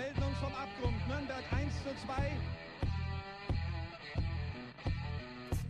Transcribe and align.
melden 0.00 0.22
uns 0.22 0.38
vom 0.38 0.54
Abgrund. 0.54 0.96
Nürnberg 1.08 1.44
1 1.52 1.74
zu 1.84 1.92
2. 2.06 2.32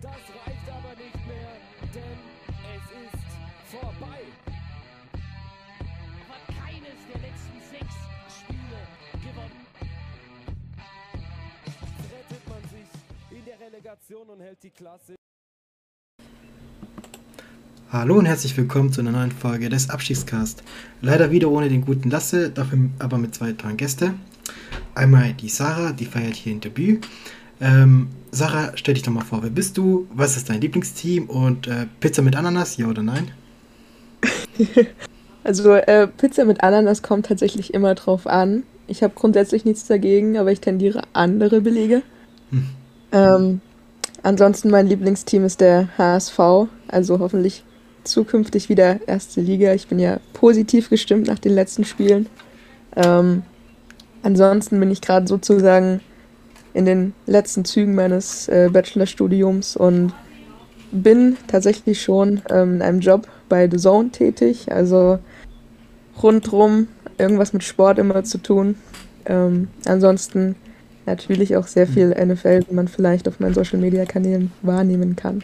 Das 0.01 0.23
reicht 0.39 0.67
aber 0.71 0.95
nicht 1.05 1.27
mehr, 1.27 1.53
denn 1.95 2.19
es 2.77 2.85
ist 3.05 3.31
vorbei. 3.75 4.21
hat 6.31 6.45
keines 6.63 6.99
der 7.13 7.21
letzten 7.27 7.61
sechs 7.73 7.97
Spiele 8.39 8.81
gewonnen. 9.27 9.67
Rettet 12.13 12.49
man 12.49 12.63
sich 12.75 13.37
in 13.37 13.45
der 13.45 13.59
Relegation 13.59 14.29
und 14.29 14.41
hält 14.41 14.63
die 14.63 14.71
Klasse. 14.71 15.20
Hallo 17.93 18.17
und 18.19 18.27
herzlich 18.27 18.57
willkommen 18.57 18.93
zu 18.93 19.01
einer 19.01 19.11
neuen 19.11 19.33
Folge 19.33 19.69
des 19.69 19.91
Abschiedscast. 19.91 20.63
Leider 21.03 21.33
wieder 21.33 21.51
ohne 21.51 21.69
den 21.69 21.85
guten 21.85 22.09
Lasse, 22.09 22.49
dafür 22.49 22.79
aber 23.01 23.19
mit 23.19 23.35
zwei 23.35 23.51
tollen 23.51 23.77
Gäste. 23.77 24.15
Einmal 24.95 25.33
die 25.33 25.49
Sarah, 25.49 25.91
die 25.91 26.05
feiert 26.05 26.37
hier 26.37 26.53
ein 26.53 26.61
Debüt. 26.61 27.05
Ähm, 27.61 28.11
Sarah, 28.31 28.71
stell 28.77 28.95
dich 28.95 29.03
doch 29.03 29.11
mal 29.11 29.25
vor, 29.25 29.43
wer 29.43 29.51
bist 29.51 29.77
du? 29.77 30.07
Was 30.15 30.37
ist 30.37 30.49
dein 30.49 30.61
Lieblingsteam? 30.61 31.25
Und 31.29 31.67
äh, 31.67 31.87
Pizza 31.99 32.23
mit 32.23 32.37
Ananas, 32.37 32.77
ja 32.77 32.87
oder 32.87 33.03
nein? 33.03 33.33
Also 35.43 35.73
äh, 35.73 36.07
Pizza 36.07 36.45
mit 36.45 36.63
Ananas 36.63 37.03
kommt 37.03 37.27
tatsächlich 37.27 37.73
immer 37.73 37.95
drauf 37.95 38.27
an. 38.27 38.63
Ich 38.87 39.03
habe 39.03 39.15
grundsätzlich 39.17 39.65
nichts 39.65 39.87
dagegen, 39.87 40.37
aber 40.37 40.53
ich 40.53 40.61
tendiere 40.61 41.03
andere 41.15 41.63
Belege. 41.63 42.03
Hm. 42.51 42.67
Ähm, 43.11 43.61
ansonsten 44.23 44.71
mein 44.71 44.87
Lieblingsteam 44.87 45.45
ist 45.45 45.63
der 45.63 45.89
HSV, 45.97 46.69
also 46.89 47.19
hoffentlich 47.21 47.65
zukünftig 48.11 48.69
wieder 48.69 49.01
erste 49.07 49.41
Liga. 49.41 49.73
Ich 49.75 49.89
bin 49.89 49.99
ja 49.99 50.19
positiv 50.33 50.91
gestimmt 50.91 51.27
nach 51.27 51.39
den 51.39 51.55
letzten 51.55 51.85
Spielen. 51.85 52.27
Ähm, 52.97 53.43
ansonsten 54.23 54.79
bin 54.81 54.91
ich 54.91 55.01
gerade 55.01 55.27
sozusagen 55.27 56.01
in 56.75 56.85
den 56.85 57.15
letzten 57.27 57.65
Zügen 57.65 57.95
meines 57.95 58.49
äh, 58.49 58.69
Bachelorstudiums 58.73 59.77
und 59.77 60.13
bin 60.93 61.37
tatsächlich 61.47 62.03
schon 62.03 62.43
ähm, 62.51 62.77
in 62.77 62.83
einem 62.83 63.01
Job 63.01 63.29
bei 63.49 63.69
The 63.71 63.77
Zone 63.77 64.11
tätig, 64.11 64.71
also 64.71 65.19
rundrum 66.23 66.89
irgendwas 67.19 67.53
mit 67.53 67.63
Sport 67.63 67.99
immer 67.99 68.25
zu 68.25 68.39
tun. 68.39 68.77
Ähm, 69.27 69.69
ansonsten 69.87 70.57
natürlich 71.07 71.57
auch 71.57 71.67
sehr 71.67 71.87
viel 71.87 72.11
NFL, 72.11 72.63
wie 72.69 72.75
man 72.75 72.89
vielleicht 72.89 73.29
auf 73.29 73.41
meinen 73.41 73.55
Social 73.55 73.79
Media 73.79 74.05
Kanälen 74.05 74.53
wahrnehmen 74.63 75.17
kann. 75.17 75.43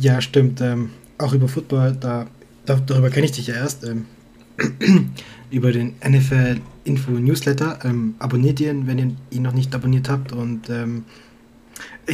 Ja, 0.00 0.20
stimmt. 0.20 0.60
Ähm, 0.60 0.90
auch 1.18 1.32
über 1.32 1.48
Football, 1.48 1.96
da, 1.98 2.26
da 2.66 2.76
darüber 2.76 3.10
kenne 3.10 3.26
ich 3.26 3.32
dich 3.32 3.46
ja 3.46 3.54
erst. 3.54 3.84
Ähm, 3.84 4.06
über 5.50 5.72
den 5.72 5.94
NFL 6.06 6.60
Info 6.84 7.12
Newsletter. 7.12 7.78
Ähm, 7.84 8.14
abonniert 8.18 8.60
ihn, 8.60 8.86
wenn 8.86 8.98
ihr 8.98 9.10
ihn 9.30 9.42
noch 9.42 9.52
nicht 9.52 9.74
abonniert 9.74 10.08
habt. 10.08 10.32
Und 10.32 10.68
ähm, 10.70 11.04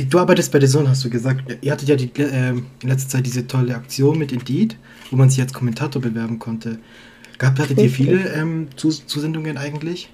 du 0.09 0.19
arbeitest 0.19 0.53
bei 0.53 0.59
der 0.59 0.69
Zone, 0.69 0.89
hast 0.89 1.05
du 1.05 1.11
gesagt. 1.11 1.59
Ihr 1.61 1.73
hattet 1.73 1.89
ja 1.89 1.97
die, 1.97 2.11
äh, 2.21 2.51
in 2.51 2.89
letzter 2.89 3.09
Zeit 3.09 3.27
diese 3.27 3.47
tolle 3.47 3.75
Aktion 3.75 4.19
mit 4.19 4.33
Indeed, 4.33 4.77
wo 5.11 5.17
man 5.17 5.31
sich 5.31 5.41
als 5.41 5.53
Kommentator 5.53 6.01
bewerben 6.01 6.39
konnte. 6.39 6.79
Gehabt 7.39 7.59
hattet 7.59 7.79
ihr 7.79 7.91
viele 7.91 8.35
ähm, 8.35 8.69
Zus 8.77 9.07
Zusendungen 9.07 9.57
eigentlich? 9.57 10.11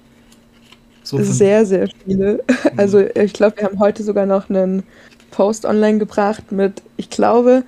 So 1.03 1.21
sehr, 1.23 1.65
sehr 1.65 1.89
viele. 2.05 2.43
Also 2.77 2.99
ich 2.99 3.33
glaube, 3.33 3.57
wir 3.57 3.63
haben 3.63 3.79
heute 3.79 4.03
sogar 4.03 4.25
noch 4.25 4.49
einen 4.49 4.83
Post 5.31 5.65
online 5.65 5.99
gebracht 5.99 6.51
mit, 6.51 6.81
ich 6.97 7.09
glaube, 7.09 7.63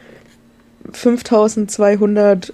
5200 0.91 2.53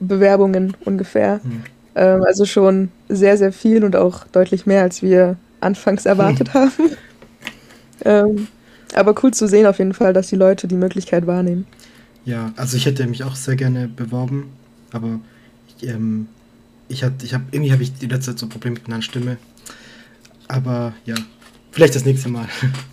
Bewerbungen 0.00 0.76
ungefähr. 0.84 1.40
Hm. 1.42 1.62
Ähm, 1.94 2.24
also 2.24 2.44
schon 2.44 2.90
sehr, 3.08 3.36
sehr 3.36 3.52
viel 3.52 3.84
und 3.84 3.96
auch 3.96 4.26
deutlich 4.28 4.66
mehr, 4.66 4.82
als 4.82 5.02
wir 5.02 5.36
anfangs 5.60 6.06
erwartet 6.06 6.54
haben. 6.54 6.72
ähm, 8.04 8.48
aber 8.94 9.14
cool 9.22 9.32
zu 9.32 9.46
sehen 9.46 9.66
auf 9.66 9.78
jeden 9.78 9.94
Fall, 9.94 10.12
dass 10.12 10.28
die 10.28 10.36
Leute 10.36 10.66
die 10.66 10.76
Möglichkeit 10.76 11.26
wahrnehmen. 11.26 11.66
Ja, 12.24 12.52
also 12.56 12.76
ich 12.76 12.86
hätte 12.86 13.06
mich 13.06 13.24
auch 13.24 13.34
sehr 13.34 13.56
gerne 13.56 13.88
beworben, 13.88 14.50
aber 14.92 15.20
ich, 15.68 15.88
ähm, 15.88 16.28
ich 16.88 17.02
hatte, 17.02 17.24
ich 17.24 17.34
habe 17.34 17.44
irgendwie 17.50 17.72
habe 17.72 17.82
ich 17.82 17.94
die 17.94 18.06
letzte 18.06 18.32
Zeit 18.32 18.38
so 18.38 18.48
Probleme 18.48 18.74
mit 18.74 18.88
meiner 18.88 19.02
Stimme. 19.02 19.38
Aber 20.48 20.92
ja, 21.04 21.14
vielleicht 21.70 21.94
das 21.94 22.04
nächste 22.04 22.28
Mal. 22.28 22.46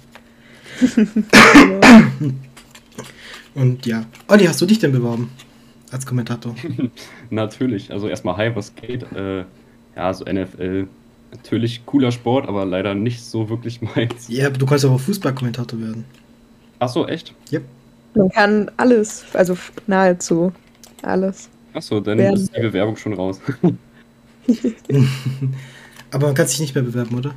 Und 3.56 3.86
ja, 3.86 4.06
Olli, 4.28 4.46
hast 4.46 4.62
du 4.62 4.66
dich 4.66 4.80
denn 4.80 4.92
beworben 4.92 5.30
als 5.92 6.06
Kommentator? 6.06 6.56
Natürlich. 7.30 7.92
Also 7.92 8.08
erstmal 8.08 8.38
hi, 8.38 8.56
was 8.56 8.74
geht? 8.76 9.04
Äh, 9.12 9.44
ja, 9.96 10.14
so 10.14 10.24
NFL. 10.26 10.88
Natürlich 11.32 11.86
cooler 11.86 12.12
Sport, 12.12 12.48
aber 12.48 12.66
leider 12.66 12.96
nicht 12.96 13.24
so 13.24 13.50
wirklich 13.50 13.82
meins. 13.96 14.28
Ja, 14.28 14.50
du 14.50 14.66
kannst 14.66 14.86
aber 14.86 14.98
Fußballkommentator 15.00 15.80
werden. 15.80 16.06
Ach 16.80 16.90
so, 16.90 17.08
echt? 17.08 17.34
Yep. 17.52 17.64
Man 18.16 18.30
kann 18.30 18.72
alles, 18.78 19.26
also 19.34 19.58
nahezu 19.86 20.52
alles. 21.04 21.50
Ach 21.74 21.82
so, 21.82 22.00
dann 22.00 22.18
Werden. 22.18 22.36
ist 22.36 22.56
die 22.56 22.62
Bewerbung 22.62 22.96
schon 22.96 23.14
raus. 23.14 23.40
aber 26.12 26.26
man 26.28 26.36
kann 26.36 26.48
sich 26.48 26.60
nicht 26.60 26.74
mehr 26.74 26.84
bewerben, 26.84 27.16
oder? 27.16 27.36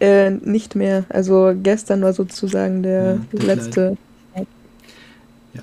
Äh, 0.00 0.30
nicht 0.30 0.74
mehr. 0.74 1.04
Also 1.08 1.54
gestern 1.60 2.02
war 2.02 2.12
sozusagen 2.12 2.82
der 2.82 3.20
Ja, 3.32 3.42
letzte. 3.42 3.96
Ja, 5.54 5.62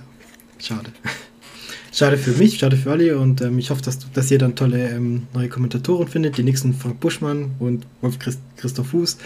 schade. 0.59 0.91
Schade 1.95 2.17
für 2.17 2.31
mich, 2.31 2.59
schade 2.59 2.75
für 2.75 2.91
alle 2.91 3.17
und 3.17 3.39
ähm, 3.39 3.57
ich 3.57 3.69
hoffe, 3.69 3.81
dass, 3.81 3.99
du, 3.99 4.07
dass 4.13 4.29
ihr 4.29 4.37
dann 4.37 4.57
tolle 4.57 4.89
ähm, 4.89 5.27
neue 5.33 5.47
Kommentatoren 5.47 6.09
findet. 6.09 6.37
Die 6.37 6.43
nächsten 6.43 6.73
Frank 6.73 6.99
Buschmann 6.99 7.51
und 7.59 7.87
Wolf 8.01 8.19
Christ 8.19 8.41
Christoph 8.57 8.87
Fuß 8.87 9.17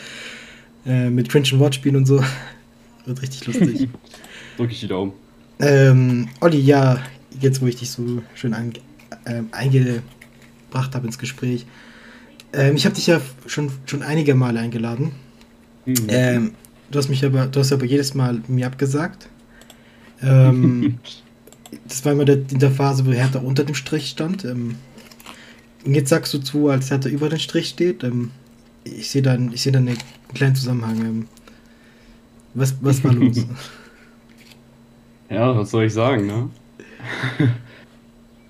äh, 0.85 1.09
mit 1.09 1.29
cringe 1.29 1.49
Wortspielen 1.57 1.95
und 1.95 2.05
so. 2.05 2.23
Wird 3.05 3.23
richtig 3.23 3.47
lustig. 3.47 3.89
Drück 4.57 4.71
ich 4.71 4.81
die 4.81 4.87
Daumen. 4.87 5.13
ähm, 5.59 6.27
Olli, 6.41 6.59
ja, 6.59 7.01
jetzt 7.39 7.59
wo 7.59 7.65
ich 7.65 7.77
dich 7.77 7.89
so 7.89 8.21
schön 8.35 8.55
ähm, 9.25 9.47
eingebracht 9.51 10.93
habe 10.93 11.07
ins 11.07 11.17
Gespräch. 11.17 11.65
Ähm, 12.53 12.75
ich 12.75 12.85
habe 12.85 12.95
dich 12.95 13.07
ja 13.07 13.21
schon, 13.45 13.71
schon 13.85 14.01
einige 14.01 14.35
Male 14.35 14.59
eingeladen. 14.59 15.11
Mhm. 15.85 15.95
Ähm, 16.07 16.51
du 16.91 16.99
hast 16.99 17.09
mich 17.09 17.23
aber, 17.23 17.47
du 17.47 17.59
hast 17.59 17.71
aber 17.71 17.85
jedes 17.85 18.13
Mal 18.13 18.41
mir 18.47 18.67
abgesagt. 18.67 19.27
Ähm, 20.21 20.99
das 21.87 22.03
war 22.05 22.13
immer 22.13 22.25
der, 22.25 22.37
in 22.37 22.59
der 22.59 22.71
Phase, 22.71 23.05
wo 23.05 23.11
Hertha 23.11 23.39
unter 23.39 23.63
dem 23.63 23.75
Strich 23.75 24.09
stand. 24.09 24.45
Ähm, 24.45 24.75
jetzt 25.85 26.09
sagst 26.09 26.33
du 26.33 26.39
zu, 26.39 26.69
als 26.69 26.89
Hertha 26.89 27.09
über 27.09 27.29
den 27.29 27.39
Strich 27.39 27.69
steht. 27.69 28.03
Ähm, 28.03 28.31
ich 28.83 29.09
sehe 29.09 29.21
dann, 29.21 29.51
ich 29.53 29.61
sehe 29.61 29.71
dann 29.71 29.87
einen 29.87 29.97
kleinen 30.33 30.55
Zusammenhang. 30.55 30.99
Ähm, 31.01 31.27
was, 32.53 32.75
was 32.81 33.03
war 33.03 33.13
los? 33.13 33.45
Ja, 35.31 35.55
was 35.55 35.69
soll 35.69 35.83
ich 35.83 35.93
sagen, 35.93 36.25
ne? 36.25 36.49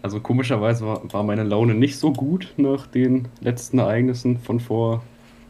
Also 0.01 0.19
komischerweise 0.21 0.85
war, 0.85 1.13
war 1.13 1.23
meine 1.23 1.43
Laune 1.43 1.73
nicht 1.75 1.97
so 1.97 2.13
gut 2.13 2.53
nach 2.57 2.87
den 2.87 3.27
letzten 3.41 3.79
Ereignissen 3.79 4.39
von 4.39 4.59
vor 4.59 5.03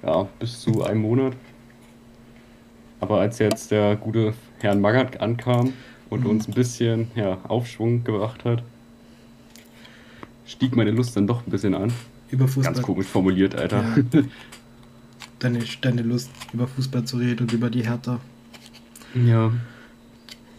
ja, 0.04 0.28
bis 0.40 0.62
zu 0.62 0.84
einem 0.84 1.02
Monat. 1.02 1.34
Aber 3.00 3.20
als 3.22 3.40
jetzt 3.40 3.72
der 3.72 3.96
gute 3.96 4.34
Herrn 4.60 4.82
Magath 4.82 5.22
ankam 5.22 5.74
und 6.10 6.24
Mhm. 6.24 6.30
uns 6.32 6.48
ein 6.48 6.54
bisschen 6.54 7.12
ja, 7.16 7.38
Aufschwung 7.48 8.04
gebracht 8.04 8.44
hat, 8.44 8.64
stieg 10.46 10.76
meine 10.76 10.92
Lust 10.92 11.16
dann 11.16 11.28
doch 11.28 11.46
ein 11.46 11.52
bisschen 11.52 11.76
an. 11.76 11.94
über 12.32 12.48
Fußball. 12.48 12.74
Ganz 12.74 12.86
komisch 12.86 13.08
formuliert, 13.08 13.56
Alter. 13.56 13.84
Ja. 14.14 14.22
Deine, 15.40 15.60
deine 15.82 16.02
Lust, 16.02 16.30
über 16.52 16.68
Fußball 16.68 17.06
zu 17.06 17.16
reden 17.18 17.44
und 17.44 17.54
über 17.54 17.70
die 17.70 17.84
Hertha. 17.88 18.20
Ja. 19.16 19.52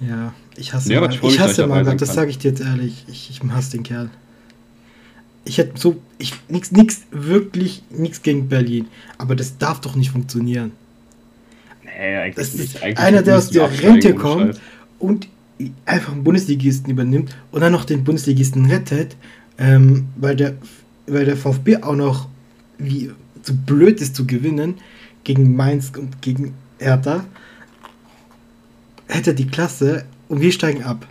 Ja, 0.01 0.33
ich 0.57 0.73
hasse 0.73 0.93
Ja, 0.93 1.01
Magath. 1.01 1.17
ich 1.23 1.23
Ich 1.35 1.41
hasse 1.41 1.67
Magath, 1.67 2.01
das 2.01 2.15
sage 2.15 2.31
ich 2.31 2.39
dir 2.39 2.49
jetzt 2.51 2.61
ehrlich. 2.61 3.05
Ich, 3.09 3.31
ich 3.31 3.41
hasse 3.51 3.73
den 3.73 3.83
Kerl. 3.83 4.11
Ich 5.45 5.59
hätte 5.59 5.79
so, 5.79 6.01
ich, 6.19 6.35
nix, 6.49 6.71
nix, 6.73 7.03
wirklich 7.11 7.83
nichts 7.91 8.23
gegen 8.23 8.49
Berlin. 8.49 8.87
Aber 9.19 9.37
das 9.37 9.59
darf 9.59 9.81
doch 9.81 9.97
nicht 9.97 10.11
funktionieren. 10.11 10.73
Nee, 11.85 12.17
eigentlich 12.17 12.35
Das 12.37 12.55
nicht. 12.55 12.75
ist 12.77 12.83
Eigentlich 12.83 12.99
einer, 12.99 13.23
der 13.23 13.37
aus 13.39 13.51
der 13.51 13.71
Rente 13.83 14.15
kommt 14.15 14.55
Scheiß. 14.55 14.61
und 14.99 15.29
einfach 15.87 16.13
einen 16.13 16.25
Bundesligisten 16.25 16.91
übernimmt 16.91 17.37
und 17.51 17.61
dann 17.61 17.73
noch 17.73 17.85
den 17.85 18.05
Bundesligisten 18.05 18.67
rettet, 18.67 19.17
ähm, 19.59 20.07
weil, 20.17 20.37
der, 20.37 20.55
weil 21.07 21.27
der 21.27 21.37
VfB 21.37 21.79
auch 21.83 21.97
noch 21.97 22.29
wie 22.79 23.11
zu 23.43 23.55
blöd 23.57 24.01
ist 24.01 24.17
zu 24.17 24.27
gewinnen 24.27 24.75
gegen 25.25 25.55
Mainz 25.57 25.93
und 25.97 26.23
gegen 26.23 26.55
Hertha, 26.79 27.25
hätte 29.11 29.35
die 29.35 29.47
Klasse 29.47 30.05
und 30.29 30.41
wir 30.41 30.53
steigen 30.53 30.83
ab. 30.83 31.07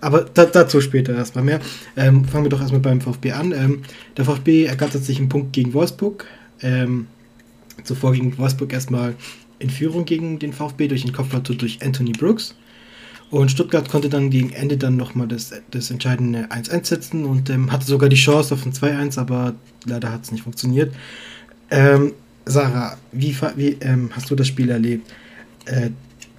Aber 0.00 0.22
da, 0.22 0.46
dazu 0.46 0.80
später 0.80 1.14
erstmal 1.14 1.44
mehr. 1.44 1.60
Ähm, 1.96 2.24
fangen 2.24 2.44
wir 2.44 2.50
doch 2.50 2.60
erstmal 2.60 2.80
beim 2.80 3.00
VfB 3.00 3.32
an. 3.32 3.52
Ähm, 3.52 3.82
der 4.16 4.24
VfB 4.24 4.64
ergattert 4.64 5.04
sich 5.04 5.18
einen 5.18 5.28
Punkt 5.28 5.52
gegen 5.52 5.74
Wolfsburg. 5.74 6.26
Ähm, 6.62 7.06
zuvor 7.84 8.12
ging 8.12 8.36
Wolfsburg 8.38 8.72
erstmal 8.72 9.14
in 9.58 9.70
Führung 9.70 10.04
gegen 10.06 10.38
den 10.38 10.52
VfB 10.52 10.88
durch 10.88 11.02
den 11.02 11.12
Kopfballtor 11.12 11.56
durch 11.56 11.82
Anthony 11.82 12.12
Brooks. 12.12 12.54
Und 13.30 13.50
Stuttgart 13.50 13.88
konnte 13.88 14.08
dann 14.08 14.30
gegen 14.30 14.50
Ende 14.50 14.76
dann 14.76 14.96
nochmal 14.96 15.28
das, 15.28 15.52
das 15.70 15.90
entscheidende 15.90 16.46
1-1 16.50 16.86
setzen 16.86 17.24
und 17.24 17.48
ähm, 17.48 17.70
hatte 17.70 17.86
sogar 17.86 18.08
die 18.08 18.16
Chance 18.16 18.54
auf 18.54 18.66
ein 18.66 18.72
2-1, 18.72 19.20
aber 19.20 19.54
leider 19.84 20.10
hat 20.10 20.24
es 20.24 20.32
nicht 20.32 20.42
funktioniert. 20.42 20.92
Ähm, 21.70 22.12
Sarah, 22.44 22.96
wie, 23.12 23.36
wie 23.54 23.76
ähm, 23.80 24.10
hast 24.12 24.30
du 24.30 24.34
das 24.34 24.48
Spiel 24.48 24.70
erlebt? 24.70 25.12
Äh, 25.66 25.90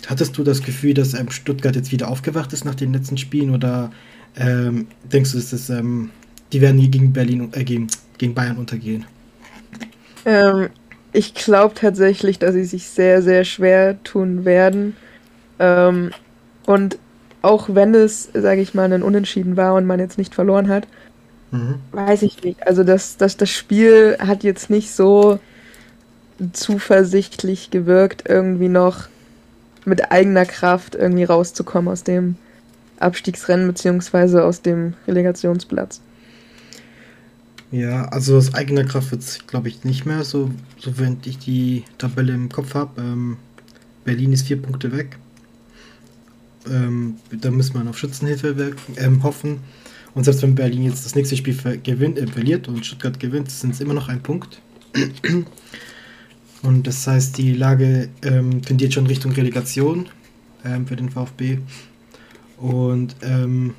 hattest 0.07 0.37
du 0.37 0.43
das 0.43 0.61
Gefühl, 0.61 0.93
dass 0.93 1.13
ähm, 1.13 1.29
Stuttgart 1.29 1.75
jetzt 1.75 1.91
wieder 1.91 2.09
aufgewacht 2.09 2.53
ist 2.53 2.65
nach 2.65 2.75
den 2.75 2.93
letzten 2.93 3.17
Spielen 3.17 3.53
oder 3.53 3.91
ähm, 4.35 4.87
denkst 5.11 5.31
du, 5.31 5.37
dass 5.37 5.51
das, 5.51 5.69
ähm, 5.69 6.09
die 6.53 6.61
werden 6.61 6.79
hier 6.79 6.89
gegen 6.89 7.13
Berlin 7.13 7.49
äh, 7.53 7.63
gegen, 7.63 7.87
gegen 8.17 8.33
Bayern 8.33 8.57
untergehen? 8.57 9.05
Ähm, 10.25 10.69
ich 11.13 11.33
glaube 11.33 11.75
tatsächlich, 11.75 12.39
dass 12.39 12.53
sie 12.53 12.63
sich 12.63 12.87
sehr, 12.87 13.21
sehr 13.21 13.43
schwer 13.43 14.01
tun 14.03 14.45
werden. 14.45 14.95
Ähm, 15.59 16.11
und 16.65 16.97
auch 17.41 17.69
wenn 17.73 17.93
es, 17.95 18.29
sage 18.33 18.61
ich 18.61 18.73
mal, 18.73 18.91
ein 18.91 19.03
Unentschieden 19.03 19.57
war 19.57 19.75
und 19.75 19.85
man 19.85 19.99
jetzt 19.99 20.17
nicht 20.17 20.33
verloren 20.33 20.69
hat, 20.69 20.87
mhm. 21.51 21.75
weiß 21.91 22.21
ich 22.21 22.41
nicht. 22.43 22.65
Also 22.65 22.83
das, 22.83 23.17
das, 23.17 23.35
das 23.35 23.49
Spiel 23.49 24.17
hat 24.19 24.43
jetzt 24.43 24.69
nicht 24.69 24.91
so 24.91 25.39
zuversichtlich 26.53 27.71
gewirkt, 27.71 28.23
irgendwie 28.27 28.69
noch 28.69 29.09
mit 29.85 30.11
eigener 30.11 30.45
Kraft 30.45 30.95
irgendwie 30.95 31.23
rauszukommen 31.23 31.91
aus 31.91 32.03
dem 32.03 32.35
Abstiegsrennen 32.99 33.67
beziehungsweise 33.67 34.43
aus 34.43 34.61
dem 34.61 34.93
Relegationsplatz. 35.07 36.01
Ja, 37.71 38.05
also 38.09 38.37
aus 38.37 38.53
eigener 38.53 38.83
Kraft 38.83 39.11
wird 39.11 39.21
es, 39.21 39.47
glaube 39.47 39.69
ich, 39.69 39.85
nicht 39.85 40.05
mehr, 40.05 40.23
so, 40.25 40.51
so 40.77 40.99
wenn 40.99 41.17
ich 41.25 41.39
die 41.39 41.85
Tabelle 41.97 42.33
im 42.33 42.49
Kopf 42.49 42.73
habe. 42.75 43.01
Ähm, 43.01 43.37
Berlin 44.03 44.33
ist 44.33 44.47
vier 44.47 44.61
Punkte 44.61 44.91
weg. 44.91 45.17
Ähm, 46.69 47.15
da 47.31 47.49
muss 47.49 47.73
man 47.73 47.87
auf 47.87 47.97
Schützenhilfe 47.97 48.57
wirken, 48.57 48.95
ähm, 48.97 49.23
hoffen. 49.23 49.61
Und 50.13 50.25
selbst 50.25 50.43
wenn 50.43 50.55
Berlin 50.55 50.83
jetzt 50.83 51.05
das 51.05 51.15
nächste 51.15 51.37
Spiel 51.37 51.55
gewinnt, 51.81 52.19
äh, 52.19 52.27
verliert 52.27 52.67
und 52.67 52.85
Stuttgart 52.85 53.19
gewinnt, 53.19 53.49
sind 53.49 53.73
es 53.73 53.79
immer 53.79 53.93
noch 53.93 54.09
ein 54.09 54.21
Punkt. 54.21 54.61
Und 56.63 56.85
das 56.85 57.07
heißt, 57.07 57.37
die 57.37 57.53
Lage 57.53 58.09
ähm, 58.23 58.61
tendiert 58.61 58.93
schon 58.93 59.07
Richtung 59.07 59.31
Relegation 59.31 60.09
ähm, 60.63 60.85
für 60.85 60.95
den 60.95 61.09
VfB. 61.09 61.57
Und 62.57 63.15
ähm, 63.23 63.73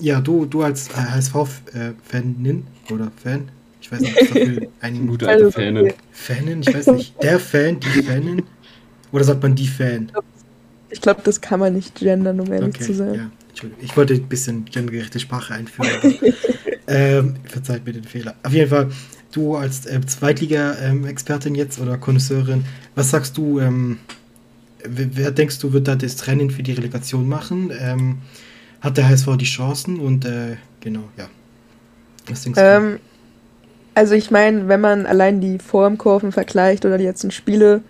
ja, 0.00 0.20
du, 0.20 0.46
du 0.46 0.62
als 0.62 0.88
HSV-Fanin 0.96 2.66
oder 2.90 3.12
Fan, 3.22 3.48
ich 3.80 3.92
weiß 3.92 4.00
nicht, 4.00 4.16
ob 4.16 4.22
es 4.22 4.28
dafür 4.28 4.68
ein 4.80 5.06
guter 5.06 5.28
alte 5.28 5.52
Fanin. 5.52 5.92
Fanin, 6.12 6.60
ich 6.62 6.74
weiß 6.74 6.86
nicht, 6.88 7.22
der 7.22 7.38
Fan, 7.38 7.78
die 7.80 8.02
Fanin, 8.02 8.42
oder 9.12 9.24
sagt 9.24 9.42
man 9.42 9.54
die 9.54 9.66
Fan? 9.66 10.10
Ich 10.88 11.00
glaube, 11.00 11.20
das 11.24 11.40
kann 11.40 11.60
man 11.60 11.74
nicht 11.74 11.94
gendern, 11.94 12.40
um 12.40 12.50
ehrlich 12.50 12.74
okay, 12.74 12.84
zu 12.84 12.94
sein. 12.94 13.14
Ja, 13.14 13.30
Entschuldigung. 13.48 13.84
Ich 13.84 13.96
wollte 13.96 14.14
ein 14.14 14.28
bisschen 14.28 14.64
gendergerechte 14.64 15.20
Sprache 15.20 15.54
einführen. 15.54 16.14
Ähm, 16.86 17.36
verzeiht 17.44 17.86
mir 17.86 17.94
den 17.94 18.04
Fehler. 18.04 18.34
Auf 18.42 18.52
jeden 18.52 18.68
Fall, 18.68 18.90
du 19.36 19.56
als 19.56 19.86
äh, 19.86 20.00
Zweitliga-Expertin 20.00 21.54
jetzt 21.54 21.80
oder 21.80 21.98
Konnoisseurin, 21.98 22.64
was 22.94 23.10
sagst 23.10 23.36
du, 23.36 23.60
ähm, 23.60 23.98
wer 24.84 25.30
denkst 25.30 25.58
du, 25.58 25.72
wird 25.72 25.88
da 25.88 25.96
das 25.96 26.26
Rennen 26.26 26.50
für 26.50 26.62
die 26.62 26.72
Relegation 26.72 27.28
machen? 27.28 27.72
Ähm, 27.78 28.18
hat 28.80 28.96
der 28.96 29.08
HSV 29.08 29.36
die 29.38 29.46
Chancen 29.46 29.98
und 29.98 30.24
äh, 30.24 30.56
genau, 30.80 31.04
ja. 31.16 31.26
Was 32.28 32.42
denkst 32.42 32.60
ähm, 32.62 32.92
du? 32.92 32.98
Also 33.94 34.14
ich 34.14 34.30
meine, 34.30 34.68
wenn 34.68 34.80
man 34.80 35.06
allein 35.06 35.40
die 35.40 35.58
Formkurven 35.58 36.32
vergleicht 36.32 36.84
oder 36.84 36.98
die 36.98 37.04
letzten 37.04 37.30
Spiele 37.30 37.82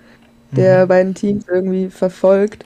der 0.52 0.84
mhm. 0.84 0.88
beiden 0.88 1.14
Teams 1.14 1.44
irgendwie 1.48 1.88
verfolgt, 1.88 2.64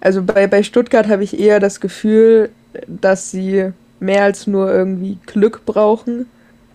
also 0.00 0.22
bei, 0.22 0.48
bei 0.48 0.62
Stuttgart 0.62 1.08
habe 1.08 1.22
ich 1.22 1.38
eher 1.38 1.60
das 1.60 1.80
Gefühl, 1.80 2.50
dass 2.88 3.30
sie 3.30 3.70
mehr 4.00 4.24
als 4.24 4.48
nur 4.48 4.72
irgendwie 4.72 5.18
Glück 5.26 5.64
brauchen, 5.64 6.26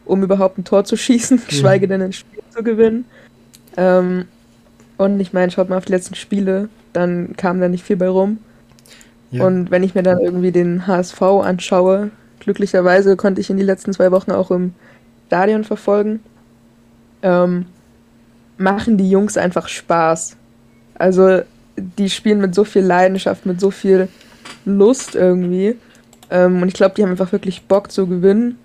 um 0.07 0.23
überhaupt 0.23 0.57
ein 0.57 0.63
Tor 0.63 0.83
zu 0.85 0.95
schießen, 0.95 1.41
geschweige 1.47 1.87
denn 1.87 2.01
ein 2.01 2.13
Spiel 2.13 2.41
zu 2.49 2.63
gewinnen. 2.63 3.05
Ähm, 3.75 4.25
und 4.97 5.19
ich 5.19 5.33
meine, 5.33 5.51
schaut 5.51 5.69
mal 5.69 5.77
auf 5.77 5.85
die 5.85 5.91
letzten 5.91 6.15
Spiele, 6.15 6.69
dann 6.93 7.35
kam 7.37 7.59
da 7.59 7.69
nicht 7.69 7.83
viel 7.83 7.97
bei 7.97 8.07
rum. 8.09 8.39
Ja. 9.31 9.45
Und 9.45 9.71
wenn 9.71 9.83
ich 9.83 9.93
mir 9.93 10.03
dann 10.03 10.19
irgendwie 10.19 10.51
den 10.51 10.87
HSV 10.87 11.21
anschaue, 11.21 12.11
glücklicherweise 12.39 13.15
konnte 13.15 13.41
ich 13.41 13.49
in 13.49 13.57
die 13.57 13.63
letzten 13.63 13.93
zwei 13.93 14.11
Wochen 14.11 14.31
auch 14.31 14.51
im 14.51 14.73
Stadion 15.27 15.63
verfolgen, 15.63 16.21
ähm, 17.21 17.65
machen 18.57 18.97
die 18.97 19.09
Jungs 19.09 19.37
einfach 19.37 19.67
Spaß. 19.67 20.37
Also 20.95 21.41
die 21.77 22.09
spielen 22.09 22.39
mit 22.39 22.55
so 22.55 22.63
viel 22.63 22.83
Leidenschaft, 22.83 23.45
mit 23.45 23.59
so 23.59 23.69
viel 23.69 24.07
Lust 24.65 25.13
irgendwie. 25.15 25.75
Ähm, 26.29 26.61
und 26.61 26.67
ich 26.67 26.73
glaube, 26.73 26.95
die 26.95 27.03
haben 27.03 27.11
einfach 27.11 27.31
wirklich 27.31 27.63
Bock 27.63 27.91
zu 27.91 28.07
gewinnen. 28.07 28.57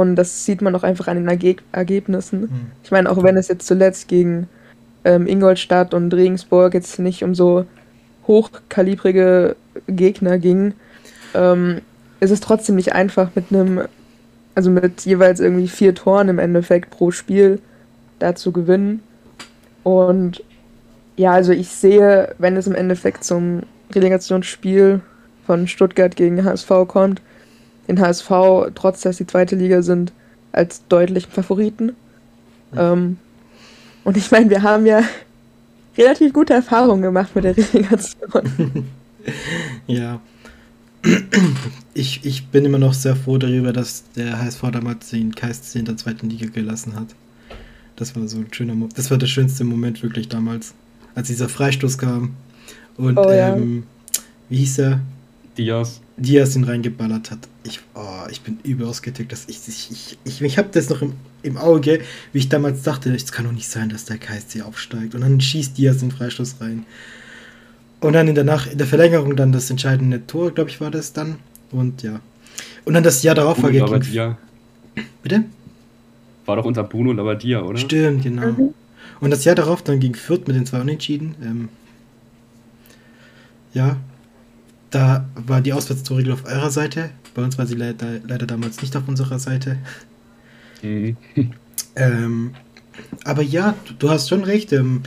Und 0.00 0.16
das 0.16 0.44
sieht 0.44 0.62
man 0.62 0.74
auch 0.74 0.82
einfach 0.82 1.08
an 1.08 1.16
den 1.16 1.28
Erge 1.28 1.56
Ergebnissen. 1.72 2.40
Mhm. 2.42 2.70
Ich 2.82 2.90
meine, 2.90 3.10
auch 3.10 3.22
wenn 3.22 3.36
es 3.36 3.48
jetzt 3.48 3.66
zuletzt 3.66 4.08
gegen 4.08 4.48
ähm, 5.04 5.26
Ingolstadt 5.26 5.94
und 5.94 6.12
Regensburg 6.12 6.74
jetzt 6.74 6.98
nicht 6.98 7.22
um 7.22 7.34
so 7.34 7.64
hochkalibrige 8.26 9.56
Gegner 9.86 10.38
ging, 10.38 10.74
ähm, 11.34 11.80
ist 12.20 12.30
es 12.30 12.40
trotzdem 12.40 12.76
nicht 12.76 12.92
einfach 12.92 13.30
mit 13.34 13.46
einem, 13.50 13.82
also 14.54 14.70
mit 14.70 15.02
jeweils 15.02 15.40
irgendwie 15.40 15.68
vier 15.68 15.94
Toren 15.94 16.28
im 16.28 16.38
Endeffekt 16.38 16.90
pro 16.90 17.10
Spiel 17.10 17.60
da 18.18 18.34
zu 18.34 18.52
gewinnen. 18.52 19.02
Und 19.82 20.42
ja, 21.16 21.32
also 21.32 21.52
ich 21.52 21.68
sehe, 21.68 22.34
wenn 22.38 22.56
es 22.56 22.66
im 22.66 22.74
Endeffekt 22.74 23.24
zum 23.24 23.62
Relegationsspiel 23.94 25.00
von 25.46 25.68
Stuttgart 25.68 26.16
gegen 26.16 26.44
HSV 26.44 26.70
kommt, 26.88 27.22
den 27.88 28.00
HSV, 28.00 28.30
trotz 28.74 29.02
dass 29.02 29.18
die 29.18 29.26
zweite 29.26 29.56
Liga 29.56 29.82
sind, 29.82 30.12
als 30.52 30.82
deutlichen 30.88 31.30
Favoriten. 31.30 31.92
Mhm. 32.72 32.78
Ähm, 32.78 33.16
und 34.04 34.16
ich 34.16 34.30
meine, 34.30 34.50
wir 34.50 34.62
haben 34.62 34.86
ja 34.86 35.02
relativ 35.98 36.32
gute 36.32 36.54
Erfahrungen 36.54 37.02
gemacht 37.02 37.34
mit 37.34 37.44
der 37.44 37.56
Relegation. 37.56 38.86
ja. 39.86 40.20
Ich, 41.98 42.26
ich 42.26 42.48
bin 42.48 42.66
immer 42.66 42.76
noch 42.76 42.92
sehr 42.92 43.16
froh 43.16 43.38
darüber, 43.38 43.72
dass 43.72 44.04
der 44.16 44.38
HSV 44.38 44.60
damals 44.70 45.08
den 45.08 45.34
KSC 45.34 45.78
in 45.78 45.86
der 45.86 45.96
zweiten 45.96 46.28
Liga 46.28 46.46
gelassen 46.46 46.94
hat. 46.94 47.06
Das 47.96 48.14
war 48.14 48.28
so 48.28 48.36
ein 48.36 48.48
schöner 48.50 48.74
Moment. 48.74 48.98
Das 48.98 49.10
war 49.10 49.16
der 49.16 49.26
schönste 49.26 49.64
Moment 49.64 50.02
wirklich 50.02 50.28
damals 50.28 50.74
als 51.14 51.28
dieser 51.28 51.48
Freistoß 51.48 51.96
kam. 51.96 52.34
Und 52.98 53.16
oh, 53.16 53.30
ja. 53.30 53.56
ähm, 53.56 53.84
wie 54.50 54.58
hieß 54.58 54.78
er? 54.80 55.00
Diaz. 55.56 56.02
Diaz 56.18 56.54
ihn 56.54 56.64
reingeballert 56.64 57.30
hat. 57.30 57.48
Ich, 57.66 57.80
oh, 57.94 58.26
ich 58.30 58.40
bin 58.40 58.58
überaus 58.62 59.02
getickt. 59.02 59.32
Dass 59.32 59.44
ich, 59.48 59.60
ich, 59.66 59.90
ich, 59.90 60.18
ich, 60.24 60.42
ich 60.42 60.58
habe 60.58 60.68
das 60.72 60.88
noch 60.88 61.02
im, 61.02 61.14
im 61.42 61.56
Auge, 61.56 62.00
wie 62.32 62.38
ich 62.38 62.48
damals 62.48 62.82
dachte, 62.82 63.14
es 63.14 63.32
kann 63.32 63.44
doch 63.44 63.52
nicht 63.52 63.68
sein, 63.68 63.88
dass 63.88 64.04
der 64.04 64.18
KSC 64.18 64.62
aufsteigt. 64.62 65.14
Und 65.14 65.22
dann 65.22 65.40
schießt 65.40 65.76
Diaz 65.76 65.98
den 65.98 66.10
Freistoß 66.10 66.56
rein. 66.60 66.86
Und 68.00 68.12
dann 68.12 68.28
in 68.28 68.34
der, 68.34 68.44
Nach 68.44 68.66
in 68.66 68.78
der 68.78 68.86
Verlängerung 68.86 69.36
dann 69.36 69.52
das 69.52 69.70
entscheidende 69.70 70.26
Tor, 70.26 70.52
glaube 70.52 70.70
ich, 70.70 70.80
war 70.80 70.90
das 70.90 71.12
dann. 71.12 71.36
Und 71.70 72.02
ja. 72.02 72.20
Und 72.84 72.94
dann 72.94 73.02
das 73.02 73.22
Jahr 73.22 73.34
darauf 73.34 73.62
war 73.62 73.70
gegen. 73.70 74.36
Bitte? 75.22 75.44
War 76.46 76.56
doch 76.56 76.64
unter 76.64 76.84
Bruno 76.84 77.12
Labbadia, 77.12 77.62
oder? 77.62 77.78
Stimmt, 77.78 78.22
genau. 78.22 78.52
Mhm. 78.52 78.74
Und 79.20 79.30
das 79.30 79.44
Jahr 79.44 79.54
darauf 79.54 79.82
dann 79.82 79.98
ging 79.98 80.14
Fürth 80.14 80.46
mit 80.46 80.56
den 80.56 80.66
zwei 80.66 80.80
Unentschieden. 80.80 81.34
Ähm, 81.42 81.68
ja, 83.74 83.96
da 84.90 85.26
war 85.34 85.60
die 85.60 85.72
Auswärtstorregel 85.72 86.32
auf 86.32 86.44
eurer 86.44 86.70
Seite. 86.70 87.10
Bei 87.36 87.42
uns 87.42 87.58
war 87.58 87.66
sie 87.66 87.74
leider, 87.74 88.18
leider 88.26 88.46
damals 88.46 88.80
nicht 88.80 88.96
auf 88.96 89.06
unserer 89.06 89.38
Seite. 89.38 89.78
Mhm. 90.82 91.16
Ähm, 91.98 92.50
aber 93.24 93.40
ja, 93.40 93.74
du, 93.86 93.94
du, 93.94 94.10
hast 94.10 94.28
schon 94.28 94.44
recht. 94.44 94.70
Ähm, 94.72 95.02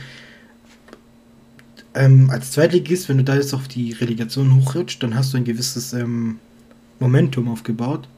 ähm, 1.94 2.28
als 2.30 2.50
Zweitligist, 2.50 3.08
wenn 3.08 3.18
du 3.18 3.24
da 3.24 3.36
jetzt 3.36 3.54
auf 3.54 3.68
die 3.68 3.92
Relegation 3.92 4.56
hochrutscht, 4.56 5.00
dann 5.00 5.14
hast 5.14 5.32
du 5.32 5.36
ein 5.36 5.44
gewisses 5.44 5.92
ähm, 5.92 6.40
Momentum 6.98 7.48
aufgebaut. 7.48 8.08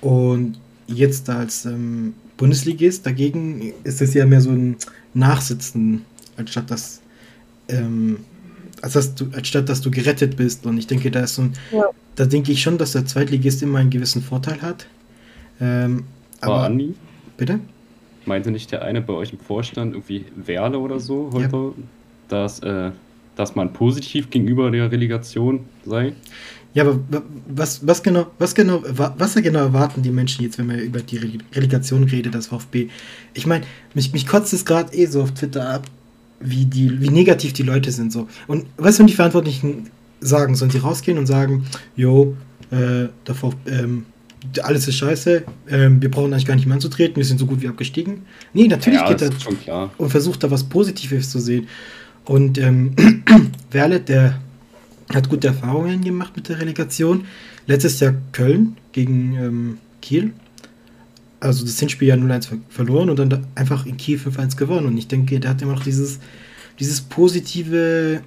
Und 0.00 0.58
jetzt 0.88 1.30
als 1.30 1.66
ähm, 1.66 2.14
Bundesligist 2.36 3.06
dagegen 3.06 3.72
ist 3.84 4.02
es 4.02 4.12
ja 4.12 4.26
mehr 4.26 4.40
so 4.40 4.50
ein 4.50 4.76
Nachsitzen, 5.12 6.04
anstatt 6.36 6.72
dass, 6.72 7.00
ähm, 7.68 8.18
als 8.82 8.94
dass 8.94 9.14
du, 9.14 9.26
anstatt 9.36 9.68
dass 9.68 9.80
du 9.80 9.90
gerettet 9.92 10.36
bist. 10.36 10.66
Und 10.66 10.78
ich 10.78 10.88
denke, 10.88 11.12
da 11.12 11.20
ist 11.20 11.36
so 11.36 11.42
ein, 11.42 11.52
ja. 11.70 11.90
Da 12.16 12.26
denke 12.26 12.52
ich 12.52 12.62
schon, 12.62 12.78
dass 12.78 12.92
der 12.92 13.06
Zweitligist 13.06 13.62
immer 13.62 13.78
einen 13.78 13.90
gewissen 13.90 14.22
Vorteil 14.22 14.62
hat. 14.62 14.86
Ähm, 15.60 16.04
aber 16.40 16.54
War 16.54 16.64
Andi? 16.66 16.94
Bitte? 17.36 17.60
Meinte 18.26 18.50
nicht 18.50 18.70
der 18.72 18.82
eine 18.82 19.00
bei 19.00 19.12
euch 19.12 19.32
im 19.32 19.38
Vorstand, 19.38 19.94
irgendwie 19.94 20.24
Werle 20.36 20.78
oder 20.78 21.00
so, 21.00 21.30
heute, 21.32 21.56
ja. 21.56 21.72
dass, 22.28 22.60
äh, 22.60 22.90
dass 23.36 23.54
man 23.54 23.72
positiv 23.72 24.30
gegenüber 24.30 24.70
der 24.70 24.90
Relegation 24.90 25.60
sei? 25.84 26.14
Ja, 26.72 26.84
aber 26.84 27.00
was, 27.46 27.86
was 27.86 28.02
genau, 28.02 28.26
was 28.38 28.54
genau, 28.54 28.82
was 28.82 29.34
genau 29.36 29.60
erwarten 29.60 30.02
die 30.02 30.10
Menschen 30.10 30.42
jetzt, 30.42 30.58
wenn 30.58 30.66
man 30.66 30.80
über 30.80 31.00
die 31.00 31.38
Relegation 31.54 32.04
redet, 32.04 32.34
das 32.34 32.48
VfB? 32.48 32.88
Ich 33.32 33.46
meine, 33.46 33.64
mich, 33.94 34.12
mich 34.12 34.26
kotzt 34.26 34.52
es 34.52 34.64
gerade 34.64 34.92
eh 34.92 35.06
so 35.06 35.22
auf 35.22 35.32
Twitter 35.32 35.68
ab, 35.68 35.84
wie, 36.40 36.64
die, 36.64 37.00
wie 37.00 37.10
negativ 37.10 37.52
die 37.52 37.62
Leute 37.62 37.92
sind 37.92 38.12
so. 38.12 38.28
Und 38.48 38.66
weißt 38.76 38.98
du, 38.98 39.00
wenn 39.02 39.06
die 39.06 39.14
Verantwortlichen 39.14 39.90
sagen, 40.20 40.54
sollen 40.54 40.70
sie 40.70 40.78
rausgehen 40.78 41.18
und 41.18 41.26
sagen, 41.26 41.64
jo, 41.96 42.36
äh, 42.70 43.08
davor, 43.24 43.52
ähm, 43.66 44.06
alles 44.62 44.88
ist 44.88 44.96
scheiße, 44.96 45.44
ähm, 45.68 46.02
wir 46.02 46.10
brauchen 46.10 46.32
eigentlich 46.32 46.46
gar 46.46 46.54
nicht 46.54 46.66
mehr 46.66 46.74
anzutreten, 46.74 47.16
wir 47.16 47.24
sind 47.24 47.38
so 47.38 47.46
gut 47.46 47.62
wie 47.62 47.68
abgestiegen. 47.68 48.22
Nee, 48.52 48.68
natürlich 48.68 49.00
ja, 49.00 49.08
geht 49.08 49.20
das 49.20 49.42
schon 49.42 49.58
klar. 49.60 49.90
und 49.98 50.10
versucht 50.10 50.42
da 50.42 50.50
was 50.50 50.64
Positives 50.64 51.30
zu 51.30 51.38
sehen. 51.38 51.68
Und 52.24 52.58
ähm, 52.58 52.94
Werle, 53.70 54.00
der 54.00 54.40
hat 55.12 55.28
gute 55.28 55.48
Erfahrungen 55.48 56.02
gemacht 56.02 56.32
mit 56.36 56.48
der 56.48 56.60
Relegation. 56.60 57.26
Letztes 57.66 58.00
Jahr 58.00 58.14
Köln 58.32 58.76
gegen 58.92 59.34
ähm, 59.36 59.78
Kiel. 60.00 60.32
Also 61.40 61.64
das 61.64 61.78
Hinspiel 61.78 62.08
ja 62.08 62.14
0-1 62.14 62.48
ver 62.48 62.58
verloren 62.70 63.10
und 63.10 63.18
dann 63.18 63.28
da 63.28 63.40
einfach 63.54 63.84
in 63.84 63.96
Kiel 63.96 64.18
5-1 64.18 64.56
gewonnen. 64.56 64.86
Und 64.86 64.96
ich 64.96 65.08
denke, 65.08 65.38
der 65.40 65.50
hat 65.50 65.60
immer 65.60 65.74
noch 65.74 65.84
dieses, 65.84 66.20
dieses 66.80 67.02
positive 67.02 68.22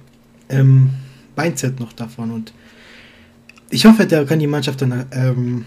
ähm, 0.48 0.90
Mindset 1.38 1.80
noch 1.80 1.92
davon. 1.92 2.30
Und 2.30 2.52
ich 3.70 3.86
hoffe, 3.86 4.06
der 4.06 4.26
kann 4.26 4.40
die 4.40 4.46
Mannschaft 4.46 4.82
dann 4.82 5.06
ähm, 5.12 5.64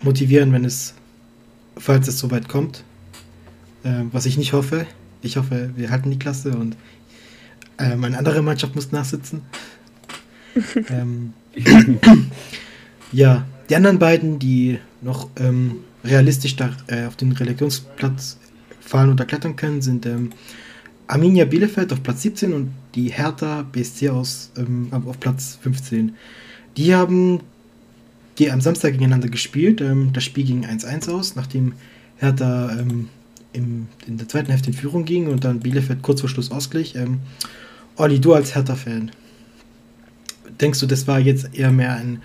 motivieren, 0.00 0.52
wenn 0.52 0.64
es, 0.64 0.94
falls 1.76 2.08
es 2.08 2.18
soweit 2.18 2.48
kommt. 2.48 2.84
Ähm, 3.84 4.10
was 4.12 4.26
ich 4.26 4.38
nicht 4.38 4.52
hoffe. 4.52 4.86
Ich 5.22 5.36
hoffe, 5.36 5.70
wir 5.76 5.90
halten 5.90 6.10
die 6.10 6.18
Klasse 6.18 6.50
und 6.52 6.76
ähm, 7.78 8.04
eine 8.04 8.18
andere 8.18 8.42
Mannschaft 8.42 8.74
muss 8.74 8.92
nachsitzen. 8.92 9.42
ähm, 10.88 11.32
ja, 13.12 13.44
die 13.68 13.76
anderen 13.76 13.98
beiden, 13.98 14.38
die 14.38 14.78
noch 15.00 15.28
ähm, 15.36 15.78
realistisch 16.04 16.56
da, 16.56 16.70
äh, 16.88 17.06
auf 17.06 17.16
den 17.16 17.32
Relegionsplatz 17.32 18.38
fallen 18.80 19.10
oder 19.10 19.24
klettern 19.24 19.56
können, 19.56 19.82
sind 19.82 20.06
ähm, 20.06 20.30
Arminia 21.12 21.44
Bielefeld 21.44 21.92
auf 21.92 22.02
Platz 22.02 22.22
17 22.22 22.54
und 22.54 22.70
die 22.94 23.12
Hertha 23.12 23.66
BSC 23.70 24.08
aus, 24.08 24.50
ähm, 24.56 24.88
auf 24.90 25.20
Platz 25.20 25.58
15. 25.60 26.14
Die 26.78 26.94
haben 26.94 27.40
die 28.38 28.50
am 28.50 28.62
Samstag 28.62 28.92
gegeneinander 28.92 29.28
gespielt. 29.28 29.82
Ähm, 29.82 30.14
das 30.14 30.24
Spiel 30.24 30.44
ging 30.44 30.64
1-1 30.64 31.10
aus, 31.10 31.36
nachdem 31.36 31.74
Hertha 32.16 32.78
ähm, 32.78 33.10
im, 33.52 33.88
in 34.06 34.16
der 34.16 34.26
zweiten 34.26 34.48
Hälfte 34.48 34.70
in 34.70 34.76
Führung 34.76 35.04
ging 35.04 35.26
und 35.26 35.44
dann 35.44 35.60
Bielefeld 35.60 36.00
kurz 36.00 36.20
vor 36.20 36.30
Schluss 36.30 36.50
ausgleich. 36.50 36.94
Ähm, 36.96 37.20
Olli, 37.96 38.18
du 38.18 38.32
als 38.32 38.54
Hertha-Fan, 38.54 39.10
denkst 40.62 40.80
du, 40.80 40.86
das 40.86 41.06
war 41.06 41.20
jetzt 41.20 41.50
eher 41.52 41.72
mehr 41.72 41.94
ein. 41.94 42.22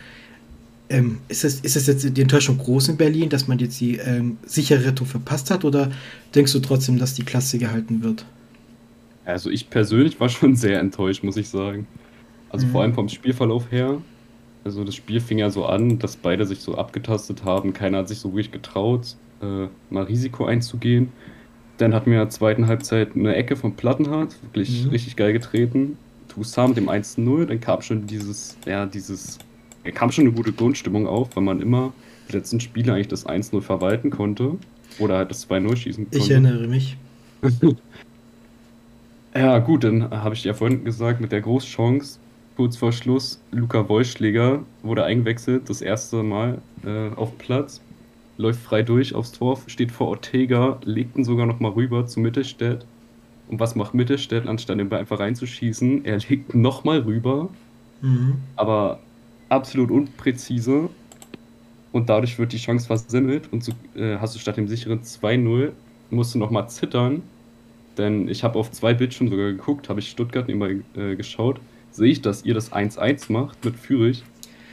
Ähm, 0.89 1.17
ist, 1.27 1.43
es, 1.43 1.59
ist 1.59 1.75
es 1.75 1.87
jetzt 1.87 2.15
die 2.15 2.21
Enttäuschung 2.21 2.57
groß 2.57 2.87
in 2.87 2.95
Berlin, 2.95 3.27
dass 3.27 3.49
man 3.49 3.59
jetzt 3.59 3.81
die 3.81 3.97
ähm, 3.97 4.37
sichere 4.45 4.85
Rettung 4.85 5.07
verpasst 5.07 5.51
hat, 5.51 5.65
oder 5.65 5.91
denkst 6.33 6.53
du 6.53 6.59
trotzdem, 6.59 6.97
dass 6.97 7.15
die 7.15 7.23
Klasse 7.23 7.57
gehalten 7.57 8.01
wird? 8.01 8.25
Also 9.27 9.49
ich 9.49 9.69
persönlich 9.69 10.19
war 10.19 10.29
schon 10.29 10.55
sehr 10.55 10.79
enttäuscht, 10.79 11.21
muss 11.23 11.35
ich 11.37 11.49
sagen. 11.49 11.85
Also 12.49 12.65
Mhm. 12.65 12.71
vor 12.71 12.81
allem 12.81 12.93
vom 12.93 13.09
Spielverlauf 13.09 13.69
her. 13.71 14.01
Also 14.63 14.83
das 14.83 14.95
Spiel 14.95 15.19
fing 15.19 15.37
ja 15.37 15.49
so 15.49 15.65
an, 15.65 15.99
dass 15.99 16.15
beide 16.15 16.45
sich 16.45 16.59
so 16.59 16.75
abgetastet 16.75 17.43
haben. 17.43 17.73
Keiner 17.73 17.99
hat 17.99 18.07
sich 18.07 18.19
so 18.19 18.29
wirklich 18.31 18.51
getraut, 18.51 19.15
äh, 19.41 19.67
mal 19.89 20.03
Risiko 20.03 20.45
einzugehen. 20.45 21.09
Dann 21.77 21.93
hatten 21.93 22.07
wir 22.09 22.17
in 22.17 22.23
der 22.23 22.29
zweiten 22.29 22.67
Halbzeit 22.67 23.15
eine 23.15 23.35
Ecke 23.35 23.55
von 23.55 23.75
Plattenhardt, 23.75 24.41
wirklich 24.41 24.85
Mhm. 24.85 24.89
richtig 24.91 25.15
geil 25.17 25.33
getreten. 25.33 25.97
Toussaint 26.29 26.69
mit 26.69 26.77
dem 26.77 26.89
1-0, 26.89 27.45
dann 27.45 27.59
kam 27.59 27.81
schon 27.81 28.07
dieses, 28.07 28.57
ja, 28.65 28.85
dieses, 28.85 29.37
kam 29.93 30.11
schon 30.11 30.25
eine 30.25 30.33
gute 30.33 30.53
Grundstimmung 30.53 31.05
auf, 31.05 31.35
weil 31.35 31.43
man 31.43 31.61
immer 31.61 31.93
die 32.29 32.33
letzten 32.33 32.59
Spiele 32.59 32.93
eigentlich 32.93 33.07
das 33.09 33.25
1-0 33.25 33.61
verwalten 33.61 34.09
konnte. 34.09 34.53
Oder 34.99 35.17
halt 35.17 35.31
das 35.31 35.41
2-0 35.41 35.75
schießen 35.75 36.05
konnte. 36.05 36.17
Ich 36.17 36.31
erinnere 36.31 36.67
mich. 36.67 36.97
Ja, 39.37 39.59
gut, 39.59 39.83
dann 39.83 40.09
habe 40.09 40.33
ich 40.33 40.43
ja 40.43 40.53
vorhin 40.53 40.83
gesagt, 40.83 41.21
mit 41.21 41.31
der 41.31 41.41
Großchance, 41.41 42.19
kurz 42.55 42.75
vor 42.77 42.91
Schluss, 42.91 43.39
Luca 43.51 43.87
Wollschläger 43.87 44.65
wurde 44.81 45.03
eingewechselt, 45.03 45.69
das 45.69 45.81
erste 45.81 46.23
Mal 46.23 46.63
äh, 46.83 47.09
auf 47.15 47.37
Platz, 47.37 47.85
läuft 48.37 48.59
frei 48.61 48.81
durch 48.81 49.13
aufs 49.13 49.31
Tor, 49.33 49.59
steht 49.67 49.91
vor 49.91 50.07
Ortega, 50.07 50.79
legt 50.83 51.15
ihn 51.17 51.23
sogar 51.23 51.45
nochmal 51.45 51.73
rüber 51.73 52.07
zu 52.07 52.19
Mittelstädt. 52.19 52.87
Und 53.47 53.59
was 53.59 53.75
macht 53.75 53.93
Mittelstädt, 53.93 54.47
anstatt 54.47 54.79
den 54.79 54.89
Ball 54.89 54.99
einfach 55.01 55.19
reinzuschießen? 55.19 56.03
Er 56.05 56.17
legt 56.17 56.55
nochmal 56.55 56.99
rüber, 57.01 57.49
Mhm. 58.01 58.49
aber 58.55 59.07
absolut 59.49 59.91
unpräzise. 59.91 60.89
Und 61.91 62.09
dadurch 62.09 62.37
wird 62.39 62.53
die 62.53 62.57
Chance 62.57 62.87
versemmelt 62.87 63.51
und 63.51 63.63
so 63.63 63.73
äh, 63.95 64.17
hast 64.19 64.35
du 64.35 64.39
statt 64.39 64.57
dem 64.57 64.67
sicheren 64.67 65.01
2-0 65.03 65.75
musst 66.09 66.35
du 66.35 66.39
nochmal 66.39 66.69
zittern. 66.69 67.23
Denn 67.97 68.27
ich 68.27 68.43
habe 68.43 68.59
auf 68.59 68.71
zwei 68.71 68.93
Bildschirmen 68.93 69.31
sogar 69.31 69.51
geguckt, 69.51 69.89
habe 69.89 69.99
ich 69.99 70.09
Stuttgart 70.09 70.47
nebenbei 70.47 70.77
äh, 70.95 71.15
geschaut, 71.15 71.59
sehe 71.91 72.11
ich, 72.11 72.21
dass 72.21 72.45
ihr 72.45 72.53
das 72.53 72.71
1-1 72.71 73.31
macht 73.31 73.63
mit 73.65 73.75
Fürich. 73.75 74.23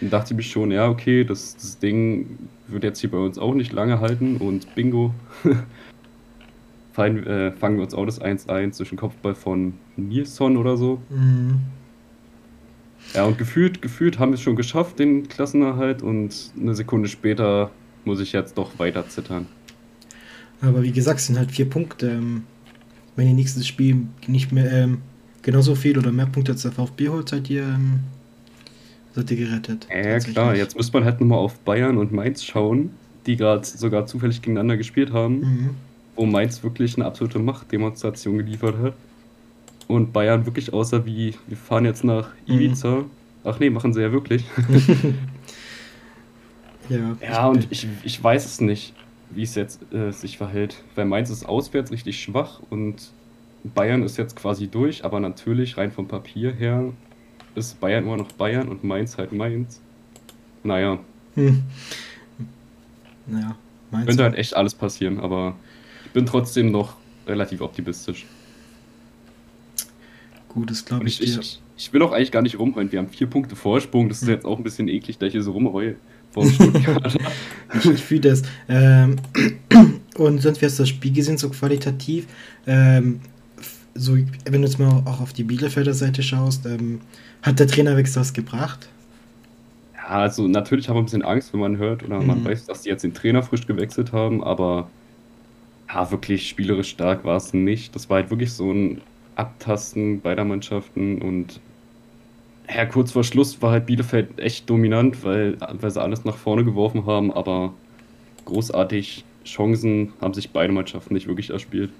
Und 0.00 0.12
dachte 0.12 0.34
ich 0.34 0.36
mir 0.36 0.42
schon, 0.42 0.70
ja, 0.70 0.88
okay, 0.88 1.24
das, 1.24 1.56
das 1.56 1.78
Ding 1.78 2.38
wird 2.68 2.84
jetzt 2.84 3.00
hier 3.00 3.10
bei 3.10 3.18
uns 3.18 3.38
auch 3.38 3.54
nicht 3.54 3.72
lange 3.72 4.00
halten 4.00 4.36
und 4.36 4.74
bingo. 4.74 5.14
Fein, 6.92 7.26
äh, 7.26 7.52
fangen 7.52 7.76
wir 7.76 7.84
uns 7.84 7.94
auch 7.94 8.04
das 8.04 8.20
1-1 8.20 8.76
durch 8.76 8.90
den 8.90 8.98
Kopfball 8.98 9.34
von 9.34 9.74
Nilsson 9.96 10.56
oder 10.56 10.76
so. 10.76 11.00
Mhm. 11.10 11.60
Ja, 13.14 13.24
und 13.24 13.38
gefühlt, 13.38 13.82
gefühlt 13.82 14.18
haben 14.18 14.30
wir 14.30 14.36
es 14.36 14.42
schon 14.42 14.56
geschafft, 14.56 14.98
den 14.98 15.28
Klassenerhalt, 15.28 16.02
und 16.02 16.52
eine 16.58 16.74
Sekunde 16.74 17.08
später 17.08 17.70
muss 18.04 18.20
ich 18.20 18.32
jetzt 18.32 18.56
doch 18.58 18.78
weiter 18.78 19.08
zittern. 19.08 19.46
Aber 20.60 20.82
wie 20.82 20.92
gesagt, 20.92 21.20
es 21.20 21.26
sind 21.26 21.38
halt 21.38 21.50
vier 21.50 21.68
Punkte. 21.68 22.20
Wenn 23.16 23.28
ihr 23.28 23.34
nächstes 23.34 23.66
Spiel 23.66 24.06
nicht 24.26 24.50
mehr 24.52 24.70
ähm, 24.72 24.98
genauso 25.42 25.74
viel 25.74 25.98
oder 25.98 26.10
mehr 26.12 26.26
Punkte 26.26 26.52
als 26.52 26.62
der 26.62 26.72
VfB 26.72 27.08
holt, 27.10 27.28
seid 27.28 27.48
ihr, 27.50 27.62
ähm, 27.62 28.00
seid 29.14 29.30
ihr 29.30 29.36
gerettet. 29.36 29.86
Ja, 29.90 30.18
klar, 30.18 30.56
jetzt 30.56 30.76
müsste 30.76 30.92
man 30.96 31.04
halt 31.04 31.20
nochmal 31.20 31.38
auf 31.38 31.58
Bayern 31.60 31.96
und 31.98 32.12
Mainz 32.12 32.42
schauen, 32.44 32.90
die 33.26 33.36
gerade 33.36 33.64
sogar 33.64 34.06
zufällig 34.06 34.42
gegeneinander 34.42 34.76
gespielt 34.76 35.12
haben, 35.12 35.40
Mhm. 35.40 35.70
wo 36.16 36.26
Mainz 36.26 36.62
wirklich 36.62 36.96
eine 36.96 37.04
absolute 37.06 37.38
Machtdemonstration 37.38 38.38
geliefert 38.38 38.76
hat. 38.82 38.94
Und 39.86 40.12
Bayern 40.12 40.46
wirklich 40.46 40.72
aussah 40.72 41.04
wie, 41.04 41.34
wir 41.46 41.56
fahren 41.56 41.84
jetzt 41.84 42.04
nach 42.04 42.28
Mhm. 42.46 42.54
Ibiza. 42.54 43.04
Ach 43.44 43.60
nee, 43.60 43.68
machen 43.70 43.92
sie 43.92 44.00
ja 44.00 44.10
wirklich. 44.12 44.44
Ja, 46.88 47.16
Ja, 47.22 47.46
und 47.48 47.66
ich, 47.70 47.86
ich 48.02 48.22
weiß 48.22 48.44
es 48.44 48.60
nicht, 48.60 48.92
wie 49.30 49.42
es 49.42 49.54
jetzt 49.54 49.92
äh, 49.92 50.10
sich 50.12 50.36
verhält. 50.38 50.82
Weil 50.94 51.04
Mainz 51.06 51.30
ist 51.30 51.44
auswärts 51.44 51.90
richtig 51.90 52.20
schwach 52.22 52.60
und 52.70 53.12
Bayern 53.62 54.02
ist 54.02 54.16
jetzt 54.18 54.36
quasi 54.36 54.68
durch, 54.68 55.04
aber 55.04 55.20
natürlich 55.20 55.76
rein 55.76 55.90
vom 55.92 56.06
Papier 56.08 56.52
her 56.52 56.92
ist 57.54 57.80
Bayern 57.80 58.04
immer 58.04 58.16
noch 58.16 58.32
Bayern 58.32 58.68
und 58.68 58.84
Mainz 58.84 59.16
halt 59.18 59.32
Mainz. 59.32 59.80
Naja, 60.62 60.98
Hm. 61.34 61.62
Naja, 63.26 63.56
meinst 63.90 64.06
könnte 64.08 64.22
halt 64.24 64.34
echt 64.36 64.54
alles 64.54 64.74
passieren, 64.74 65.18
aber 65.18 65.56
ich 66.04 66.12
bin 66.12 66.26
trotzdem 66.26 66.70
noch 66.70 66.96
relativ 67.26 67.60
optimistisch. 67.60 68.26
Gut, 70.48 70.70
das 70.70 70.84
glaube 70.84 71.06
ich, 71.08 71.20
ich, 71.20 71.38
ich, 71.38 71.60
ich 71.76 71.92
will 71.92 72.02
auch 72.02 72.12
eigentlich 72.12 72.30
gar 72.30 72.42
nicht 72.42 72.58
rumheulen. 72.58 72.92
Wir 72.92 73.00
haben 73.00 73.08
vier 73.08 73.26
Punkte 73.26 73.56
Vorsprung. 73.56 74.08
Das 74.08 74.18
ist 74.22 74.28
Hm. 74.28 74.34
jetzt 74.34 74.44
auch 74.44 74.58
ein 74.58 74.62
bisschen 74.64 74.88
eklig, 74.88 75.18
da 75.18 75.26
ich 75.26 75.32
hier 75.32 75.42
so 75.42 75.52
rumheule 75.52 75.96
vor 76.34 76.50
Stuttgart. 76.50 77.16
Ich, 77.72 78.04
fühle 78.04 78.20
das. 78.20 78.42
Ähm, 78.68 79.16
und 80.16 80.40
sonst, 80.42 80.60
wie 80.62 80.66
hast 80.66 80.78
du 80.78 80.82
das 80.84 80.90
Spiel 80.90 81.12
gesehen, 81.12 81.38
so 81.38 81.50
qualitativ? 81.50 82.28
Ähm, 82.66 83.20
so, 83.94 84.16
wenn 84.16 84.62
du 84.62 84.68
jetzt 84.68 84.78
mal 84.78 85.02
auch 85.06 85.20
auf 85.20 85.32
die 85.32 85.44
Bielefelder 85.44 85.94
Seite 85.94 86.22
schaust, 86.22 86.66
ähm, 86.66 87.02
hat 87.42 87.58
der 87.60 87.68
Trainerwechsel 87.68 88.20
was 88.20 88.32
gebracht? 88.34 88.92
Ja, 89.94 90.08
also 90.20 90.46
natürlich 90.48 90.88
haben 90.88 90.96
wir 90.96 91.02
ein 91.02 91.04
bisschen 91.06 91.22
Angst, 91.24 91.52
wenn 91.52 91.60
man 91.60 91.76
hört 91.78 92.02
oder 92.02 92.22
man 92.22 92.40
Mhm. 92.40 92.44
weiß, 92.44 92.64
dass 92.66 92.82
die 92.82 92.88
jetzt 92.90 93.04
den 93.04 93.14
Trainer 93.14 93.42
frisch 93.42 93.66
gewechselt 93.66 94.12
haben, 94.12 94.42
aber 94.44 94.92
ja, 95.88 96.10
wirklich 96.10 96.48
spielerisch 96.48 96.90
stark 96.90 97.24
war 97.24 97.36
es 97.36 97.52
nicht. 97.52 97.94
Das 97.94 98.08
war 98.10 98.16
halt 98.18 98.30
wirklich 98.30 98.54
so 98.54 98.72
ein 98.72 99.02
Abtasten 99.34 100.22
beider 100.22 100.44
Mannschaften 100.44 101.20
und 101.22 101.62
ja, 102.68 102.86
kurz 102.86 103.12
vor 103.12 103.24
Schluss 103.24 103.60
war 103.62 103.72
halt 103.72 103.86
Bielefeld 103.86 104.38
echt 104.38 104.68
dominant, 104.68 105.22
weil, 105.24 105.56
weil 105.60 105.90
sie 105.90 106.00
alles 106.00 106.24
nach 106.24 106.36
vorne 106.36 106.64
geworfen 106.64 107.06
haben, 107.06 107.32
aber 107.32 107.74
großartig 108.44 109.24
Chancen 109.44 110.12
haben 110.20 110.34
sich 110.34 110.50
beide 110.50 110.72
Mannschaften 110.72 111.14
nicht 111.14 111.26
wirklich 111.26 111.50
erspielt. 111.50 111.90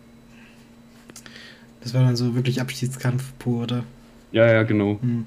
Das 1.82 1.92
war 1.92 2.02
dann 2.02 2.16
so 2.16 2.34
wirklich 2.34 2.60
Abschiedskampf 2.60 3.32
pur, 3.38 3.64
oder? 3.64 3.84
Ja, 4.32 4.50
ja, 4.50 4.62
genau. 4.62 4.98
Hm. 5.02 5.26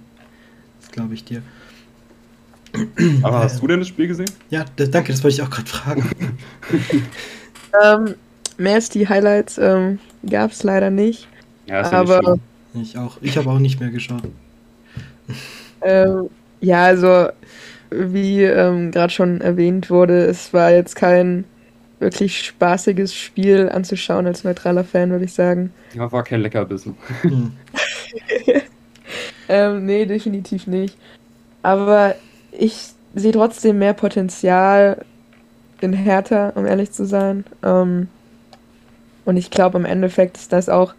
Das 0.82 0.92
glaube 0.92 1.14
ich 1.14 1.24
dir. 1.24 1.44
Aber 3.22 3.40
hast 3.40 3.62
du 3.62 3.68
denn 3.68 3.80
das 3.80 3.88
Spiel 3.88 4.08
gesehen? 4.08 4.30
Ja, 4.50 4.66
das, 4.76 4.90
danke, 4.92 5.12
das 5.12 5.24
wollte 5.24 5.36
ich 5.36 5.42
auch 5.42 5.50
gerade 5.50 5.70
fragen. 5.70 6.10
Ähm, 7.84 8.16
mehr 8.58 8.76
als 8.76 8.90
die 8.90 9.08
Highlights 9.08 9.58
ähm, 9.58 10.00
gab 10.28 10.52
es 10.52 10.64
leider 10.64 10.90
nicht. 10.90 11.28
Ja, 11.68 11.82
ist 11.82 11.92
ja 11.92 12.02
nicht 12.02 12.12
Aber 12.12 12.24
schlimm. 12.24 12.42
Ich 12.82 12.98
auch. 12.98 13.18
Ich 13.22 13.38
habe 13.38 13.50
auch 13.50 13.60
nicht 13.60 13.80
mehr 13.80 13.90
geschaut. 13.90 14.24
Ähm, 15.82 16.30
ja, 16.60 16.84
also 16.84 17.30
wie 17.90 18.44
ähm, 18.44 18.92
gerade 18.92 19.14
schon 19.14 19.42
erwähnt 19.42 19.90
wurde, 19.90 20.26
es 20.26 20.54
war 20.54 20.72
jetzt 20.72 20.96
kein 20.96 21.46
wirklich 22.00 22.46
spaßiges 22.46 23.16
Spiel 23.16 23.70
anzuschauen 23.70 24.28
als 24.28 24.44
neutraler 24.44 24.84
Fan, 24.84 25.10
würde 25.10 25.26
ich 25.26 25.34
sagen. 25.34 25.74
Ja, 25.94 26.12
war 26.12 26.24
kein 26.24 26.42
Leckerbissen. 26.42 26.96
Hm. 27.22 27.54
ähm, 29.50 29.86
nee, 29.86 30.06
definitiv 30.06 30.68
nicht. 30.68 30.98
Aber 31.64 32.16
ich 32.52 32.92
sehe 33.16 33.32
trotzdem 33.32 33.80
mehr 33.80 33.94
Potenzial 33.94 35.04
in 35.82 35.94
Hertha, 35.94 36.50
um 36.56 36.66
ehrlich 36.66 36.92
zu 36.92 37.06
sein. 37.06 37.46
Ähm, 37.64 38.10
und 39.26 39.38
ich 39.38 39.50
glaube, 39.50 39.78
im 39.78 39.86
Endeffekt 39.86 40.38
ist 40.38 40.54
das 40.54 40.70
auch, 40.70 40.94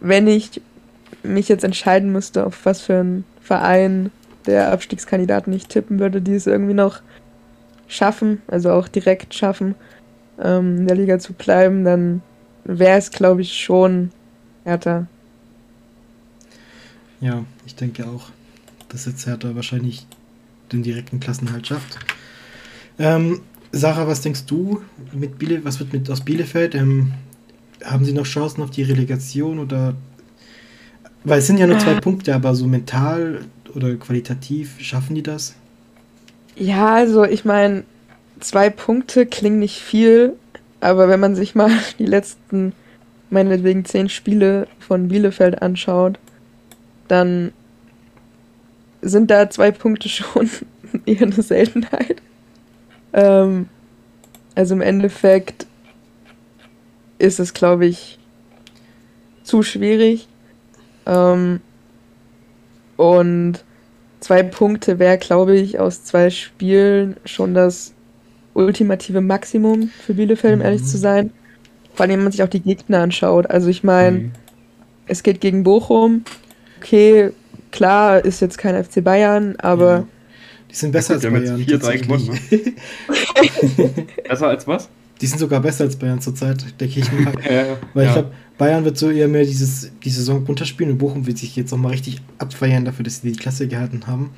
wenn 0.00 0.26
ich 0.26 0.60
mich 1.22 1.48
jetzt 1.48 1.64
entscheiden 1.64 2.12
müsste, 2.12 2.46
auf 2.46 2.64
was 2.64 2.82
für 2.82 3.00
einen 3.00 3.24
Verein 3.44 4.10
der 4.46 4.72
Abstiegskandidaten 4.72 5.52
ich 5.52 5.68
tippen 5.68 5.98
würde, 6.00 6.20
die 6.20 6.34
es 6.34 6.46
irgendwie 6.46 6.74
noch 6.74 7.02
schaffen, 7.86 8.42
also 8.48 8.72
auch 8.72 8.88
direkt 8.88 9.34
schaffen, 9.34 9.74
ähm, 10.42 10.78
in 10.78 10.86
der 10.86 10.96
Liga 10.96 11.18
zu 11.18 11.34
bleiben, 11.34 11.84
dann 11.84 12.22
wäre 12.64 12.98
es, 12.98 13.10
glaube 13.10 13.42
ich, 13.42 13.52
schon 13.60 14.10
Hertha. 14.64 15.06
Ja, 17.20 17.44
ich 17.66 17.74
denke 17.74 18.06
auch, 18.06 18.30
dass 18.88 19.04
jetzt 19.04 19.26
Hertha 19.26 19.54
wahrscheinlich 19.54 20.06
den 20.72 20.82
direkten 20.82 21.20
Klassenhalt 21.20 21.66
schafft. 21.66 21.98
Ähm, 22.98 23.42
Sarah, 23.72 24.06
was 24.06 24.22
denkst 24.22 24.46
du 24.46 24.82
mit 25.12 25.38
Biele, 25.38 25.64
was 25.64 25.80
wird 25.80 25.92
mit 25.92 26.08
aus 26.08 26.22
Bielefeld? 26.22 26.74
Ähm, 26.74 27.12
haben 27.84 28.04
sie 28.06 28.12
noch 28.14 28.24
Chancen 28.24 28.62
auf 28.62 28.70
die 28.70 28.82
Relegation 28.82 29.58
oder 29.58 29.94
weil 31.24 31.38
es 31.38 31.46
sind 31.46 31.58
ja 31.58 31.66
nur 31.66 31.78
zwei 31.78 31.94
Punkte, 31.94 32.34
aber 32.34 32.54
so 32.54 32.66
mental 32.66 33.46
oder 33.74 33.94
qualitativ 33.96 34.78
schaffen 34.80 35.14
die 35.14 35.22
das? 35.22 35.54
Ja, 36.56 36.94
also 36.94 37.24
ich 37.24 37.44
meine, 37.44 37.84
zwei 38.40 38.70
Punkte 38.70 39.26
klingen 39.26 39.58
nicht 39.58 39.80
viel, 39.80 40.34
aber 40.80 41.08
wenn 41.08 41.20
man 41.20 41.34
sich 41.34 41.54
mal 41.54 41.70
die 41.98 42.06
letzten, 42.06 42.72
meinetwegen 43.30 43.84
zehn 43.84 44.08
Spiele 44.08 44.68
von 44.78 45.08
Bielefeld 45.08 45.62
anschaut, 45.62 46.18
dann 47.08 47.52
sind 49.02 49.30
da 49.30 49.50
zwei 49.50 49.70
Punkte 49.70 50.08
schon 50.10 50.50
eher 51.06 51.22
eine 51.22 51.42
Seltenheit. 51.42 52.22
Ähm, 53.12 53.68
also 54.54 54.74
im 54.74 54.80
Endeffekt 54.80 55.66
ist 57.18 57.40
es, 57.40 57.54
glaube 57.54 57.86
ich, 57.86 58.18
zu 59.42 59.62
schwierig. 59.62 60.28
Ähm, 61.06 61.60
und 62.96 63.64
zwei 64.20 64.42
Punkte 64.42 64.98
wäre, 64.98 65.18
glaube 65.18 65.56
ich, 65.56 65.78
aus 65.78 66.04
zwei 66.04 66.30
Spielen 66.30 67.16
schon 67.24 67.54
das 67.54 67.92
ultimative 68.54 69.20
Maximum 69.20 69.88
für 70.06 70.14
Bielefeld, 70.14 70.54
um 70.54 70.58
Mhm. 70.60 70.64
ehrlich 70.64 70.84
zu 70.84 70.96
sein. 70.96 71.30
Vor 71.94 72.04
allem, 72.04 72.12
wenn 72.12 72.22
man 72.24 72.32
sich 72.32 72.42
auch 72.42 72.48
die 72.48 72.60
Gegner 72.60 73.00
anschaut. 73.00 73.50
Also 73.50 73.68
ich 73.68 73.82
meine, 73.84 74.18
Mhm. 74.18 74.32
es 75.06 75.22
geht 75.22 75.40
gegen 75.40 75.62
Bochum. 75.64 76.24
Okay, 76.80 77.30
klar, 77.72 78.24
ist 78.24 78.40
jetzt 78.40 78.58
kein 78.58 78.76
FC 78.76 79.00
Bayern, 79.02 79.56
aber 79.58 79.90
Ja. 79.98 80.06
Die 80.70 80.74
sind 80.76 80.92
besser 80.92 81.14
gut, 81.14 81.24
als 81.24 81.42
die 81.44 81.50
haben 81.50 81.58
jetzt 81.66 81.82
Bayern. 81.82 82.00
4-3 82.02 82.06
tatsächlich. 82.48 82.74
Besser 84.28 84.48
als 84.48 84.66
was? 84.66 84.88
Die 85.24 85.28
sind 85.28 85.38
sogar 85.38 85.60
besser 85.60 85.84
als 85.84 85.96
Bayern 85.96 86.20
zurzeit, 86.20 86.78
denke 86.78 87.00
ich 87.00 87.10
mal. 87.10 87.32
Ja, 87.50 87.78
Weil 87.94 88.04
ja. 88.04 88.10
ich 88.10 88.14
glaube, 88.14 88.32
Bayern 88.58 88.84
wird 88.84 88.98
so 88.98 89.10
eher 89.10 89.26
mehr 89.26 89.46
dieses, 89.46 89.90
die 90.04 90.10
Saison 90.10 90.44
runterspielen 90.44 90.92
und 90.92 90.98
Bochum 90.98 91.26
wird 91.26 91.38
sich 91.38 91.56
jetzt 91.56 91.70
nochmal 91.70 91.92
richtig 91.92 92.20
abfeiern 92.36 92.84
dafür, 92.84 93.04
dass 93.04 93.22
sie 93.22 93.32
die 93.32 93.38
Klasse 93.38 93.66
gehalten 93.66 94.06
haben. 94.06 94.32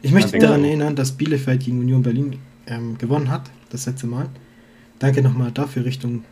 Ich 0.00 0.12
möchte 0.12 0.30
denke 0.30 0.46
daran 0.46 0.62
erinnern, 0.62 0.94
dass 0.94 1.10
Bielefeld 1.10 1.64
gegen 1.64 1.80
Union 1.80 2.04
Berlin 2.04 2.36
ähm, 2.68 2.96
gewonnen 2.98 3.32
hat, 3.32 3.50
das 3.70 3.86
letzte 3.86 4.06
Mal. 4.06 4.28
Danke 5.00 5.22
nochmal 5.22 5.50
dafür 5.50 5.84
Richtung 5.84 6.22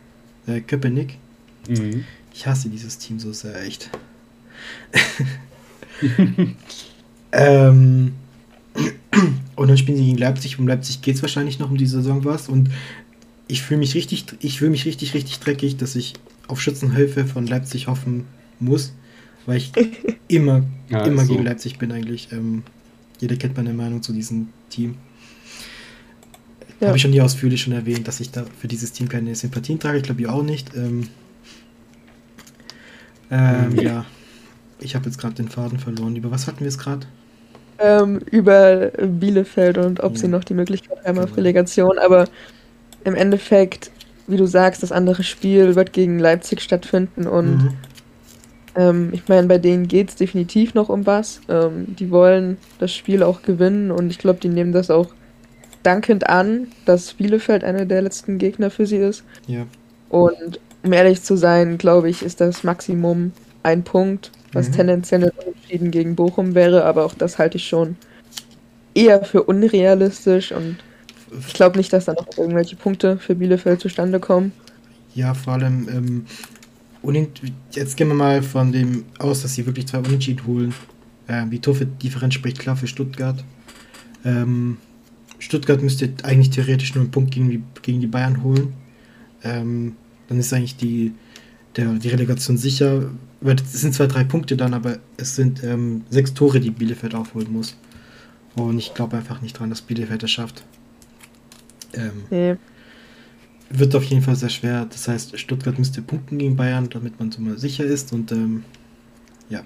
äh, 0.47 0.61
Köpenick. 0.61 1.17
Mhm. 1.67 2.05
Ich 2.33 2.47
hasse 2.47 2.69
dieses 2.69 2.99
Team 2.99 3.19
so 3.19 3.33
sehr, 3.33 3.61
echt. 3.61 3.89
ähm, 7.33 8.13
und 9.57 9.67
dann 9.67 9.77
spielen 9.77 9.97
sie 9.97 10.05
gegen 10.05 10.17
Leipzig. 10.17 10.59
Um 10.59 10.65
Leipzig 10.65 11.01
geht 11.01 11.15
es 11.15 11.21
wahrscheinlich 11.21 11.59
noch 11.59 11.69
um 11.69 11.75
die 11.75 11.87
Saison 11.87 12.23
was. 12.23 12.47
Und 12.47 12.69
ich 13.47 13.61
fühle 13.61 13.79
mich 13.79 13.95
richtig, 13.95 14.25
ich 14.41 14.59
fühle 14.59 14.71
mich 14.71 14.85
richtig, 14.85 15.13
richtig 15.13 15.39
dreckig, 15.39 15.77
dass 15.77 15.95
ich 15.95 16.13
auf 16.47 16.61
Schützenhilfe 16.61 17.25
von 17.25 17.47
Leipzig 17.47 17.87
hoffen 17.87 18.25
muss, 18.59 18.93
weil 19.45 19.57
ich 19.57 19.71
immer, 20.27 20.63
Ja, 20.89 21.05
immer 21.05 21.25
so. 21.25 21.33
gegen 21.33 21.45
Leipzig 21.45 21.77
bin 21.77 21.91
eigentlich. 21.91 22.29
Ähm, 22.31 22.63
jeder 23.19 23.35
kennt 23.35 23.55
meine 23.57 23.73
Meinung 23.73 24.01
zu 24.01 24.13
diesem 24.13 24.49
Team. 24.69 24.95
Ja. 26.79 26.87
Habe 26.87 26.97
ich 26.97 27.01
schon 27.01 27.11
hier 27.11 27.25
ausführlich 27.25 27.61
schon 27.61 27.73
erwähnt, 27.73 28.07
dass 28.07 28.19
ich 28.19 28.29
da 28.31 28.45
für 28.59 28.67
dieses 28.67 28.91
Team 28.91 29.09
keine 29.09 29.33
Sympathien 29.33 29.79
trage. 29.79 29.97
Ich 29.97 30.03
glaube, 30.03 30.21
ihr 30.21 30.31
auch 30.31 30.43
nicht. 30.43 30.75
Ähm, 30.75 31.07
ähm. 33.31 33.75
Ja, 33.79 34.05
ich 34.79 34.95
habe 34.95 35.05
jetzt 35.05 35.17
gerade 35.17 35.35
den 35.35 35.49
Faden 35.49 35.79
verloren. 35.79 36.15
Über 36.15 36.31
was 36.31 36.47
hatten 36.47 36.59
wir 36.61 36.67
es 36.67 36.77
gerade? 36.77 37.07
ähm, 37.79 38.17
über 38.31 38.87
Bielefeld 38.89 39.77
und 39.77 39.99
ob 39.99 40.13
Ja. 40.13 40.19
sie 40.21 40.27
noch 40.27 40.43
die 40.43 40.55
Möglichkeit 40.55 40.97
haben 41.05 41.19
auf 41.19 41.25
Genau. 41.25 41.35
Relegation. 41.35 41.99
Aber 41.99 42.27
im 43.07 43.15
Endeffekt, 43.15 43.89
wie 44.27 44.37
du 44.37 44.45
sagst, 44.45 44.83
das 44.83 44.91
andere 44.91 45.23
Spiel 45.23 45.75
wird 45.75 45.93
gegen 45.93 46.19
Leipzig 46.19 46.61
stattfinden 46.61 47.25
und 47.27 47.63
Mhm. 47.63 47.69
Ähm, 48.75 49.09
ich 49.11 49.27
meine, 49.27 49.47
bei 49.47 49.57
denen 49.57 49.87
geht 49.87 50.09
es 50.09 50.15
definitiv 50.17 50.75
noch 50.75 50.89
um 50.89 51.07
was. 51.07 51.41
Ähm, 51.49 51.95
die 51.97 52.11
wollen 52.11 52.57
das 52.77 52.93
Spiel 52.93 53.23
auch 53.23 53.41
gewinnen 53.41 53.89
und 53.89 54.11
ich 54.11 54.19
glaube, 54.19 54.39
die 54.39 54.49
nehmen 54.49 54.71
das 54.71 54.91
auch 54.91 55.07
dankend 55.81 56.29
an, 56.29 56.67
dass 56.85 57.13
Bielefeld 57.15 57.63
einer 57.63 57.85
der 57.85 58.03
letzten 58.03 58.37
Gegner 58.37 58.69
für 58.69 58.85
sie 58.85 58.97
ist. 58.97 59.23
Ja, 59.47 59.65
Und 60.09 60.59
um 60.83 60.93
ehrlich 60.93 61.23
zu 61.23 61.35
sein, 61.37 61.79
glaube 61.79 62.09
ich, 62.09 62.21
ist 62.21 62.39
das 62.39 62.63
Maximum 62.63 63.31
ein 63.63 63.83
Punkt, 63.83 64.31
was 64.53 64.69
Mhm. 64.69 64.73
tendenziell 64.73 65.23
ein 65.23 65.31
Unentschieden 65.43 65.89
gegen 65.89 66.15
Bochum 66.15 66.53
wäre, 66.53 66.85
aber 66.85 67.03
auch 67.05 67.15
das 67.15 67.39
halte 67.39 67.57
ich 67.57 67.67
schon 67.67 67.95
eher 68.93 69.23
für 69.25 69.41
unrealistisch 69.41 70.51
und 70.51 70.77
ich 71.47 71.53
glaube 71.53 71.77
nicht, 71.77 71.91
dass 71.93 72.05
da 72.05 72.13
noch 72.13 72.27
irgendwelche 72.37 72.75
Punkte 72.75 73.17
für 73.17 73.35
Bielefeld 73.35 73.81
zustande 73.81 74.19
kommen. 74.19 74.51
ja 75.15 75.33
vor 75.33 75.53
allem, 75.53 75.87
ähm, 75.89 76.25
jetzt 77.71 77.97
gehen 77.97 78.07
wir 78.07 78.15
mal 78.15 78.41
von 78.41 78.71
dem 78.71 79.05
aus, 79.19 79.41
dass 79.41 79.55
sie 79.55 79.65
wirklich 79.65 79.87
zwei 79.87 79.99
Unentschieden 79.99 80.45
holen. 80.45 80.73
Ähm, 81.27 81.49
die 81.49 81.59
Tordifferenz 81.59 82.33
spricht 82.33 82.59
klar 82.59 82.75
für 82.75 82.87
Stuttgart. 82.87 83.43
Ähm, 84.23 84.77
Stuttgart 85.39 85.81
müsste 85.81 86.11
eigentlich 86.23 86.49
theoretisch 86.49 86.95
nur 86.95 87.03
einen 87.03 87.11
Punkt 87.11 87.31
gegen 87.31 87.49
die, 87.49 87.63
gegen 87.81 88.01
die 88.01 88.07
Bayern 88.07 88.43
holen. 88.43 88.73
Ähm, 89.43 89.95
dann 90.27 90.39
ist 90.39 90.51
eigentlich 90.53 90.77
die, 90.77 91.13
der, 91.75 91.93
die 91.93 92.09
Relegation 92.09 92.57
sicher. 92.57 93.11
Es 93.41 93.81
sind 93.81 93.93
zwar 93.93 94.07
drei 94.07 94.23
Punkte 94.23 94.57
dann, 94.57 94.73
aber 94.73 94.97
es 95.17 95.35
sind 95.35 95.63
ähm, 95.63 96.03
sechs 96.09 96.33
Tore, 96.33 96.59
die 96.59 96.71
Bielefeld 96.71 97.13
aufholen 97.13 97.51
muss. 97.51 97.77
Und 98.55 98.79
ich 98.79 98.93
glaube 98.93 99.17
einfach 99.17 99.41
nicht 99.41 99.59
dran, 99.59 99.69
dass 99.69 99.81
Bielefeld 99.81 100.23
das 100.23 100.31
schafft. 100.31 100.63
Ähm, 101.93 102.23
Nee. 102.29 102.55
wird 103.69 103.95
auf 103.95 104.03
jeden 104.03 104.21
Fall 104.21 104.35
sehr 104.35 104.49
schwer. 104.49 104.85
Das 104.89 105.07
heißt, 105.07 105.37
Stuttgart 105.39 105.77
müsste 105.77 106.01
punkten 106.01 106.37
gegen 106.37 106.55
Bayern, 106.55 106.89
damit 106.89 107.19
man 107.19 107.31
so 107.31 107.41
mal 107.41 107.57
sicher 107.57 107.83
ist. 107.85 108.13
Und 108.13 108.31
ähm, 108.31 108.63
ja. 109.49 109.61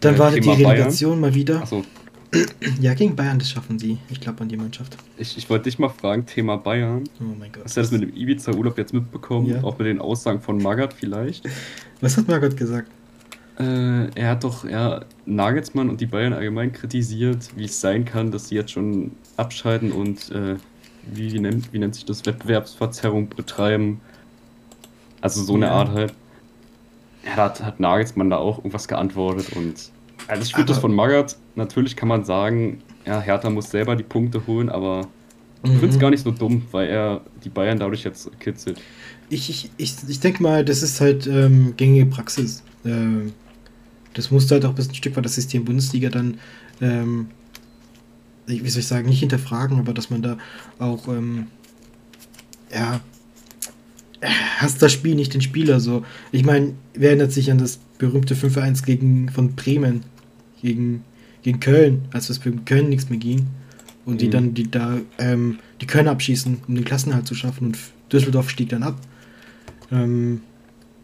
Dann 0.00 0.14
Äh, 0.14 0.18
wartet 0.18 0.38
die 0.38 0.40
Thema 0.42 0.54
Bayern. 0.56 0.70
Relegation 0.72 1.20
mal 1.20 1.34
wieder. 1.34 1.62
Achso, 1.62 1.84
Ja, 2.80 2.94
gegen 2.94 3.14
Bayern, 3.14 3.38
das 3.38 3.50
schaffen 3.50 3.78
sie. 3.78 3.98
Ich 4.10 4.20
glaube 4.20 4.40
an 4.42 4.48
die 4.48 4.56
Mannschaft. 4.56 4.96
ich, 5.18 5.36
ich 5.36 5.48
wollte 5.50 5.64
dich 5.64 5.78
mal 5.78 5.90
fragen, 5.90 6.24
Thema 6.26 6.56
Bayern. 6.56 7.04
Oh 7.20 7.24
mein 7.38 7.52
Gott. 7.52 7.64
Hast 7.64 7.76
du 7.76 7.80
das 7.82 7.90
mit 7.90 8.02
dem 8.02 8.14
Ibiza-Urlaub 8.14 8.78
jetzt 8.78 8.92
mitbekommen? 8.94 9.46
Ja. 9.48 9.62
Auch 9.62 9.78
mit 9.78 9.86
den 9.86 9.98
Aussagen 10.00 10.40
von 10.40 10.56
Magath 10.58 10.94
vielleicht? 10.94 11.44
Was 12.00 12.16
hat 12.16 12.28
Margot 12.28 12.56
gesagt? 12.56 12.90
Äh, 13.58 14.08
er 14.14 14.30
hat 14.30 14.44
doch 14.44 14.64
ja, 14.64 15.04
Nagelsmann 15.26 15.90
und 15.90 16.00
die 16.00 16.06
Bayern 16.06 16.32
allgemein 16.32 16.72
kritisiert, 16.72 17.50
wie 17.54 17.64
es 17.66 17.80
sein 17.80 18.04
kann, 18.04 18.30
dass 18.30 18.48
sie 18.48 18.54
jetzt 18.54 18.72
schon 18.72 19.12
abschalten 19.36 19.92
und 19.92 20.30
äh, 20.30 20.56
wie, 21.02 21.32
wie, 21.32 21.40
nennt, 21.40 21.72
wie 21.72 21.78
nennt 21.78 21.94
sich 21.94 22.04
das, 22.04 22.24
Wettbewerbsverzerrung 22.24 23.28
betreiben. 23.28 24.00
Also 25.20 25.42
so 25.42 25.54
eine 25.54 25.66
Ja. 25.66 25.72
Art 25.72 25.90
halt. 25.90 26.14
Ja, 27.24 27.36
da 27.36 27.44
hat, 27.44 27.62
hat 27.62 27.80
Nagelsmann 27.80 28.30
da 28.30 28.38
auch 28.38 28.58
irgendwas 28.58 28.88
geantwortet 28.88 29.50
und 29.50 29.90
also 30.28 30.42
ich 30.42 30.54
finde 30.54 30.68
das 30.72 30.78
von 30.78 30.94
Magath, 30.94 31.36
natürlich 31.56 31.96
kann 31.96 32.08
man 32.08 32.24
sagen, 32.24 32.82
ja, 33.06 33.20
Hertha 33.20 33.50
muss 33.50 33.70
selber 33.70 33.96
die 33.96 34.04
Punkte 34.04 34.46
holen, 34.46 34.68
aber 34.68 35.08
ich 35.64 35.78
finde 35.78 35.88
es 35.88 35.96
Mhm. 35.96 36.00
gar 36.00 36.10
nicht 36.10 36.22
so 36.24 36.30
dumm, 36.30 36.66
weil 36.72 36.88
er 36.88 37.20
die 37.44 37.48
Bayern 37.48 37.78
dadurch 37.78 38.04
jetzt 38.04 38.28
kitzelt. 38.40 38.80
Ich, 39.28 39.48
ich, 39.50 39.70
ich, 39.76 39.96
ich 40.08 40.20
denke 40.20 40.42
mal, 40.42 40.64
das 40.64 40.82
ist 40.82 41.00
halt 41.00 41.26
ähm, 41.26 41.74
gängige 41.76 42.06
Praxis. 42.06 42.62
Ähm, 42.84 43.32
das 44.14 44.30
musste 44.30 44.54
halt 44.54 44.64
auch 44.64 44.74
bis 44.74 44.88
ein 44.88 44.94
Stück 44.94 45.16
weit 45.16 45.24
das 45.24 45.34
System 45.34 45.64
Bundesliga 45.64 46.08
dann, 46.10 46.38
ähm, 46.80 47.28
ich- 48.46 48.62
wie 48.64 48.68
soll 48.68 48.80
ich 48.80 48.86
sagen, 48.86 49.08
nicht 49.08 49.20
hinterfragen, 49.20 49.78
aber 49.78 49.94
dass 49.94 50.10
man 50.10 50.22
da 50.22 50.38
auch, 50.78 51.08
ähm, 51.08 51.46
ja, 52.72 53.00
hasst 54.58 54.80
das 54.82 54.92
Spiel, 54.92 55.14
nicht 55.14 55.34
den 55.34 55.40
Spieler. 55.40 55.80
So. 55.80 56.04
Ich 56.30 56.44
meine, 56.44 56.74
wer 56.94 57.10
erinnert 57.10 57.32
sich 57.32 57.50
an 57.50 57.58
das 57.58 57.78
berühmte 57.98 58.34
5-1 58.36 58.84
gegen 58.84 59.28
von 59.28 59.54
Bremen 59.54 60.02
gegen, 60.60 61.02
gegen 61.42 61.58
Köln, 61.60 62.02
als 62.12 62.30
es 62.30 62.38
für 62.38 62.52
Köln 62.52 62.88
nichts 62.88 63.10
mehr 63.10 63.18
ging. 63.18 63.46
Und 64.04 64.20
die 64.20 64.26
Mhm. 64.26 64.30
dann, 64.32 64.54
die 64.54 64.70
da, 64.70 64.98
ähm, 65.18 65.58
die 65.80 65.86
Köln 65.86 66.08
abschießen, 66.08 66.58
um 66.66 66.74
den 66.74 66.84
Klassenhalt 66.84 67.26
zu 67.26 67.34
schaffen 67.34 67.68
und 67.68 67.78
Düsseldorf 68.12 68.50
stieg 68.50 68.68
dann 68.68 68.82
ab. 68.82 68.96
Ähm, 69.90 70.40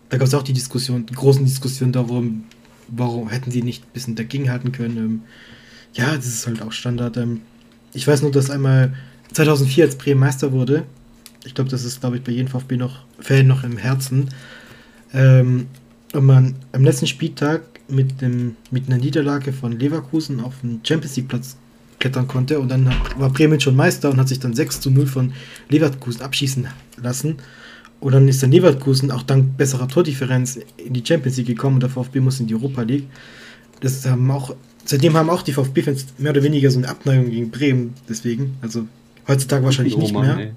da 0.09 0.16
gab 0.16 0.27
es 0.27 0.35
auch 0.35 0.42
die 0.42 0.53
Diskussion, 0.53 1.05
die 1.07 1.14
großen 1.14 1.44
Diskussionen 1.44 1.92
darum, 1.92 2.44
warum 2.88 3.29
hätten 3.29 3.51
sie 3.51 3.62
nicht 3.62 3.85
ein 3.85 3.92
bisschen 3.92 4.16
dagegenhalten 4.16 4.72
können? 4.72 4.96
Ähm, 4.96 5.22
ja, 5.94 6.14
das 6.14 6.27
ist 6.27 6.46
halt 6.46 6.62
auch 6.62 6.72
Standard. 6.72 7.16
Ähm, 7.16 7.42
ich 7.92 8.07
weiß 8.07 8.22
nur, 8.22 8.33
dass 8.33 8.51
einmal 8.51 8.94
2004 9.33 9.85
als 9.85 9.96
Bremen 9.96 10.20
Meister 10.20 10.53
wurde. 10.53 10.85
Ich 11.44 11.55
glaube, 11.55 11.70
das 11.70 11.85
ist, 11.85 12.01
glaube 12.01 12.16
ich, 12.16 12.22
bei 12.22 12.33
jedem 12.33 12.48
VfB 12.48 12.77
noch 12.77 13.05
Fan 13.20 13.46
noch 13.46 13.64
im 13.64 13.77
Herzen. 13.77 14.29
Ähm, 15.12 15.66
und 16.12 16.24
man 16.24 16.55
am 16.72 16.85
letzten 16.85 17.07
Spieltag 17.07 17.62
mit, 17.88 18.20
dem, 18.20 18.57
mit 18.70 18.88
einer 18.88 18.98
Niederlage 18.98 19.53
von 19.53 19.72
Leverkusen 19.72 20.40
auf 20.40 20.61
den 20.62 20.81
Champions 20.85 21.16
League 21.16 21.29
Platz 21.29 21.57
klettern 21.98 22.29
konnte 22.29 22.61
und 22.61 22.68
dann 22.68 22.94
war 23.16 23.31
Bremen 23.31 23.61
schon 23.61 23.74
Meister 23.74 24.11
und 24.11 24.18
hat 24.18 24.29
sich 24.29 24.38
dann 24.38 24.55
6 24.55 24.81
zu 24.81 24.90
0 24.90 25.07
von 25.07 25.33
Leverkusen 25.68 26.22
abschießen 26.22 26.68
lassen. 27.03 27.37
Und 28.01 28.13
dann 28.13 28.29
ist 28.29 28.43
der 28.43 28.49
Leverkusen 28.49 29.11
auch 29.11 29.23
dank 29.23 29.57
besserer 29.57 29.89
Tordifferenz 29.89 30.59
in 30.77 30.93
die 30.93 31.05
Champions 31.05 31.37
League 31.37 31.49
gekommen 31.49 31.75
und 31.75 31.83
der 31.83 31.91
VfB 31.91 32.21
muss 32.21 32.39
in 32.39 32.47
die 32.47 32.55
Europa 32.55 32.83
League. 32.83 33.07
Das 33.81 34.07
haben 34.07 34.31
auch, 34.31 34.55
seitdem 34.85 35.17
haben 35.17 35.31
auch 35.31 35.43
die 35.43 35.53
VfB-Fans 35.53 36.07
mehr 36.19 36.31
oder 36.31 36.43
weniger 36.43 36.71
so 36.71 36.79
eine 36.79 36.89
Abneigung 36.89 37.31
gegen 37.31 37.51
Bremen, 37.51 37.95
deswegen. 38.09 38.57
Also 38.61 38.87
heutzutage 39.27 39.65
wahrscheinlich 39.65 39.97
nicht 39.97 40.15
Roman, 40.15 40.37
mehr, 40.37 40.47
ey. 40.47 40.53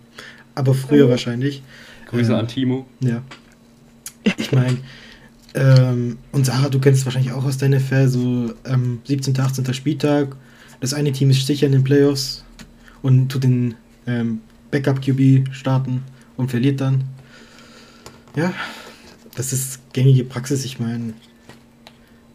aber 0.53 0.73
früher 0.73 1.09
wahrscheinlich. 1.09 1.63
Grüße 2.07 2.31
Ähm, 2.31 2.39
an 2.39 2.47
Timo. 2.47 2.85
Ja. 2.99 3.21
Ich 4.37 4.51
meine, 4.51 4.77
ähm, 5.53 6.17
und 6.31 6.45
Sarah, 6.45 6.69
du 6.69 6.79
kennst 6.79 7.05
wahrscheinlich 7.05 7.33
auch 7.33 7.43
aus 7.43 7.57
deiner 7.57 7.77
NFL 7.77 8.07
so 8.07 8.53
ähm, 8.65 8.99
17., 9.05 9.39
18. 9.39 9.73
Spieltag. 9.73 10.35
Das 10.79 10.93
eine 10.93 11.11
Team 11.11 11.29
ist 11.29 11.45
sicher 11.45 11.65
in 11.65 11.73
den 11.73 11.83
Playoffs 11.83 12.43
und 13.01 13.29
tut 13.29 13.43
den 13.43 13.75
ähm, 14.07 14.41
Backup-QB 14.71 15.53
starten 15.53 16.03
und 16.37 16.49
verliert 16.49 16.81
dann. 16.81 17.03
Ja, 18.35 18.53
das 19.35 19.53
ist 19.53 19.93
gängige 19.93 20.23
Praxis. 20.23 20.65
Ich 20.65 20.79
meine, 20.79 21.13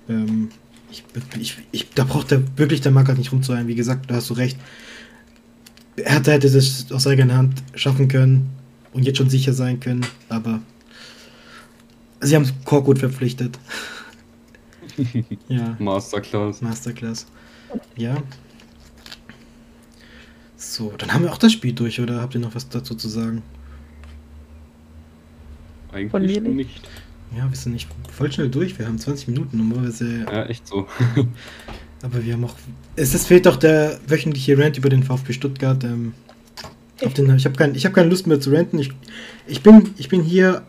ähm, 0.08 0.50
ich, 0.90 1.04
ich, 1.38 1.58
ich, 1.72 1.90
da 1.90 2.04
braucht 2.04 2.32
er 2.32 2.42
wirklich 2.58 2.80
der 2.80 2.92
Marker 2.92 3.14
nicht 3.14 3.32
rumzuhören. 3.32 3.66
Wie 3.66 3.74
gesagt, 3.74 4.10
da 4.10 4.16
hast 4.16 4.30
du 4.30 4.34
recht. 4.34 4.58
Hertha 5.96 6.32
hätte 6.32 6.50
das 6.50 6.90
aus 6.92 7.06
eigener 7.06 7.36
Hand 7.36 7.62
schaffen 7.74 8.08
können 8.08 8.50
und 8.92 9.04
jetzt 9.04 9.16
schon 9.16 9.30
sicher 9.30 9.52
sein 9.52 9.80
können, 9.80 10.04
aber 10.28 10.60
sie 12.20 12.36
haben 12.36 12.46
Korkut 12.64 12.98
verpflichtet. 12.98 13.58
ja, 15.48 15.76
Masterclass. 15.78 16.60
Masterclass. 16.60 17.26
Ja. 17.96 18.22
So, 20.56 20.92
dann 20.98 21.12
haben 21.12 21.24
wir 21.24 21.32
auch 21.32 21.38
das 21.38 21.52
Spiel 21.52 21.72
durch, 21.72 22.00
oder 22.00 22.20
habt 22.20 22.34
ihr 22.34 22.40
noch 22.40 22.54
was 22.54 22.68
dazu 22.68 22.94
zu 22.94 23.08
sagen? 23.08 23.42
Eigentlich 25.92 26.10
Von 26.10 26.22
mir 26.22 26.40
nicht. 26.40 26.54
nicht. 26.54 26.88
Ja, 27.36 27.48
wir 27.48 27.56
sind 27.56 27.72
nicht 27.72 27.88
voll 28.12 28.30
schnell 28.30 28.48
durch. 28.48 28.78
Wir 28.78 28.86
haben 28.86 28.98
20 28.98 29.28
Minuten 29.28 29.58
normalerweise. 29.58 30.26
Ja, 30.30 30.46
echt 30.46 30.66
so. 30.66 30.86
Aber 32.02 32.24
wir 32.24 32.34
haben 32.34 32.44
auch. 32.44 32.54
Es 32.94 33.14
ist, 33.14 33.26
fehlt 33.26 33.46
doch 33.46 33.56
der 33.56 33.98
wöchentliche 34.06 34.56
Rant 34.58 34.78
über 34.78 34.88
den 34.88 35.02
VfB 35.02 35.32
Stuttgart. 35.32 35.82
Ähm, 35.84 36.14
auf 37.04 37.14
den, 37.14 37.34
ich 37.36 37.44
habe 37.44 37.56
kein, 37.56 37.74
ich 37.74 37.84
hab 37.84 37.94
keine 37.94 38.08
Lust 38.08 38.26
mehr 38.26 38.40
zu 38.40 38.50
ranten. 38.52 38.78
Ich, 38.78 38.90
ich, 39.46 39.62
bin, 39.62 39.90
ich 39.96 40.08
bin 40.08 40.22
hier. 40.22 40.62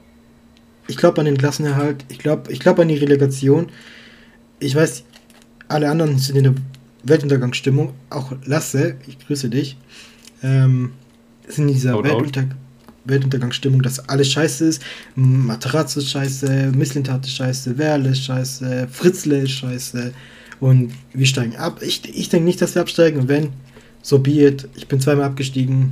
Ich 0.87 0.97
glaube 0.97 1.19
an 1.19 1.25
den 1.25 1.37
Klassenerhalt. 1.37 2.05
Ich 2.09 2.19
glaube 2.19 2.51
ich 2.51 2.59
glaub 2.59 2.79
an 2.79 2.87
die 2.87 2.95
Relegation. 2.95 3.67
Ich 4.59 4.75
weiß, 4.75 5.03
alle 5.67 5.89
anderen 5.89 6.17
sind 6.17 6.37
in 6.37 6.43
der 6.43 6.55
Weltuntergangsstimmung. 7.03 7.93
Auch 8.09 8.33
Lasse, 8.45 8.95
ich 9.05 9.19
grüße 9.19 9.49
dich. 9.49 9.77
Ähm, 10.41 10.93
sind 11.47 11.67
in 11.67 11.73
dieser 11.73 11.91
Shout 11.91 11.99
out. 11.99 12.05
Weltunter 12.05 12.55
Weltuntergangsstimmung, 13.07 13.81
dass 13.81 14.07
alles 14.07 14.31
scheiße 14.31 14.65
ist. 14.65 14.81
Materazzo 15.15 15.99
ist 15.99 16.11
scheiße, 16.11 16.71
Misslintat 16.75 17.25
ist 17.25 17.35
scheiße, 17.35 17.77
Werle 17.77 18.09
ist 18.09 18.23
scheiße, 18.23 18.87
Fritzle 18.91 19.39
ist 19.39 19.51
scheiße. 19.51 20.13
Und 20.59 20.91
wir 21.13 21.25
steigen 21.25 21.55
ab. 21.55 21.81
Ich, 21.81 22.01
ich 22.03 22.29
denke 22.29 22.45
nicht, 22.45 22.61
dass 22.61 22.75
wir 22.75 22.81
absteigen. 22.81 23.19
Und 23.19 23.27
wenn, 23.27 23.49
so 24.01 24.19
be 24.19 24.31
it. 24.31 24.67
Ich 24.75 24.87
bin 24.87 24.99
zweimal 24.99 25.25
abgestiegen. 25.25 25.91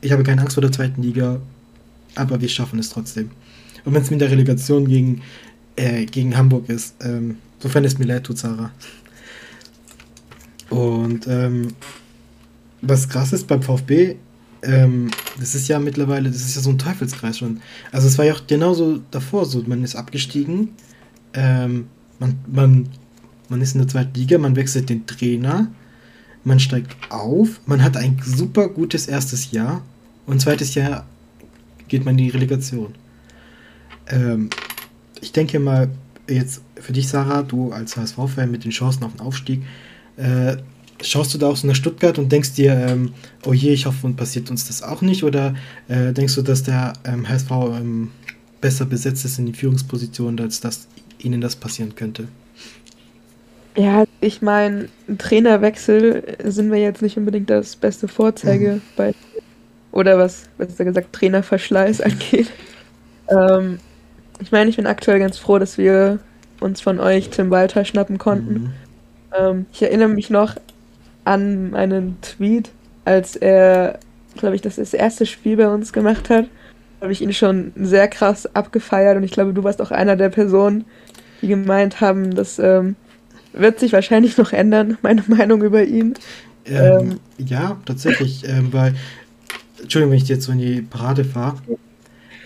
Ich 0.00 0.12
habe 0.12 0.22
keine 0.22 0.40
Angst 0.40 0.54
vor 0.54 0.62
der 0.62 0.72
zweiten 0.72 1.02
Liga. 1.02 1.40
Aber 2.14 2.40
wir 2.40 2.48
schaffen 2.48 2.78
es 2.78 2.90
trotzdem. 2.90 3.30
Und 3.84 3.94
wenn 3.94 4.02
es 4.02 4.10
mit 4.10 4.20
der 4.20 4.30
Relegation 4.30 4.88
gegen, 4.88 5.22
äh, 5.76 6.06
gegen 6.06 6.36
Hamburg 6.36 6.68
ist, 6.68 6.94
ähm, 7.02 7.36
sofern 7.58 7.84
es 7.84 7.98
mir 7.98 8.06
leid 8.06 8.24
tut, 8.24 8.38
Sarah. 8.38 8.72
Und 10.70 11.26
ähm, 11.28 11.68
was 12.82 13.08
krass 13.08 13.32
ist 13.32 13.46
beim 13.46 13.62
VfB, 13.62 14.16
ähm, 14.66 15.10
das 15.38 15.54
ist 15.54 15.68
ja 15.68 15.78
mittlerweile, 15.78 16.28
das 16.28 16.40
ist 16.40 16.56
ja 16.56 16.62
so 16.62 16.70
ein 16.70 16.78
Teufelskreis 16.78 17.38
schon. 17.38 17.60
Also 17.92 18.08
es 18.08 18.18
war 18.18 18.24
ja 18.24 18.34
auch 18.34 18.46
genauso 18.46 19.00
davor 19.10 19.46
so, 19.46 19.62
man 19.66 19.82
ist 19.82 19.94
abgestiegen, 19.94 20.70
ähm, 21.34 21.86
man, 22.18 22.38
man, 22.46 22.88
man 23.48 23.60
ist 23.60 23.74
in 23.74 23.80
der 23.80 23.88
zweiten 23.88 24.14
Liga, 24.18 24.38
man 24.38 24.56
wechselt 24.56 24.88
den 24.88 25.06
Trainer, 25.06 25.68
man 26.44 26.60
steigt 26.60 26.96
auf, 27.10 27.60
man 27.66 27.82
hat 27.82 27.96
ein 27.96 28.20
super 28.24 28.68
gutes 28.68 29.06
erstes 29.06 29.52
Jahr 29.52 29.82
und 30.26 30.40
zweites 30.40 30.74
Jahr 30.74 31.06
geht 31.88 32.04
man 32.04 32.18
in 32.18 32.24
die 32.24 32.30
Relegation. 32.30 32.94
Ähm, 34.08 34.50
ich 35.20 35.32
denke 35.32 35.60
mal, 35.60 35.90
jetzt 36.28 36.62
für 36.80 36.92
dich, 36.92 37.08
Sarah, 37.08 37.42
du 37.42 37.72
als 37.72 37.96
HSV-Fan 37.96 38.50
mit 38.50 38.64
den 38.64 38.70
Chancen 38.72 39.04
auf 39.04 39.12
den 39.12 39.20
Aufstieg, 39.20 39.62
äh, 40.16 40.56
schaust 41.02 41.34
du 41.34 41.38
da 41.38 41.48
auch 41.48 41.56
so 41.56 41.66
nach 41.66 41.74
Stuttgart 41.74 42.18
und 42.18 42.30
denkst 42.30 42.54
dir, 42.54 42.72
ähm, 42.72 43.12
oh 43.44 43.52
je, 43.52 43.72
ich 43.72 43.86
hoffe, 43.86 44.06
und 44.06 44.16
passiert 44.16 44.50
uns 44.50 44.66
das 44.66 44.82
auch 44.82 45.02
nicht? 45.02 45.24
Oder 45.24 45.54
äh, 45.88 46.12
denkst 46.12 46.34
du, 46.34 46.42
dass 46.42 46.62
der 46.62 46.92
ähm, 47.04 47.28
HSV 47.28 47.50
ähm, 47.50 48.10
besser 48.60 48.84
besetzt 48.84 49.24
ist 49.24 49.38
in 49.38 49.46
die 49.46 49.52
Führungsposition, 49.52 50.38
als 50.40 50.60
dass 50.60 50.88
ihnen 51.18 51.40
das 51.40 51.56
passieren 51.56 51.94
könnte? 51.94 52.28
Ja, 53.76 54.04
ich 54.20 54.40
meine, 54.40 54.88
ein 55.06 55.18
Trainerwechsel 55.18 56.38
sind 56.44 56.72
wir 56.72 56.78
jetzt 56.78 57.02
nicht 57.02 57.18
unbedingt 57.18 57.50
das 57.50 57.76
beste 57.76 58.08
Vorzeige 58.08 58.80
bei 58.96 59.14
oder 59.92 60.18
was, 60.18 60.44
besser 60.58 60.84
gesagt, 60.84 61.12
Trainerverschleiß 61.12 62.00
angeht. 62.02 62.50
Ähm, 63.28 63.78
ich 64.40 64.52
meine, 64.52 64.70
ich 64.70 64.76
bin 64.76 64.86
aktuell 64.86 65.18
ganz 65.18 65.38
froh, 65.38 65.58
dass 65.58 65.78
wir 65.78 66.18
uns 66.60 66.80
von 66.80 67.00
euch 67.00 67.30
Tim 67.30 67.50
Walter 67.50 67.84
schnappen 67.84 68.18
konnten. 68.18 68.52
Mhm. 68.52 68.72
Ähm, 69.38 69.66
ich 69.72 69.82
erinnere 69.82 70.08
mich 70.08 70.30
noch 70.30 70.56
an 71.26 71.74
einen 71.74 72.20
Tweet, 72.22 72.70
als 73.04 73.36
er, 73.36 73.98
glaube 74.36 74.54
ich, 74.54 74.62
das, 74.62 74.76
das 74.76 74.94
erste 74.94 75.26
Spiel 75.26 75.56
bei 75.56 75.68
uns 75.68 75.92
gemacht 75.92 76.30
hat. 76.30 76.46
Habe 77.00 77.12
ich 77.12 77.20
ihn 77.20 77.32
schon 77.32 77.72
sehr 77.76 78.08
krass 78.08 78.46
abgefeiert 78.54 79.16
und 79.16 79.24
ich 79.24 79.32
glaube, 79.32 79.52
du 79.52 79.64
warst 79.64 79.82
auch 79.82 79.90
einer 79.90 80.16
der 80.16 80.30
Personen, 80.30 80.84
die 81.42 81.48
gemeint 81.48 82.00
haben, 82.00 82.34
das 82.34 82.58
ähm, 82.58 82.96
wird 83.52 83.80
sich 83.80 83.92
wahrscheinlich 83.92 84.38
noch 84.38 84.52
ändern, 84.52 84.98
meine 85.02 85.24
Meinung 85.26 85.62
über 85.62 85.84
ihn. 85.84 86.14
Ähm, 86.64 87.20
ja, 87.38 87.76
tatsächlich, 87.84 88.48
ähm, 88.48 88.72
weil, 88.72 88.94
Entschuldigung, 89.80 90.12
wenn 90.12 90.22
ich 90.22 90.28
jetzt 90.28 90.44
so 90.44 90.52
in 90.52 90.58
die 90.58 90.82
Parade 90.82 91.24
fahre. 91.24 91.56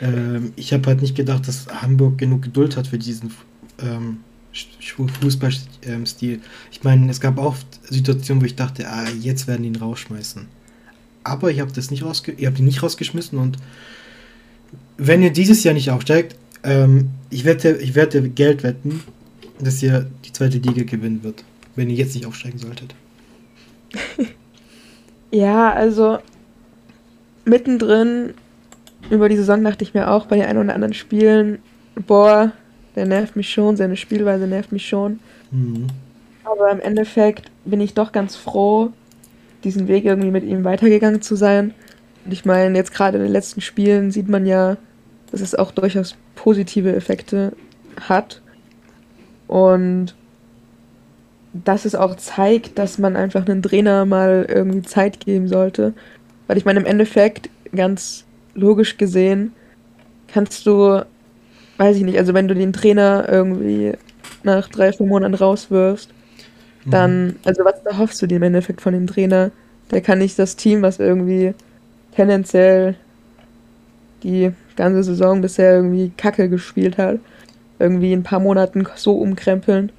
Ähm, 0.02 0.52
ich 0.56 0.72
habe 0.72 0.86
halt 0.86 1.02
nicht 1.02 1.14
gedacht, 1.14 1.46
dass 1.46 1.66
Hamburg 1.82 2.18
genug 2.18 2.42
Geduld 2.42 2.76
hat 2.76 2.86
für 2.86 2.98
diesen 2.98 3.30
ähm, 3.82 4.18
Fußballstil. 5.20 6.40
Ich 6.72 6.82
meine, 6.82 7.10
es 7.10 7.20
gab 7.20 7.38
oft 7.38 7.66
Situationen, 7.88 8.42
wo 8.42 8.46
ich 8.46 8.56
dachte, 8.56 8.88
ah, 8.88 9.08
jetzt 9.20 9.46
werden 9.46 9.62
die 9.62 9.68
ihn 9.68 9.76
rausschmeißen. 9.76 10.46
Aber 11.24 11.50
ich 11.50 11.60
habe 11.60 11.70
das 11.72 11.90
nicht 11.90 12.02
rausge 12.02 12.32
ihr 12.32 12.48
habt 12.48 12.58
ihn 12.58 12.64
nicht 12.64 12.82
rausgeschmissen 12.82 13.38
und 13.38 13.58
wenn 14.96 15.22
ihr 15.22 15.30
dieses 15.30 15.64
Jahr 15.64 15.74
nicht 15.74 15.90
aufsteigt, 15.90 16.36
ähm, 16.62 17.10
ich 17.30 17.44
wette, 17.44 17.76
ich 17.76 17.94
werde 17.94 18.28
Geld 18.28 18.62
wetten, 18.62 19.02
dass 19.58 19.82
ihr 19.82 20.10
die 20.24 20.32
zweite 20.32 20.58
Liga 20.58 20.82
gewinnen 20.82 21.22
wird, 21.22 21.44
wenn 21.76 21.88
ihr 21.88 21.96
jetzt 21.96 22.14
nicht 22.14 22.26
aufsteigen 22.26 22.58
solltet. 22.58 22.94
Ja, 25.32 25.72
also 25.72 26.18
mittendrin 27.44 28.34
über 29.10 29.28
die 29.28 29.36
Saison 29.36 29.62
dachte 29.62 29.84
ich 29.84 29.94
mir 29.94 30.10
auch 30.10 30.26
bei 30.26 30.36
den 30.36 30.44
ein 30.44 30.58
oder 30.58 30.74
anderen 30.74 30.94
Spielen, 30.94 31.60
boah, 31.94 32.52
der 32.96 33.06
nervt 33.06 33.36
mich 33.36 33.50
schon, 33.50 33.76
seine 33.76 33.96
Spielweise 33.96 34.46
nervt 34.46 34.72
mich 34.72 34.88
schon. 34.88 35.20
Mhm. 35.50 35.86
Aber 36.44 36.70
im 36.70 36.80
Endeffekt 36.80 37.50
bin 37.64 37.80
ich 37.80 37.94
doch 37.94 38.12
ganz 38.12 38.36
froh, 38.36 38.90
diesen 39.64 39.88
Weg 39.88 40.04
irgendwie 40.04 40.30
mit 40.30 40.44
ihm 40.44 40.64
weitergegangen 40.64 41.22
zu 41.22 41.36
sein. 41.36 41.74
Und 42.24 42.32
ich 42.32 42.44
meine, 42.44 42.76
jetzt 42.76 42.92
gerade 42.92 43.18
in 43.18 43.22
den 43.22 43.32
letzten 43.32 43.60
Spielen 43.60 44.10
sieht 44.10 44.28
man 44.28 44.46
ja, 44.46 44.76
dass 45.30 45.40
es 45.40 45.54
auch 45.54 45.70
durchaus 45.70 46.16
positive 46.34 46.94
Effekte 46.94 47.52
hat. 48.00 48.42
Und 49.46 50.14
dass 51.52 51.84
es 51.84 51.94
auch 51.94 52.16
zeigt, 52.16 52.78
dass 52.78 52.98
man 52.98 53.16
einfach 53.16 53.46
einen 53.46 53.62
Trainer 53.62 54.04
mal 54.04 54.46
irgendwie 54.48 54.82
Zeit 54.82 55.20
geben 55.20 55.48
sollte. 55.48 55.94
Weil 56.46 56.56
ich 56.56 56.64
meine, 56.64 56.80
im 56.80 56.86
Endeffekt, 56.86 57.50
ganz 57.74 58.24
logisch 58.54 58.96
gesehen, 58.96 59.52
kannst 60.28 60.66
du, 60.66 61.02
weiß 61.80 61.96
ich 61.96 62.04
nicht, 62.04 62.18
also 62.18 62.34
wenn 62.34 62.48
du 62.48 62.54
den 62.54 62.74
Trainer 62.74 63.26
irgendwie 63.28 63.94
nach 64.44 64.68
drei, 64.68 64.92
vier 64.92 65.06
Monaten 65.06 65.34
rauswirfst, 65.34 66.10
dann, 66.84 67.36
also 67.44 67.64
was 67.64 67.80
erhoffst 67.86 68.22
du 68.22 68.26
dir 68.26 68.36
im 68.36 68.44
Endeffekt 68.44 68.82
von 68.82 68.92
dem 68.94 69.06
Trainer? 69.06 69.50
Der 69.90 70.02
kann 70.02 70.18
nicht 70.18 70.38
das 70.38 70.56
Team, 70.56 70.82
was 70.82 70.98
irgendwie 71.00 71.54
tendenziell 72.14 72.96
die 74.22 74.52
ganze 74.76 75.02
Saison 75.04 75.40
bisher 75.40 75.74
irgendwie 75.74 76.12
Kacke 76.16 76.48
gespielt 76.50 76.98
hat, 76.98 77.18
irgendwie 77.78 78.12
in 78.12 78.20
ein 78.20 78.24
paar 78.24 78.40
Monaten 78.40 78.86
so 78.96 79.18
umkrempeln. 79.18 79.92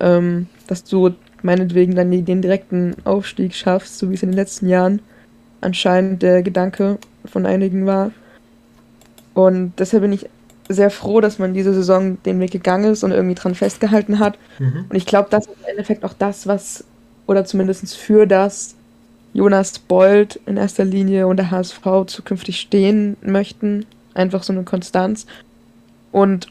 ähm, 0.00 0.46
dass 0.66 0.84
du 0.84 1.10
meinetwegen 1.42 1.94
dann 1.94 2.10
den 2.10 2.42
direkten 2.42 2.94
Aufstieg 3.04 3.54
schaffst, 3.54 3.98
so 3.98 4.10
wie 4.10 4.14
es 4.14 4.22
in 4.22 4.30
den 4.30 4.36
letzten 4.36 4.68
Jahren 4.68 5.00
anscheinend 5.60 6.22
der 6.22 6.42
Gedanke 6.42 6.98
von 7.24 7.46
einigen 7.46 7.86
war. 7.86 8.12
Und 9.34 9.74
deshalb 9.78 10.02
bin 10.02 10.12
ich 10.12 10.28
sehr 10.68 10.90
froh, 10.90 11.20
dass 11.20 11.38
man 11.38 11.54
diese 11.54 11.72
Saison 11.72 12.22
den 12.24 12.40
Weg 12.40 12.50
gegangen 12.50 12.92
ist 12.92 13.02
und 13.02 13.12
irgendwie 13.12 13.34
dran 13.34 13.54
festgehalten 13.54 14.18
hat. 14.18 14.38
Mhm. 14.58 14.86
Und 14.88 14.96
ich 14.96 15.06
glaube, 15.06 15.28
das 15.30 15.46
ist 15.46 15.56
im 15.62 15.70
Endeffekt 15.70 16.04
auch 16.04 16.12
das, 16.12 16.46
was, 16.46 16.84
oder 17.26 17.44
zumindest 17.44 17.96
für 17.96 18.26
das 18.26 18.74
Jonas 19.32 19.78
Bold 19.78 20.40
in 20.46 20.56
erster 20.56 20.84
Linie 20.84 21.26
und 21.26 21.36
der 21.36 21.50
HSV 21.50 21.80
zukünftig 22.06 22.60
stehen 22.60 23.16
möchten. 23.22 23.86
Einfach 24.14 24.42
so 24.42 24.52
eine 24.52 24.64
Konstanz. 24.64 25.26
Und 26.12 26.48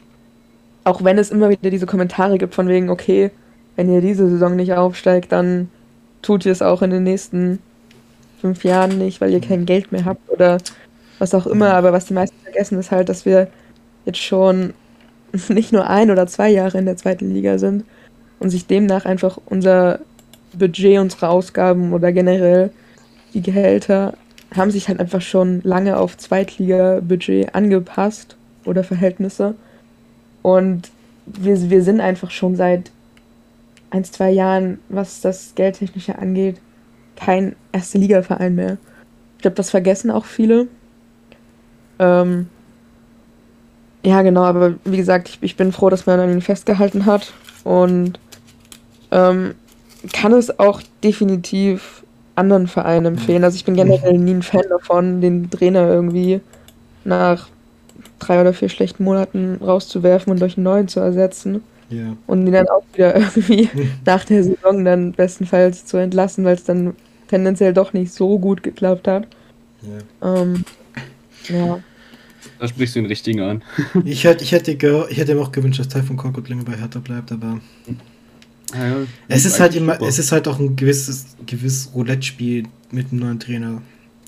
auch 0.84 1.04
wenn 1.04 1.18
es 1.18 1.30
immer 1.30 1.50
wieder 1.50 1.70
diese 1.70 1.86
Kommentare 1.86 2.38
gibt 2.38 2.54
von 2.54 2.68
wegen, 2.68 2.90
okay, 2.90 3.30
wenn 3.76 3.92
ihr 3.92 4.00
diese 4.00 4.28
Saison 4.28 4.56
nicht 4.56 4.72
aufsteigt, 4.72 5.32
dann 5.32 5.68
tut 6.22 6.46
ihr 6.46 6.52
es 6.52 6.62
auch 6.62 6.82
in 6.82 6.90
den 6.90 7.04
nächsten 7.04 7.60
fünf 8.40 8.64
Jahren 8.64 8.98
nicht, 8.98 9.20
weil 9.20 9.32
ihr 9.32 9.40
kein 9.40 9.66
Geld 9.66 9.92
mehr 9.92 10.04
habt 10.04 10.28
oder 10.30 10.58
was 11.18 11.34
auch 11.34 11.46
immer. 11.46 11.74
Aber 11.74 11.92
was 11.92 12.06
die 12.06 12.14
meisten 12.14 12.36
vergessen, 12.42 12.78
ist 12.78 12.90
halt, 12.90 13.08
dass 13.08 13.24
wir 13.24 13.48
jetzt 14.08 14.18
schon 14.18 14.74
nicht 15.48 15.72
nur 15.72 15.88
ein 15.88 16.10
oder 16.10 16.26
zwei 16.26 16.50
Jahre 16.50 16.78
in 16.78 16.86
der 16.86 16.96
zweiten 16.96 17.32
Liga 17.32 17.58
sind 17.58 17.84
und 18.40 18.50
sich 18.50 18.66
demnach 18.66 19.04
einfach 19.04 19.38
unser 19.46 20.00
Budget, 20.52 20.98
unsere 20.98 21.28
Ausgaben 21.28 21.92
oder 21.92 22.12
generell 22.12 22.70
die 23.34 23.42
Gehälter 23.42 24.14
haben 24.54 24.70
sich 24.70 24.88
halt 24.88 24.98
einfach 24.98 25.20
schon 25.20 25.60
lange 25.62 25.98
auf 25.98 26.16
Zweitliga-Budget 26.16 27.54
angepasst 27.54 28.36
oder 28.64 28.82
Verhältnisse. 28.82 29.54
Und 30.42 30.90
wir, 31.26 31.70
wir 31.70 31.82
sind 31.82 32.00
einfach 32.00 32.30
schon 32.30 32.56
seit 32.56 32.90
ein, 33.90 34.04
zwei 34.04 34.30
Jahren, 34.30 34.78
was 34.88 35.20
das 35.20 35.54
Geldtechnische 35.54 36.18
angeht, 36.18 36.56
kein 37.16 37.56
erste 37.72 37.98
Liga-Verein 37.98 38.54
mehr. 38.54 38.78
Ich 39.36 39.42
glaube, 39.42 39.56
das 39.56 39.70
vergessen 39.70 40.10
auch 40.10 40.24
viele. 40.24 40.68
Ähm, 41.98 42.48
ja, 44.04 44.22
genau, 44.22 44.44
aber 44.44 44.74
wie 44.84 44.96
gesagt, 44.96 45.28
ich, 45.28 45.38
ich 45.40 45.56
bin 45.56 45.72
froh, 45.72 45.90
dass 45.90 46.06
man 46.06 46.20
an 46.20 46.30
ihn 46.30 46.40
festgehalten 46.40 47.06
hat 47.06 47.32
und 47.64 48.18
ähm, 49.10 49.54
kann 50.12 50.32
es 50.32 50.58
auch 50.58 50.80
definitiv 51.02 52.04
anderen 52.36 52.68
Vereinen 52.68 53.06
empfehlen. 53.06 53.42
Also 53.42 53.56
ich 53.56 53.64
bin 53.64 53.74
generell 53.74 54.16
nie 54.16 54.34
ein 54.34 54.42
Fan 54.42 54.62
davon, 54.68 55.20
den 55.20 55.50
Trainer 55.50 55.88
irgendwie 55.88 56.40
nach 57.04 57.48
drei 58.20 58.40
oder 58.40 58.52
vier 58.52 58.68
schlechten 58.68 59.02
Monaten 59.02 59.58
rauszuwerfen 59.60 60.32
und 60.32 60.40
durch 60.40 60.56
einen 60.56 60.64
neuen 60.64 60.88
zu 60.88 61.00
ersetzen. 61.00 61.62
Ja. 61.90 62.16
Und 62.26 62.46
ihn 62.46 62.52
dann 62.52 62.68
auch 62.68 62.84
wieder 62.92 63.16
irgendwie 63.16 63.68
nach 64.04 64.24
der 64.24 64.44
Saison 64.44 64.84
dann 64.84 65.12
bestenfalls 65.12 65.84
zu 65.86 65.96
entlassen, 65.96 66.44
weil 66.44 66.54
es 66.54 66.64
dann 66.64 66.94
tendenziell 67.28 67.72
doch 67.72 67.92
nicht 67.92 68.12
so 68.12 68.38
gut 68.38 68.62
geklappt 68.62 69.08
hat. 69.08 69.26
ja. 69.82 70.42
Ähm, 70.42 70.64
ja. 71.48 71.80
Da 72.58 72.68
sprichst 72.68 72.94
du 72.96 73.00
den 73.00 73.06
richtigen 73.06 73.40
an. 73.40 73.62
Ich, 74.04 74.24
hätte, 74.24 74.44
ich, 74.44 74.52
hätte 74.52 74.72
ich 74.72 75.18
hätte 75.18 75.34
mir 75.34 75.40
auch 75.40 75.52
gewünscht, 75.52 75.80
dass 75.80 75.88
Teil 75.88 76.02
von 76.02 76.16
Korkut 76.16 76.48
länger 76.48 76.64
bei 76.64 76.76
Hertha 76.76 76.98
bleibt, 77.00 77.32
aber 77.32 77.60
Ja, 78.74 78.86
ja, 78.86 78.96
es 79.28 79.44
ist 79.44 79.60
halt 79.60 79.74
immer, 79.74 79.94
super. 79.94 80.08
es 80.08 80.18
ist 80.18 80.32
halt 80.32 80.46
auch 80.48 80.58
ein 80.58 80.76
gewisses, 80.76 81.26
gewisses 81.46 81.92
Roulette-Spiel 81.94 82.64
mit 82.90 83.10
einem 83.10 83.20
neuen 83.20 83.40
Trainer 83.40 83.82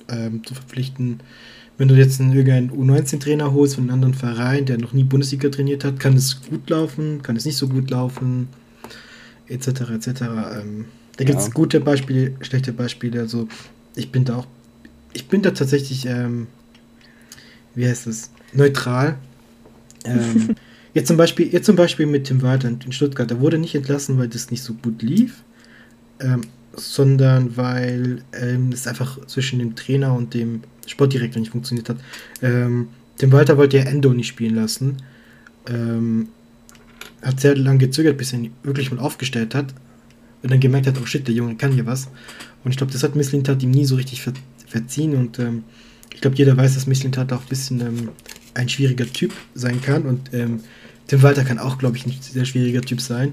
ähm, 0.09 0.44
zu 0.44 0.55
verpflichten. 0.55 1.20
Wenn 1.79 1.88
du 1.88 1.94
jetzt 1.94 2.20
einen 2.20 2.33
irgendeinen 2.35 2.70
U19-Trainer 2.70 3.53
holst 3.53 3.77
von 3.77 3.85
einem 3.85 3.94
anderen 3.94 4.14
Verein, 4.14 4.66
der 4.66 4.77
noch 4.79 4.92
nie 4.92 5.05
Bundesliga 5.05 5.49
trainiert 5.49 5.83
hat, 5.85 5.99
kann 5.99 6.14
es 6.14 6.42
gut 6.42 6.68
laufen, 6.68 7.23
kann 7.23 7.37
es 7.37 7.44
nicht 7.46 7.57
so 7.57 7.68
gut 7.68 7.90
laufen, 7.90 8.49
etc. 9.49 9.66
etc. 9.92 10.09
Ähm, 10.61 10.85
da 11.16 11.25
gibt 11.25 11.38
es 11.38 11.46
Ja. 11.46 11.53
gute 11.53 11.81
Beispiele, 11.81 12.35
schlechte 12.40 12.73
Beispiele. 12.73 13.20
Also 13.20 13.49
ich 13.96 14.12
bin 14.12 14.25
da 14.25 14.37
auch, 14.37 14.46
ich 15.14 15.27
bin 15.29 15.40
da 15.42 15.51
tatsächlich, 15.53 16.07
ähm, 16.07 16.49
wie 17.74 17.87
heißt 17.87 18.06
es, 18.06 18.30
neutral. 18.52 19.16
Ähm, 20.04 20.56
jetzt 20.94 21.09
zum 21.09 21.16
Beispiel, 21.16 21.52
jetzt 21.52 21.66
zum 21.66 21.76
Beispiel 21.76 22.06
mit 22.06 22.24
Tim 22.24 22.42
Walter 22.42 22.68
in 22.68 22.92
Stuttgart, 22.92 23.30
der 23.30 23.40
wurde 23.40 23.59
nicht 23.59 23.74
entlassen, 23.74 24.18
weil 24.18 24.28
das 24.28 24.50
nicht 24.50 24.62
so 24.62 24.74
gut 24.74 25.02
lief, 25.02 25.42
ähm, 26.20 26.42
sondern 26.74 27.56
weil 27.56 28.22
ähm, 28.33 28.70
es 28.72 28.87
einfach 28.87 29.24
zwischen 29.26 29.59
dem 29.59 29.74
Trainer 29.76 30.14
und 30.14 30.35
dem 30.35 30.62
Sportdirektor 30.87 31.40
nicht 31.40 31.52
funktioniert 31.52 31.88
hat. 31.88 31.98
Ähm, 32.42 32.88
Tim 33.18 33.33
Walter 33.33 33.56
wollte 33.59 33.76
ja 33.76 33.85
Endo 33.85 34.12
nicht 34.12 34.28
spielen 34.28 34.54
lassen. 34.54 34.96
Ähm, 35.68 36.28
hat 37.22 37.40
sehr 37.40 37.56
lange 37.56 37.78
gezögert, 37.78 38.16
bis 38.16 38.33
er 38.33 38.40
ihn 38.40 38.52
wirklich 38.62 38.90
mal 38.90 39.00
aufgestellt 39.00 39.54
hat. 39.54 39.74
Und 40.42 40.50
dann 40.50 40.61
gemerkt 40.61 40.87
hat, 40.87 40.96
oh 41.00 41.06
shit, 41.06 41.26
der 41.26 41.35
Junge 41.35 41.56
kann 41.56 41.72
hier 41.72 41.87
was. 41.87 42.09
Und 42.64 42.70
ich 42.70 42.78
glaube, 42.78 42.92
das 42.92 43.02
hat 43.02 43.14
Misslintat 43.14 43.62
ihm 43.62 43.70
nie 43.70 43.85
so 43.85 43.96
richtig 43.96 44.22
ver 44.22 44.33
verziehen. 44.66 45.14
Und 45.16 45.38
ähm, 45.38 45.64
ich 46.14 46.20
glaube, 46.20 46.37
jeder 46.37 46.57
weiß, 46.57 46.75
dass 46.75 46.87
Misslintat 46.87 47.33
auch 47.33 47.42
ein 47.42 47.49
bisschen 47.49 47.81
ähm, 47.81 48.09
ein 48.55 48.68
schwieriger 48.68 49.07
Typ 49.07 49.33
sein 49.55 49.81
kann. 49.81 50.03
Und 50.03 50.33
ähm, 50.33 50.61
Tim 51.07 51.23
Walter 51.23 51.44
kann 51.44 51.59
auch, 51.59 51.79
glaube 51.79 51.96
ich, 51.96 52.07
ein 52.07 52.14
sehr 52.20 52.44
schwieriger 52.44 52.83
Typ 52.83 53.01
sein. 53.01 53.33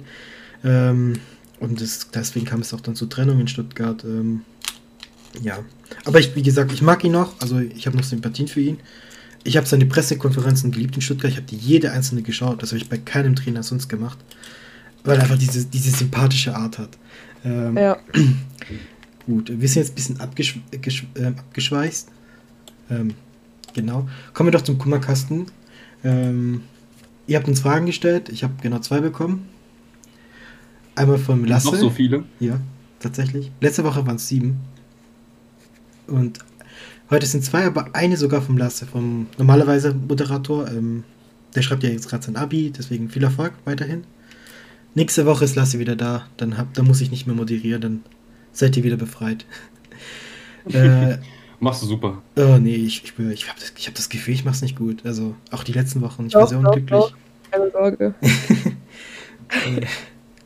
Ähm, 0.63 1.13
und 1.60 1.82
das, 1.82 2.10
deswegen 2.12 2.46
kam 2.46 2.62
es 2.62 2.74
auch 2.74 2.82
dann 2.82 2.96
zur 2.96 3.10
Trennung 3.10 3.40
in 3.40 3.48
Stuttgart. 3.48 4.04
Ähm, 4.04 4.42
ja. 5.42 5.60
Aber 6.06 6.20
ich, 6.20 6.36
wie 6.36 6.44
gesagt, 6.44 6.72
ich 6.72 6.82
mag 6.82 7.04
ihn 7.04 7.12
noch. 7.12 7.40
Also 7.42 7.60
ich 7.60 7.88
habe 7.88 7.98
noch 7.98 8.04
Sympathien 8.04 8.48
für 8.48 8.62
ihn. 8.62 8.80
Ich 9.44 9.58
habe 9.58 9.68
seine 9.68 9.86
Pressekonferenzen 9.86 10.72
geliebt 10.72 10.96
in 10.96 11.02
Stuttgart. 11.02 11.32
Ich 11.32 11.38
habe 11.38 11.48
die 11.48 11.56
jede 11.56 11.92
einzelne 11.92 12.22
geschaut. 12.22 12.62
Das 12.62 12.72
habe 12.72 12.78
ich 12.78 12.90
bei 12.90 12.98
keinem 12.98 13.36
Trainer 13.36 13.63
sonst 13.63 13.88
gemacht. 13.88 14.18
Weil 15.04 15.18
er 15.18 15.24
einfach 15.24 15.38
diese, 15.38 15.66
diese 15.66 15.92
sympathische 15.92 16.56
Art 16.56 16.78
hat. 16.78 16.98
Ähm, 17.44 17.78
Ja. 17.78 17.98
Gut, 19.26 19.50
wir 19.50 19.68
sind 19.68 19.84
jetzt 19.84 19.92
ein 20.20 20.30
bisschen 20.30 20.62
gesch 20.82 21.06
äh, 21.16 21.26
abgeschweißt. 21.26 22.10
Ähm, 22.89 23.13
genau. 23.73 24.08
Kommen 24.34 24.47
wir 24.47 24.52
doch 24.52 24.63
zum 24.63 24.78
Kummerkasten. 24.78 25.47
Ähm, 26.04 26.63
ihr 27.28 27.38
habt 27.38 27.47
uns 27.47 27.60
Fragen 27.60 27.86
gestellt. 27.86 28.30
Ich 28.30 28.43
habe 28.43 28.54
genau 28.62 28.80
zwei 28.80 29.00
bekommen. 29.00 29.47
Einmal 30.95 31.17
von 31.17 31.45
Lasse. 31.45 31.67
Noch 31.67 31.76
so 31.76 31.89
viele. 31.89 32.23
Ja, 32.39 32.60
tatsächlich. 33.00 33.52
Letzte 33.62 33.84
Woche 33.84 34.06
waren 34.06 34.15
es 34.15 34.28
sieben. 34.28 34.58
Und 36.08 36.39
heute 37.10 37.26
sind 37.26 37.43
zwei, 37.43 37.65
aber 37.65 37.93
eine 37.93 38.17
sogar 38.17 38.41
vom 38.41 38.58
Lasse, 38.58 38.86
vom 38.86 39.28
normalerweise 39.38 39.93
Moderator. 39.93 40.67
Ähm, 40.69 41.04
der 41.56 41.62
schreibt 41.62 41.84
ja 41.84 41.89
jetzt 41.89 42.10
gerade 42.10 42.26
sein 42.26 42.36
Abi, 42.36 42.71
deswegen 42.76 43.10
viel 43.10 43.23
Erfolg 43.23 43.54
weiterhin. 43.65 44.04
Nächste 44.95 45.26
Woche 45.26 45.45
ist 45.45 45.56
Lasse 45.56 45.80
wieder 45.80 45.95
da, 45.95 46.28
dann, 46.38 46.58
hab, 46.58 46.73
dann 46.73 46.86
muss 46.86 47.02
ich 47.02 47.12
nicht 47.12 47.28
mehr 47.28 47.36
moderieren, 47.36 47.82
dann 47.82 48.04
seid 48.52 48.76
ihr 48.78 48.84
wieder 48.84 48.97
befreit. 48.97 49.45
äh, 50.69 51.17
Machst 51.60 51.82
du 51.82 51.88
super. 51.88 52.22
oh 52.36 52.58
nee, 52.60 52.76
ich, 52.76 53.04
ich, 53.04 53.13
ich 53.20 53.50
habe 53.50 53.60
das, 53.60 53.74
ich 53.76 53.88
hab 53.88 53.96
das 53.96 54.10
Gefühl, 54.10 54.34
ich 54.36 54.46
mach's 54.46 54.62
nicht 54.62 54.76
gut. 54.78 55.06
Also 55.06 55.36
auch 55.52 55.63
die 55.63 55.74
letzten 55.74 56.02
Wochen, 56.02 56.28
ich 56.28 56.36
war 56.36 56.41
Doch, 56.43 56.50
sehr 56.50 56.60
doch, 56.60 56.67
unglücklich. 56.76 57.00
doch. 57.00 57.13
Keine 57.52 57.72
Sorge. 57.72 58.13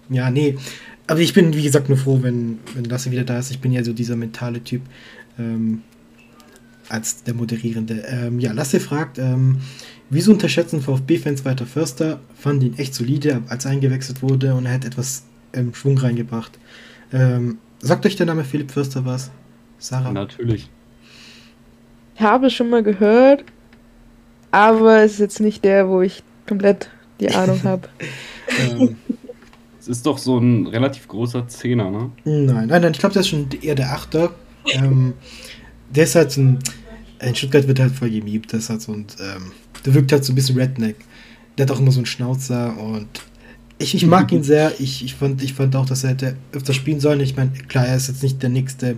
Ja, 0.10 0.30
nee. 0.30 0.58
Aber 1.08 1.20
ich 1.22 1.34
bin, 1.34 1.54
wie 1.54 1.64
gesagt, 1.64 1.90
nur 1.90 1.98
froh, 1.98 2.20
wenn, 2.22 2.60
wenn 2.76 2.84
Lasse 2.86 3.12
wieder 3.12 3.24
da 3.24 3.40
ist. 3.40 3.50
Ich 3.52 3.60
bin 3.60 3.72
ja 3.72 3.84
so 3.84 3.94
dieser 3.94 4.16
mentale 4.16 4.64
Typ 4.64 4.82
ähm, 5.40 5.82
als 6.90 7.24
der 7.24 7.34
Moderierende. 7.34 8.04
Ähm, 8.08 8.40
ja, 8.40 8.52
Lasse 8.52 8.80
fragt, 8.80 9.18
ähm, 9.20 9.60
wieso 10.10 10.32
unterschätzen 10.32 10.82
VfB-Fans 10.82 11.46
weiter 11.46 11.66
Förster? 11.66 12.20
Fanden 12.36 12.66
ihn 12.68 12.78
echt 12.78 12.94
solide, 12.94 13.42
als 13.48 13.66
er 13.66 13.72
eingewechselt 13.72 14.22
wurde 14.22 14.54
und 14.54 14.66
er 14.66 14.74
hat 14.74 14.86
etwas 14.86 15.24
ähm, 15.54 15.74
Schwung 15.74 15.98
reingebracht. 15.98 16.60
Ähm, 17.14 17.58
sagt 17.80 18.06
euch 18.06 18.16
der 18.18 18.26
Name 18.26 18.44
Philipp 18.44 18.72
Förster 18.72 19.06
was? 19.06 19.32
Sarah? 19.80 20.12
Natürlich. 20.12 20.70
Ich 22.16 22.22
habe 22.22 22.48
es 22.48 22.54
schon 22.54 22.70
mal 22.70 22.84
gehört, 22.84 23.44
aber 24.52 25.00
es 25.02 25.14
ist 25.14 25.20
jetzt 25.20 25.40
nicht 25.40 25.64
der, 25.64 25.88
wo 25.90 26.02
ich 26.02 26.24
komplett 26.48 26.90
die 27.20 27.30
Ahnung 27.30 27.62
habe. 27.64 27.88
Ähm, 28.60 28.98
Es 29.80 29.88
ist 29.88 30.06
doch 30.06 30.18
so 30.18 30.38
ein 30.38 30.68
relativ 30.68 31.08
großer 31.08 31.48
Zehner, 31.48 31.90
ne? 31.90 32.12
Nein, 32.24 32.68
nein, 32.68 32.82
nein, 32.82 32.92
ich 32.92 33.00
glaube, 33.00 33.14
der 33.14 33.22
ist 33.22 33.30
schon 33.30 33.48
eher 33.62 33.76
der 33.76 33.92
Achter. 33.94 34.32
Ähm, 34.74 35.14
der 35.90 36.04
ist 36.04 36.16
halt 36.16 36.32
so 36.32 36.42
ein. 36.42 36.60
In 37.20 37.36
Stuttgart 37.36 37.68
wird 37.68 37.80
halt 37.80 37.92
voll 37.94 38.10
gemiebt, 38.10 38.52
das 38.54 38.64
ist 38.64 38.70
halt 38.70 38.82
so 38.82 38.92
ein. 38.94 39.08
Ähm, 39.20 39.52
der 39.86 39.94
wirkt 39.94 40.12
halt 40.12 40.24
so 40.26 40.34
ein 40.34 40.36
bisschen 40.36 40.58
Redneck. 40.58 40.98
Der 41.58 41.66
hat 41.66 41.72
auch 41.72 41.80
immer 41.80 41.92
so 41.92 42.00
einen 42.00 42.06
Schnauzer 42.06 42.78
und. 42.78 43.08
Ich, 43.80 43.96
ich 43.96 44.06
mag 44.06 44.32
ihn 44.32 44.44
sehr. 44.52 44.80
Ich, 44.80 45.04
ich, 45.04 45.16
fand, 45.16 45.42
ich 45.42 45.54
fand 45.54 45.76
auch, 45.76 45.86
dass 45.88 46.04
er 46.04 46.12
hätte 46.12 46.36
öfter 46.52 46.74
spielen 46.74 47.00
sollen. 47.00 47.20
Ich 47.20 47.36
meine, 47.36 47.52
klar, 47.68 47.88
er 47.88 47.96
ist 47.96 48.08
jetzt 48.08 48.22
nicht 48.24 48.42
der 48.44 48.50
nächste 48.50 48.98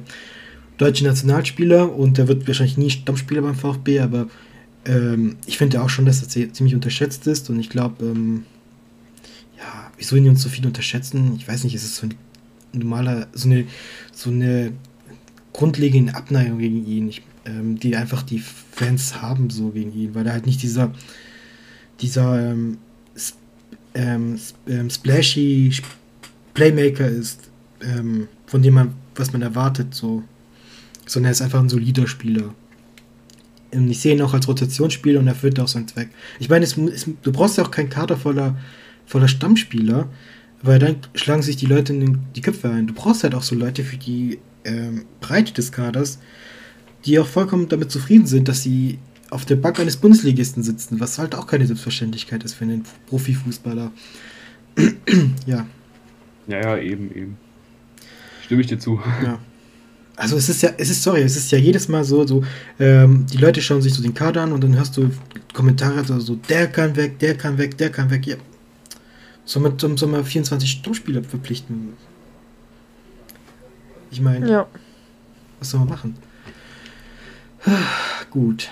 deutsche 0.84 1.06
Nationalspieler 1.06 1.93
und 1.96 2.19
er 2.19 2.28
wird 2.28 2.46
wahrscheinlich 2.46 2.78
nie 2.78 2.89
Stammspieler 2.89 3.41
beim 3.41 3.56
VfB, 3.56 4.02
aber 4.02 4.28
ähm, 4.86 5.38
ich 5.46 5.58
finde 5.58 5.82
auch 5.82 5.89
schon, 5.89 6.06
dass 6.06 6.22
er 6.22 6.28
zie- 6.28 6.52
ziemlich 6.52 6.76
unterschätzt 6.76 7.26
ist 7.28 7.50
und 7.50 7.60
ich 7.60 7.69
glaube, 7.69 8.04
ähm, 8.06 8.43
ja, 9.58 9.91
wieso 9.98 10.17
ihn 10.17 10.28
uns 10.28 10.41
so 10.41 10.50
viel 10.50 10.65
unterschätzen? 10.65 11.36
Ich 11.38 11.48
weiß 11.48 11.63
nicht, 11.63 11.74
es 11.74 11.84
ist 11.86 11.96
so 11.96 12.08
ein 12.08 12.15
normaler, 12.74 13.28
so 13.34 13.48
eine, 13.48 13.65
so 14.12 14.30
eine 14.30 14.74
grundlegende 15.54 16.15
Abneigung 16.15 16.60
gegen 16.60 16.86
ihn, 16.86 17.08
ich, 17.08 17.22
ähm, 17.46 17.80
die 17.80 17.96
einfach 17.96 18.24
die 18.24 18.39
Fans 18.39 19.22
haben 19.22 19.50
so 19.50 19.69
gegen 19.69 19.93
ihn, 19.93 20.13
weil 20.15 20.26
er 20.28 20.34
halt 20.34 20.46
nicht 20.46 20.62
dieser, 20.62 20.91
dieser 22.02 22.52
ähm, 22.52 22.78
sp 23.15 23.38
ähm, 23.96 24.39
ähm, 24.67 24.89
splashy, 24.89 25.69
sp 25.72 25.88
Playmaker 26.56 27.08
ist, 27.08 27.39
ähm, 27.82 28.28
von 28.48 28.62
dem 28.62 28.74
man, 28.74 28.93
was 29.15 29.32
man 29.34 29.41
erwartet, 29.41 29.93
so, 29.93 30.24
sondern 31.06 31.30
er 31.30 31.32
ist 31.32 31.42
einfach 31.42 31.60
ein 31.60 31.70
solider 31.70 32.08
Spieler. 32.08 32.54
Und 33.72 33.89
ich 33.89 34.00
sehe 34.00 34.13
ihn 34.13 34.22
auch 34.22 34.34
als 34.34 34.48
Rotationsspieler 34.48 35.20
und 35.20 35.28
erfüllt 35.28 35.60
auch 35.60 35.68
seinen 35.68 35.88
Zweck. 35.88 36.10
Ich 36.39 36.50
meine, 36.50 36.63
es, 36.66 36.78
es, 36.78 37.10
du 37.22 37.32
brauchst 37.32 37.58
ja 37.58 37.63
auch 37.63 37.72
keinen 37.72 37.89
Kader 37.89 38.18
voller, 38.18 38.58
voller 39.06 39.28
Stammspieler, 39.28 40.10
weil 40.62 40.80
dann 40.80 40.98
schlagen 41.16 41.42
sich 41.42 41.58
die 41.58 41.66
Leute 41.66 41.94
in 41.94 42.00
den, 42.00 42.20
die 42.36 42.42
Köpfe 42.42 42.70
ein. 42.70 42.88
Du 42.88 42.94
brauchst 42.94 43.24
halt 43.24 43.36
auch 43.36 43.44
so 43.44 43.56
Leute 43.56 43.84
für 43.84 43.98
die 43.98 44.39
ähm, 44.63 45.06
Breite 45.20 45.54
des 45.54 45.72
Kaders, 45.72 46.20
die 47.06 47.20
auch 47.20 47.28
vollkommen 47.28 47.68
damit 47.68 47.92
zufrieden 47.92 48.28
sind, 48.28 48.48
dass 48.48 48.63
sie 48.63 49.00
auf 49.30 49.46
der 49.46 49.56
Bank 49.56 49.80
eines 49.80 49.98
Bundesligisten 49.98 50.62
sitzen, 50.62 51.00
was 51.00 51.18
halt 51.18 51.34
auch 51.36 51.48
keine 51.48 51.66
Selbstverständlichkeit 51.66 52.44
ist 52.44 52.54
für 52.54 52.66
einen 52.66 52.84
Profifußballer. 53.08 53.92
ja. 55.46 55.66
Ja, 56.48 56.62
ja, 56.62 56.78
eben, 56.78 57.13
eben. 57.16 57.38
Stimme 58.44 58.62
ich 58.62 58.68
dir 58.68 58.78
zu. 58.78 59.02
Ja. 59.24 59.39
Also 60.15 60.38
es 60.38 60.47
ist 60.47 60.62
ja, 60.62 60.69
es 60.78 60.89
ist, 60.89 61.02
sorry, 61.02 61.21
es 61.21 61.36
ist 61.36 61.52
ja 61.52 61.58
jedes 61.58 61.88
Mal 61.88 62.04
so, 62.04 62.26
so, 62.28 62.43
ähm, 62.80 63.26
die 63.32 63.38
Leute 63.38 63.62
schauen 63.62 63.82
sich 63.82 63.93
so 63.93 64.04
den 64.04 64.13
Kader 64.13 64.43
an 64.43 64.52
und 64.52 64.63
dann 64.63 64.76
hörst 64.76 64.95
du 64.95 65.10
Kommentare 65.54 66.06
so, 66.06 66.19
so 66.19 66.36
der 66.36 66.67
kann 66.67 66.95
weg, 66.95 67.17
der 67.19 67.36
kann 67.36 67.58
weg, 67.58 67.78
der 67.78 67.89
kann 67.89 68.10
weg, 68.12 68.28
ja. 68.28 68.36
Somit 69.45 69.82
soll 69.82 70.10
man 70.10 70.23
24 70.23 70.69
Stammspieler 70.69 71.23
verpflichten. 71.23 71.93
Ich 74.12 74.21
meine, 74.21 74.49
Ja. 74.49 74.67
was 75.60 75.71
soll 75.71 75.80
man 75.82 75.89
machen? 75.89 76.15
Gut. 78.30 78.69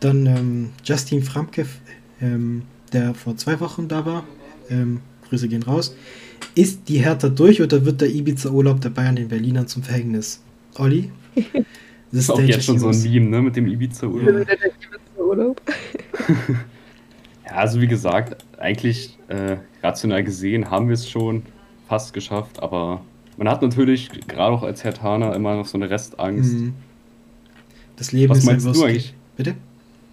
Dann 0.00 0.26
ähm, 0.26 0.70
Justin 0.84 1.22
Framke, 1.22 1.66
ähm, 2.20 2.62
der 2.92 3.14
vor 3.14 3.36
zwei 3.36 3.58
Wochen 3.60 3.88
da 3.88 4.04
war, 4.04 4.24
ähm, 4.68 5.00
Grüße 5.28 5.48
gehen 5.48 5.62
raus. 5.62 5.94
Ist 6.54 6.88
die 6.88 6.98
Hertha 6.98 7.28
durch 7.28 7.62
oder 7.62 7.84
wird 7.84 8.00
der 8.00 8.10
Ibiza-Urlaub 8.10 8.80
der 8.80 8.90
Bayern 8.90 9.16
den 9.16 9.28
Berlinern 9.28 9.66
zum 9.68 9.82
Verhängnis? 9.82 10.40
Olli? 10.76 11.10
Das 12.14 12.24
ist 12.24 12.30
auch 12.30 12.40
jetzt 12.40 12.66
schon 12.66 12.78
so 12.78 12.88
ein 12.88 13.02
Meme, 13.02 13.30
ne, 13.30 13.40
mit 13.40 13.56
dem 13.56 13.66
Ibiza-Urlaub. 13.66 14.46
Urlaub. 15.16 15.62
Ja, 17.46 17.52
also 17.58 17.80
wie 17.80 17.86
gesagt, 17.86 18.44
eigentlich 18.58 19.18
äh, 19.28 19.56
rational 19.82 20.22
gesehen 20.22 20.70
haben 20.70 20.88
wir 20.88 20.94
es 20.94 21.08
schon 21.08 21.42
fast 21.88 22.12
geschafft, 22.12 22.62
aber 22.62 23.02
man 23.36 23.48
hat 23.48 23.62
natürlich 23.62 24.10
gerade 24.28 24.54
auch 24.54 24.62
als 24.62 24.84
Hertaner 24.84 25.34
immer 25.34 25.56
noch 25.56 25.66
so 25.66 25.76
eine 25.76 25.90
Restangst. 25.90 26.52
Mhm. 26.52 26.74
Das 27.96 28.12
Leben 28.12 28.30
Was 28.30 28.38
ist 28.38 28.46
meinst 28.46 28.66
ein 28.66 28.72
du 28.72 28.84
eigentlich? 28.84 29.14
Bitte? 29.36 29.54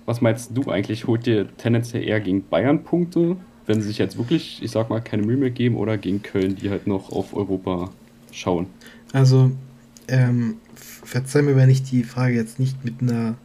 Was 0.05 0.21
meinst 0.21 0.51
du 0.53 0.69
eigentlich? 0.71 1.05
Holt 1.05 1.27
ihr 1.27 1.47
tendenziell 1.57 2.03
eher 2.03 2.19
gegen 2.19 2.43
Bayern 2.43 2.83
Punkte, 2.83 3.37
wenn 3.67 3.81
sie 3.81 3.87
sich 3.89 3.99
jetzt 3.99 4.17
wirklich, 4.17 4.63
ich 4.63 4.71
sag 4.71 4.89
mal, 4.89 4.99
keine 4.99 5.23
Mühe 5.23 5.37
mehr 5.37 5.51
geben 5.51 5.75
oder 5.75 5.97
gegen 5.97 6.23
Köln, 6.23 6.55
die 6.55 6.69
halt 6.69 6.87
noch 6.87 7.11
auf 7.11 7.35
Europa 7.35 7.91
schauen? 8.31 8.67
Also, 9.13 9.51
ähm, 10.09 10.55
verzeih 10.75 11.41
mir, 11.41 11.55
wenn 11.55 11.69
ich 11.69 11.83
die 11.83 12.03
Frage 12.03 12.35
jetzt 12.35 12.59
nicht 12.59 12.83
mit 12.83 13.01
einer 13.01 13.35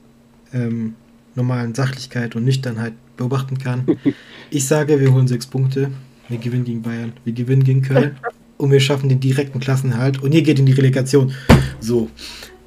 ähm, 0.52 0.94
normalen 1.34 1.74
Sachlichkeit 1.74 2.36
und 2.36 2.44
Nüchternheit 2.44 2.94
beobachten 3.16 3.58
kann. 3.58 3.86
Ich 4.50 4.66
sage, 4.66 5.00
wir 5.00 5.12
holen 5.12 5.26
sechs 5.26 5.46
Punkte. 5.46 5.90
Wir 6.28 6.38
gewinnen 6.38 6.64
gegen 6.64 6.82
Bayern. 6.82 7.12
Wir 7.24 7.32
gewinnen 7.32 7.64
gegen 7.64 7.82
Köln. 7.82 8.16
Und 8.56 8.70
wir 8.70 8.78
schaffen 8.78 9.08
den 9.08 9.18
direkten 9.18 9.58
Klassenhalt. 9.58 10.22
Und 10.22 10.32
ihr 10.32 10.42
geht 10.42 10.60
in 10.60 10.66
die 10.66 10.72
Relegation. 10.72 11.34
So. 11.80 12.08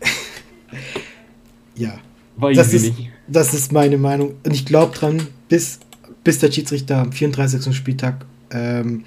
ja. 1.75 1.97
Weiß 2.35 2.57
Das 2.57 2.73
ich 2.73 2.87
ist, 2.87 2.97
nicht. 2.97 3.09
das 3.27 3.53
ist 3.53 3.71
meine 3.71 3.97
Meinung. 3.97 4.33
Und 4.43 4.53
ich 4.53 4.65
glaube 4.65 4.93
dran, 4.93 5.21
bis, 5.47 5.79
bis 6.25 6.39
der 6.39 6.51
Schiedsrichter 6.51 6.97
am 6.97 7.13
34. 7.13 7.73
Spieltag 7.73 8.25
ähm, 8.51 9.05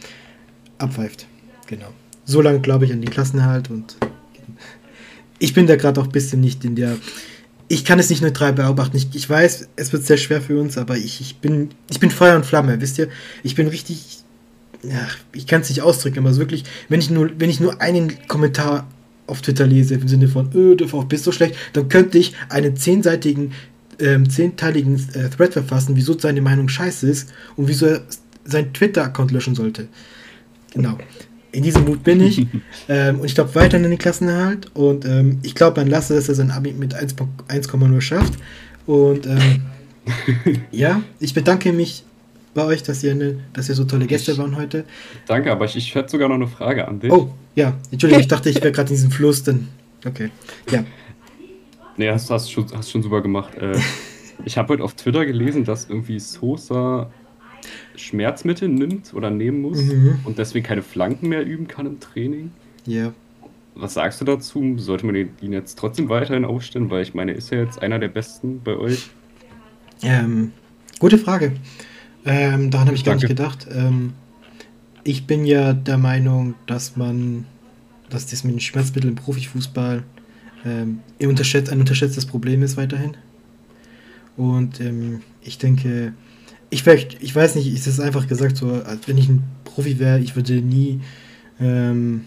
abpfeift. 0.79 1.27
Genau. 1.67 1.89
So 2.25 2.41
lange 2.41 2.61
glaube 2.61 2.87
ich 2.87 2.93
an 2.93 3.03
den 3.03 3.11
Klassenerhalt 3.11 3.69
und 3.69 3.97
ich 5.41 5.55
bin 5.55 5.67
da 5.67 5.75
gerade 5.75 6.01
auch 6.01 6.05
ein 6.05 6.13
bisschen 6.13 6.41
nicht 6.41 6.65
in 6.65 6.77
der. 6.77 6.97
Ich 7.67 7.85
kann 7.85 7.99
es 7.99 8.11
nicht 8.11 8.23
neutral 8.23 8.53
beobachten. 8.53 8.97
Ich, 8.97 9.09
ich 9.15 9.29
weiß, 9.29 9.69
es 9.77 9.93
wird 9.93 10.05
sehr 10.05 10.17
schwer 10.17 10.41
für 10.41 10.61
uns, 10.61 10.77
aber 10.77 10.97
ich, 10.97 11.21
ich, 11.21 11.37
bin, 11.39 11.71
ich 11.89 11.99
bin 11.99 12.11
Feuer 12.11 12.37
und 12.37 12.47
Flamme, 12.47 12.81
wisst 12.81 12.99
ihr? 12.99 13.09
Ich 13.43 13.57
bin 13.57 13.67
richtig. 13.67 14.19
Ja, 14.83 15.09
ich 15.33 15.47
kann 15.47 15.61
es 15.61 15.69
nicht 15.69 15.83
ausdrücken, 15.83 16.21
aber 16.21 16.31
ist 16.31 16.39
wirklich, 16.39 16.65
wenn 16.89 17.01
ich 17.01 17.11
nur, 17.11 17.31
wenn 17.39 17.51
ich 17.51 17.61
nur 17.61 17.81
einen 17.83 18.27
Kommentar 18.29 18.87
auf 19.27 19.43
Twitter 19.43 19.67
lese, 19.67 19.95
im 19.95 20.09
Sinne 20.09 20.29
von, 20.29 20.51
öh, 20.55 20.75
der 20.75 20.89
VfB 20.89 21.17
ist 21.17 21.25
so 21.25 21.33
schlecht, 21.33 21.55
dann 21.75 21.89
könnte 21.89 22.19
ich 22.19 22.35
einen 22.49 22.77
zehnseitigen, 22.77 23.53
ähm, 23.99 24.29
zehnteiligen 24.29 24.97
äh, 25.15 25.29
Thread 25.29 25.53
verfassen, 25.53 25.97
wieso 25.97 26.19
seine 26.19 26.41
Meinung 26.41 26.69
scheiße 26.69 27.09
ist 27.09 27.31
und 27.57 27.69
wieso 27.69 27.87
er 27.87 28.03
seinen 28.45 28.73
Twitter-Account 28.73 29.31
löschen 29.33 29.55
sollte. 29.55 29.89
Genau. 30.73 30.99
In 31.53 31.63
diesem 31.63 31.85
Mut 31.85 32.05
bin 32.05 32.21
ich. 32.21 32.47
ähm, 32.89 33.21
und 33.21 33.27
ich 33.27 33.35
glaube 33.35 33.55
weiterhin 33.55 33.85
in 33.85 33.91
den 33.91 33.99
Klassenerhalt. 33.99 34.71
Und 34.75 35.05
ähm, 35.05 35.39
ich 35.43 35.55
glaube 35.55 35.81
an 35.81 35.89
Lasse, 35.89 36.15
dass 36.15 36.29
er 36.29 36.35
sein 36.35 36.51
Abi 36.51 36.73
mit 36.73 36.95
1 36.95 37.17
1,0 37.17 38.01
schafft. 38.01 38.35
Und 38.87 39.27
ähm, 39.27 39.63
ja, 40.71 41.03
ich 41.19 41.35
bedanke 41.35 41.73
mich 41.73 42.05
bei 42.55 42.65
euch, 42.65 42.83
dass 42.83 43.03
ihr, 43.05 43.15
ne, 43.15 43.39
dass 43.53 43.69
ihr 43.69 43.75
so 43.75 43.85
tolle 43.85 44.07
Gäste 44.07 44.37
waren 44.39 44.57
heute. 44.57 44.85
Danke, 45.27 45.53
aber 45.53 45.65
ich, 45.67 45.77
ich 45.77 45.95
hätte 45.95 46.11
sogar 46.11 46.29
noch 46.29 46.37
eine 46.37 46.49
Frage 46.49 46.87
an 46.87 47.01
dich. 47.01 47.13
Oh, 47.13 47.33
ja, 47.55 47.75
Entschuldigung, 47.91 48.23
ich 48.23 48.29
dachte, 48.29 48.51
ich 48.51 48.57
wäre 48.57 48.73
gerade 48.73 48.89
in 48.91 48.97
diesem 48.97 49.11
Fluss, 49.11 49.43
dann. 49.43 49.69
Okay. 50.05 50.31
Ja. 50.71 50.85
Nee, 51.97 52.11
hast, 52.11 52.31
hast, 52.31 52.51
schon, 52.51 52.67
hast 52.75 52.91
schon 52.91 53.03
super 53.03 53.21
gemacht. 53.21 53.55
Äh, 53.57 53.79
ich 54.45 54.57
habe 54.57 54.73
heute 54.73 54.83
auf 54.83 54.95
Twitter 54.95 55.27
gelesen, 55.27 55.65
dass 55.65 55.89
irgendwie 55.89 56.19
Sosa 56.19 57.11
Schmerzmittel 57.97 58.69
nimmt 58.69 59.13
oder 59.15 59.31
nehmen 59.31 59.61
muss 59.61 59.83
Mhm. 59.83 60.21
und 60.25 60.39
deswegen 60.39 60.65
keine 60.67 60.83
Flanken 60.83 61.29
mehr 61.29 61.45
üben 61.45 61.69
kann 61.69 61.87
im 61.87 62.01
Training. 62.01 62.51
Ja. 62.87 63.13
Was 63.75 63.95
sagst 63.95 64.21
du 64.21 64.25
dazu? 64.25 64.75
Sollte 64.79 65.07
man 65.07 65.15
ihn 65.15 65.53
jetzt 65.53 65.79
trotzdem 65.79 66.09
weiterhin 66.09 66.45
aufstellen? 66.45 66.91
Weil 66.91 67.03
ich 67.03 67.15
meine, 67.15 67.33
ist 67.33 67.53
er 67.53 67.63
jetzt 67.65 67.81
einer 67.81 67.99
der 67.99 68.09
besten 68.09 68.61
bei 68.63 68.77
euch? 68.77 69.11
Ähm, 70.03 70.53
gute 70.99 71.19
Frage. 71.19 71.53
Ähm, 72.25 72.71
daran 72.71 72.89
habe 72.89 72.97
ich 72.97 73.05
gar 73.05 73.15
Danke. 73.15 73.27
nicht 73.29 73.37
gedacht. 73.37 73.67
Ähm, 73.73 74.13
ich 75.05 75.27
bin 75.27 75.45
ja 75.45 75.73
der 75.73 75.99
Meinung, 75.99 76.55
dass 76.67 76.97
man, 76.97 77.47
dass 78.11 78.27
das 78.27 78.45
mit 78.45 78.55
den 78.55 78.61
Schmerzmitteln 78.61 79.13
im 79.13 79.17
Profifußball 79.17 80.03
ähm, 80.67 81.01
ein 81.19 81.29
unterschätztes 81.29 82.27
Problem 82.27 82.63
ist 82.63 82.77
weiterhin. 82.77 83.17
Und 84.37 84.81
ähm, 84.81 85.23
ich 85.43 85.59
denke, 85.59 86.13
ich, 86.71 86.87
ich 86.87 87.35
weiß 87.35 87.57
nicht, 87.57 87.73
ist 87.73 87.87
es 87.87 88.01
einfach 88.01 88.29
gesagt, 88.29 88.57
so, 88.57 88.71
als 88.73 89.07
wenn 89.07 89.19
ich 89.19 89.29
ein 89.29 89.43
Profi 89.65 89.99
wäre, 89.99 90.21
ich 90.21 90.37
würde 90.37 90.55
nie, 90.61 91.01
ähm, 91.61 92.25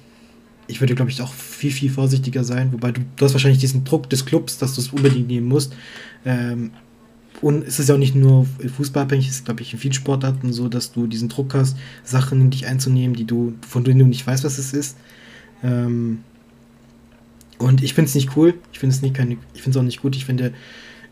ich 0.68 0.82
würde, 0.82 0.96
glaube 0.96 1.12
ich, 1.12 1.22
auch 1.22 1.34
viel, 1.34 1.72
viel 1.72 1.90
vorsichtiger 1.90 2.44
sein. 2.44 2.72
Wobei 2.74 2.92
du, 2.92 3.02
du 3.16 3.26
hast 3.26 3.34
wahrscheinlich 3.34 3.60
diesen 3.60 3.84
Druck 3.86 4.10
des 4.10 4.26
Clubs, 4.26 4.58
dass 4.58 4.76
du 4.76 4.82
es 4.82 4.90
unbedingt 4.90 5.28
nehmen 5.28 5.48
musst. 5.48 5.74
Ähm, 6.26 6.72
und 7.42 7.68
es 7.68 7.80
ist 7.80 7.90
ja 7.90 7.96
auch 7.96 8.00
nicht 8.00 8.16
nur 8.16 8.46
Fußball 8.78 9.04
abhängig, 9.04 9.28
es 9.28 9.36
ist, 9.36 9.46
glaube 9.46 9.62
ich, 9.62 9.74
in 9.74 9.80
vielen 9.80 9.94
Sportarten 9.94 10.54
so, 10.54 10.70
dass 10.70 10.94
du 10.94 11.08
diesen 11.08 11.28
Druck 11.30 11.54
hast, 11.54 11.76
Sachen 12.04 12.40
in 12.40 12.50
dich 12.52 12.68
einzunehmen, 12.68 13.16
die 13.16 13.26
du, 13.26 13.54
von 13.68 13.84
denen 13.84 14.00
du 14.00 14.06
nicht 14.06 14.26
weißt, 14.26 14.44
was 14.44 14.58
es 14.58 14.74
ist. 14.74 14.98
Ähm, 15.62 16.20
und 17.58 17.84
ich 17.84 17.94
finde 17.94 18.10
es 18.10 18.16
nicht 18.16 18.36
cool. 18.36 18.54
Ich 18.72 18.78
ich 18.78 18.80
finde 18.80 19.30
es 19.70 19.78
auch 19.78 19.84
nicht 19.84 20.02
gut. 20.02 20.16
Ich 20.16 20.26
finde, 20.26 20.54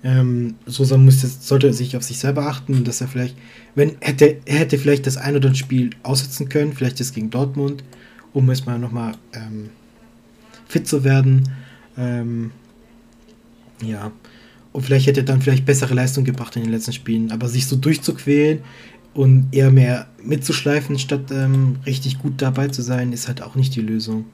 ähm, 0.03 0.55
Sosa 0.65 0.97
muss 0.97 1.21
jetzt, 1.21 1.47
sollte 1.47 1.73
sich 1.73 1.95
auf 1.95 2.03
sich 2.03 2.17
selber 2.17 2.47
achten, 2.47 2.83
dass 2.83 3.01
er 3.01 3.07
vielleicht, 3.07 3.35
wenn 3.75 3.97
hätte, 4.01 4.37
er 4.45 4.59
hätte 4.59 4.77
vielleicht 4.77 5.05
das 5.05 5.17
ein 5.17 5.35
oder 5.35 5.47
andere 5.47 5.55
Spiel 5.55 5.91
aussetzen 6.03 6.49
können, 6.49 6.73
vielleicht 6.73 6.99
das 6.99 7.13
gegen 7.13 7.29
Dortmund, 7.29 7.83
um 8.33 8.49
erstmal 8.49 8.79
nochmal 8.79 9.13
ähm, 9.33 9.69
fit 10.67 10.87
zu 10.87 11.03
werden. 11.03 11.49
Ähm, 11.97 12.51
ja. 13.83 14.11
Und 14.71 14.83
vielleicht 14.83 15.07
hätte 15.07 15.21
er 15.21 15.25
dann 15.25 15.41
vielleicht 15.41 15.65
bessere 15.65 15.93
Leistung 15.93 16.23
gebracht 16.23 16.55
in 16.55 16.63
den 16.63 16.71
letzten 16.71 16.93
Spielen. 16.93 17.31
Aber 17.31 17.47
sich 17.49 17.67
so 17.67 17.75
durchzuquälen 17.75 18.59
und 19.13 19.49
eher 19.51 19.69
mehr 19.69 20.07
mitzuschleifen, 20.23 20.97
statt 20.97 21.29
ähm, 21.31 21.77
richtig 21.85 22.19
gut 22.19 22.41
dabei 22.41 22.69
zu 22.69 22.81
sein, 22.81 23.11
ist 23.11 23.27
halt 23.27 23.43
auch 23.43 23.55
nicht 23.55 23.75
die 23.75 23.81
Lösung. 23.81 24.25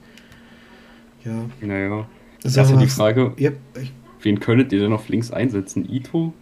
Ja. 1.25 1.45
Naja. 1.59 2.07
Das 2.43 2.51
ist 2.55 2.69
ja 2.69 2.77
die 2.77 2.87
Frage, 2.87 3.33
Ja, 3.37 3.51
ich, 3.81 3.91
wen 4.27 4.39
könntet 4.41 4.73
ihr 4.73 4.79
denn 4.79 4.91
auf 4.91 5.07
links 5.07 5.31
einsetzen? 5.31 5.89
Ito? 5.89 6.33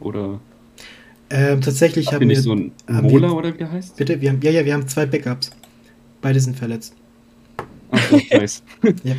Oder 0.00 0.40
ähm, 1.30 1.60
tatsächlich 1.60 2.12
haben 2.12 2.28
wir. 2.28 2.40
so 2.40 2.52
ein 2.52 2.72
Mola 2.88 3.28
wir- 3.28 3.36
oder 3.36 3.54
wie 3.54 3.58
der 3.58 3.70
heißt? 3.70 3.96
Bitte, 3.96 4.20
wir 4.20 4.30
haben, 4.30 4.40
ja, 4.42 4.50
ja, 4.50 4.64
wir 4.64 4.72
haben 4.72 4.88
zwei 4.88 5.04
Backups. 5.06 5.50
Beide 6.22 6.40
sind 6.40 6.56
verletzt. 6.56 6.94
Ach, 7.90 8.10
so, 8.10 8.20
nice. 8.32 8.62
Ja. 9.02 9.14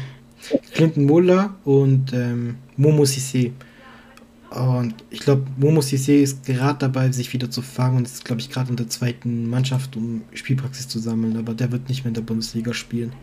Clinton 0.73 1.05
Mola 1.05 1.55
und 1.65 2.13
ähm, 2.13 2.55
Momo 2.78 3.03
Sissé. 3.03 3.51
Und 4.49 4.95
ich 5.09 5.19
glaube, 5.19 5.43
Momo 5.57 5.82
Sissé 5.82 6.21
ist 6.21 6.45
gerade 6.45 6.80
dabei, 6.80 7.11
sich 7.11 7.32
wieder 7.34 7.51
zu 7.51 7.61
fangen 7.61 7.97
und 7.97 8.07
ist, 8.07 8.26
glaube 8.26 8.41
ich, 8.41 8.49
gerade 8.49 8.69
in 8.69 8.76
der 8.76 8.88
zweiten 8.88 9.49
Mannschaft, 9.49 9.95
um 9.95 10.21
Spielpraxis 10.34 10.88
zu 10.88 10.99
sammeln. 10.99 11.38
Aber 11.38 11.53
der 11.53 11.71
wird 11.71 11.89
nicht 11.89 12.03
mehr 12.03 12.09
in 12.09 12.15
der 12.15 12.21
Bundesliga 12.21 12.73
spielen. 12.73 13.13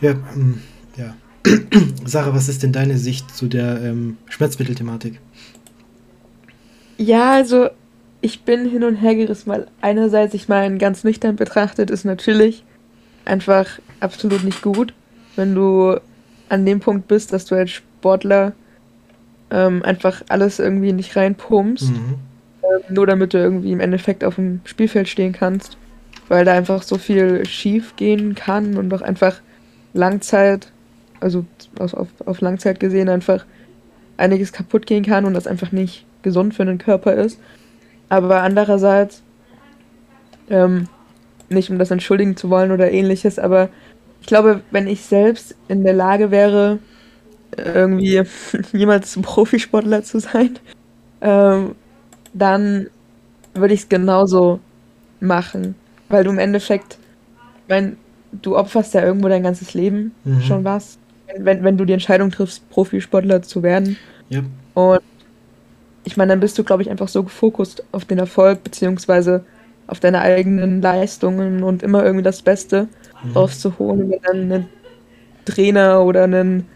Ja, 0.00 0.12
ähm, 0.34 0.62
ja. 0.96 1.14
Sarah, 2.04 2.34
was 2.34 2.48
ist 2.48 2.62
denn 2.62 2.72
deine 2.72 2.98
Sicht 2.98 3.34
zu 3.34 3.46
der 3.46 3.82
ähm, 3.82 4.16
Schmerzmittelthematik? 4.28 5.18
Ja, 6.98 7.32
also 7.32 7.68
ich 8.20 8.42
bin 8.42 8.68
hin 8.68 8.84
und 8.84 8.96
her 8.96 9.14
gerissen, 9.14 9.50
weil 9.50 9.66
einerseits, 9.80 10.34
ich 10.34 10.48
meine, 10.48 10.78
ganz 10.78 11.02
nüchtern 11.04 11.36
betrachtet 11.36 11.90
ist 11.90 12.04
natürlich 12.04 12.64
einfach 13.24 13.66
absolut 14.00 14.44
nicht 14.44 14.62
gut, 14.62 14.94
wenn 15.36 15.54
du 15.54 15.96
an 16.48 16.66
dem 16.66 16.80
Punkt 16.80 17.08
bist, 17.08 17.32
dass 17.32 17.46
du 17.46 17.54
als 17.56 17.70
Sportler 17.70 18.52
ähm, 19.50 19.82
einfach 19.82 20.22
alles 20.28 20.58
irgendwie 20.58 20.92
nicht 20.92 21.16
reinpumpst, 21.16 21.90
Mhm. 21.90 22.14
ähm, 22.62 22.94
nur 22.94 23.06
damit 23.06 23.34
du 23.34 23.38
irgendwie 23.38 23.72
im 23.72 23.80
Endeffekt 23.80 24.22
auf 24.22 24.36
dem 24.36 24.60
Spielfeld 24.64 25.08
stehen 25.08 25.32
kannst, 25.32 25.76
weil 26.28 26.44
da 26.44 26.52
einfach 26.52 26.82
so 26.82 26.98
viel 26.98 27.44
schief 27.46 27.96
gehen 27.96 28.34
kann 28.34 28.76
und 28.76 28.92
auch 28.94 29.02
einfach 29.02 29.40
Langzeit, 29.94 30.70
also 31.22 31.44
auf, 31.78 31.94
auf, 31.94 32.08
auf 32.26 32.40
Langzeit 32.40 32.80
gesehen 32.80 33.08
einfach 33.08 33.44
einiges 34.16 34.52
kaputt 34.52 34.86
gehen 34.86 35.04
kann 35.04 35.24
und 35.24 35.34
das 35.34 35.46
einfach 35.46 35.72
nicht 35.72 36.04
gesund 36.22 36.54
für 36.54 36.64
den 36.64 36.78
Körper 36.78 37.14
ist. 37.14 37.38
Aber 38.08 38.42
andererseits, 38.42 39.22
ähm, 40.50 40.88
nicht 41.48 41.70
um 41.70 41.78
das 41.78 41.90
entschuldigen 41.90 42.36
zu 42.36 42.50
wollen 42.50 42.72
oder 42.72 42.90
ähnliches, 42.90 43.38
aber 43.38 43.68
ich 44.20 44.26
glaube, 44.26 44.60
wenn 44.70 44.86
ich 44.86 45.02
selbst 45.02 45.56
in 45.68 45.84
der 45.84 45.94
Lage 45.94 46.30
wäre, 46.30 46.78
irgendwie 47.56 48.22
jemals 48.72 49.18
Profisportler 49.22 50.02
zu 50.02 50.20
sein, 50.20 50.58
ähm, 51.20 51.74
dann 52.32 52.88
würde 53.54 53.74
ich 53.74 53.80
es 53.82 53.88
genauso 53.88 54.60
machen. 55.20 55.74
Weil 56.08 56.24
du 56.24 56.30
im 56.30 56.38
Endeffekt, 56.38 56.98
wenn 57.68 57.96
du 58.32 58.56
opferst 58.56 58.94
ja 58.94 59.02
irgendwo 59.02 59.28
dein 59.28 59.42
ganzes 59.42 59.74
Leben 59.74 60.12
Mhm. 60.24 60.40
schon 60.42 60.64
was, 60.64 60.98
wenn, 61.38 61.64
wenn, 61.64 61.76
du 61.76 61.84
die 61.84 61.92
Entscheidung 61.92 62.30
triffst, 62.30 62.68
Profisportler 62.70 63.42
zu 63.42 63.62
werden. 63.62 63.96
Ja. 64.28 64.42
Und 64.74 65.00
ich 66.04 66.16
meine, 66.16 66.30
dann 66.32 66.40
bist 66.40 66.58
du, 66.58 66.64
glaube 66.64 66.82
ich, 66.82 66.90
einfach 66.90 67.08
so 67.08 67.22
gefokust 67.22 67.84
auf 67.92 68.04
den 68.04 68.18
Erfolg, 68.18 68.64
beziehungsweise 68.64 69.44
auf 69.86 70.00
deine 70.00 70.20
eigenen 70.20 70.82
Leistungen 70.82 71.62
und 71.62 71.82
immer 71.82 72.04
irgendwie 72.04 72.24
das 72.24 72.42
Beste 72.42 72.88
Mhm. 73.22 73.36
rauszuholen, 73.36 74.10
wenn 74.10 74.20
dann 74.22 74.52
ein 74.52 74.68
Trainer 75.44 76.02
oder 76.04 76.24
ein 76.24 76.68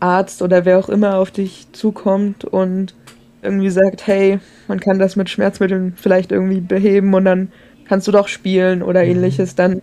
Arzt 0.00 0.42
oder 0.42 0.64
wer 0.64 0.78
auch 0.78 0.88
immer 0.88 1.16
auf 1.18 1.30
dich 1.30 1.66
zukommt 1.72 2.44
und 2.44 2.94
irgendwie 3.42 3.70
sagt, 3.70 4.06
hey, 4.06 4.40
man 4.68 4.80
kann 4.80 4.98
das 4.98 5.16
mit 5.16 5.30
Schmerzmitteln 5.30 5.94
vielleicht 5.96 6.32
irgendwie 6.32 6.60
beheben 6.60 7.14
und 7.14 7.24
dann 7.24 7.52
kannst 7.84 8.06
du 8.08 8.12
doch 8.12 8.28
spielen 8.28 8.82
oder 8.82 9.04
Mhm. 9.04 9.10
ähnliches, 9.10 9.54
dann 9.54 9.80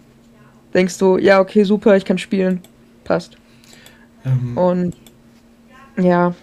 denkst 0.74 0.98
du, 0.98 1.18
ja, 1.18 1.40
okay, 1.40 1.64
super, 1.64 1.96
ich 1.96 2.06
kann 2.06 2.18
spielen, 2.18 2.62
passt. 3.04 3.38
Ähm, 4.26 4.58
Und 4.58 4.96
ja, 5.98 6.36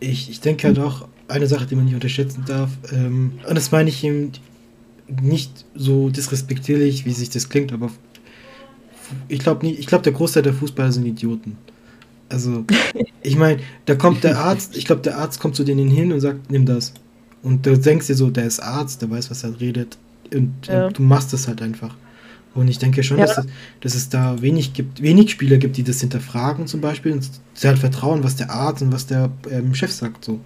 ich, 0.00 0.30
ich 0.30 0.40
denke 0.40 0.66
halt 0.68 0.78
auch, 0.78 1.06
eine 1.28 1.46
Sache, 1.46 1.66
die 1.66 1.76
man 1.76 1.84
nicht 1.86 1.94
unterschätzen 1.94 2.44
darf, 2.46 2.70
ähm, 2.92 3.32
und 3.48 3.54
das 3.54 3.70
meine 3.70 3.88
ich 3.88 4.04
eben 4.04 4.32
nicht 5.20 5.64
so 5.74 6.10
disrespektierlich, 6.10 7.04
wie 7.06 7.12
sich 7.12 7.30
das 7.30 7.48
klingt, 7.48 7.72
aber 7.72 7.90
ich 9.28 9.40
glaube 9.40 9.66
nicht, 9.66 9.78
ich 9.78 9.86
glaube, 9.86 10.02
der 10.04 10.12
Großteil 10.12 10.42
der 10.42 10.54
Fußballer 10.54 10.92
sind 10.92 11.06
Idioten. 11.06 11.56
Also, 12.28 12.64
ich 13.22 13.36
meine, 13.36 13.60
da 13.86 13.94
kommt 13.94 14.24
der 14.24 14.38
Arzt, 14.38 14.76
ich 14.76 14.84
glaube, 14.84 15.02
der 15.02 15.18
Arzt 15.18 15.40
kommt 15.40 15.56
zu 15.56 15.64
denen 15.64 15.90
hin 15.90 16.12
und 16.12 16.20
sagt, 16.20 16.50
nimm 16.50 16.66
das. 16.66 16.92
Und 17.42 17.66
du 17.66 17.76
denkst 17.78 18.06
dir 18.06 18.14
so, 18.14 18.30
der 18.30 18.44
ist 18.44 18.60
Arzt, 18.60 19.02
der 19.02 19.10
weiß, 19.10 19.30
was 19.30 19.44
er 19.44 19.58
redet. 19.60 19.98
Und 20.32 20.54
Ja. 20.66 20.88
du 20.88 21.02
machst 21.02 21.32
das 21.32 21.48
halt 21.48 21.60
einfach. 21.62 21.94
Und 22.54 22.68
ich 22.68 22.78
denke 22.78 23.02
schon, 23.02 23.18
Ja. 23.18 23.26
dass, 23.26 23.38
es, 23.38 23.46
dass 23.80 23.94
es 23.94 24.08
da 24.10 24.40
wenig 24.42 24.74
gibt, 24.74 25.02
wenig 25.02 25.30
Spieler 25.30 25.56
gibt, 25.58 25.76
die 25.76 25.84
das 25.84 26.00
hinterfragen 26.00 26.66
zum 26.66 26.80
Beispiel 26.82 27.12
und 27.12 27.28
sie 27.54 27.68
halt 27.68 27.78
vertrauen, 27.78 28.24
was 28.24 28.36
der 28.36 28.50
Arzt 28.50 28.82
und 28.82 28.92
was 28.92 29.06
der 29.06 29.30
ähm, 29.50 29.74
Chef 29.74 29.92
sagt, 29.92 30.24
so. 30.24 30.40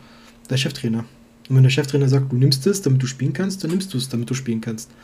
Der 0.50 0.57
Cheftrainer. 0.57 1.04
Und 1.48 1.57
wenn 1.57 1.62
der 1.64 1.70
Cheftrainer 1.70 2.09
sagt, 2.09 2.32
du 2.32 2.36
nimmst 2.36 2.66
es, 2.66 2.82
damit 2.82 3.02
du 3.02 3.07
spielen 3.07 3.32
kannst, 3.32 3.64
dann 3.64 3.70
nimmst 3.72 3.92
du 3.94 3.98
es, 3.98 4.09
damit 4.09 4.30
du 4.30 4.34
spielen 4.34 4.61
kannst. 4.61 4.94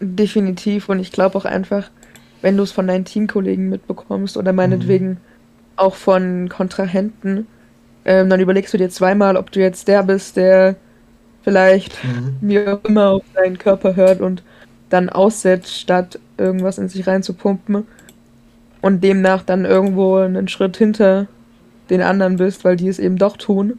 definitiv. 0.00 0.88
Und 0.88 0.98
ich 1.00 1.12
glaube 1.12 1.36
auch 1.38 1.44
einfach, 1.44 1.90
wenn 2.40 2.56
du 2.56 2.62
es 2.62 2.72
von 2.72 2.86
deinen 2.86 3.04
Teamkollegen 3.04 3.68
mitbekommst 3.68 4.36
oder 4.36 4.52
meinetwegen 4.52 5.20
auch 5.76 5.94
von 5.96 6.48
Kontrahenten, 6.48 7.48
ähm, 8.04 8.30
dann 8.30 8.40
überlegst 8.40 8.74
du 8.74 8.78
dir 8.78 8.90
zweimal, 8.90 9.36
ob 9.36 9.52
du 9.52 9.60
jetzt 9.60 9.88
der 9.88 10.02
bist, 10.04 10.36
der 10.36 10.76
vielleicht 11.42 12.04
Mhm. 12.04 12.38
wie 12.40 12.66
auch 12.66 12.84
immer 12.84 13.10
auf 13.10 13.24
deinen 13.34 13.58
Körper 13.58 13.96
hört 13.96 14.20
und 14.20 14.44
dann 14.92 15.08
aussetzt, 15.08 15.78
statt 15.78 16.18
irgendwas 16.36 16.78
in 16.78 16.88
sich 16.88 17.06
reinzupumpen 17.06 17.86
und 18.82 19.02
demnach 19.02 19.42
dann 19.42 19.64
irgendwo 19.64 20.16
einen 20.16 20.48
Schritt 20.48 20.76
hinter 20.76 21.26
den 21.90 22.02
anderen 22.02 22.36
bist, 22.36 22.64
weil 22.64 22.76
die 22.76 22.88
es 22.88 22.98
eben 22.98 23.16
doch 23.16 23.36
tun. 23.36 23.78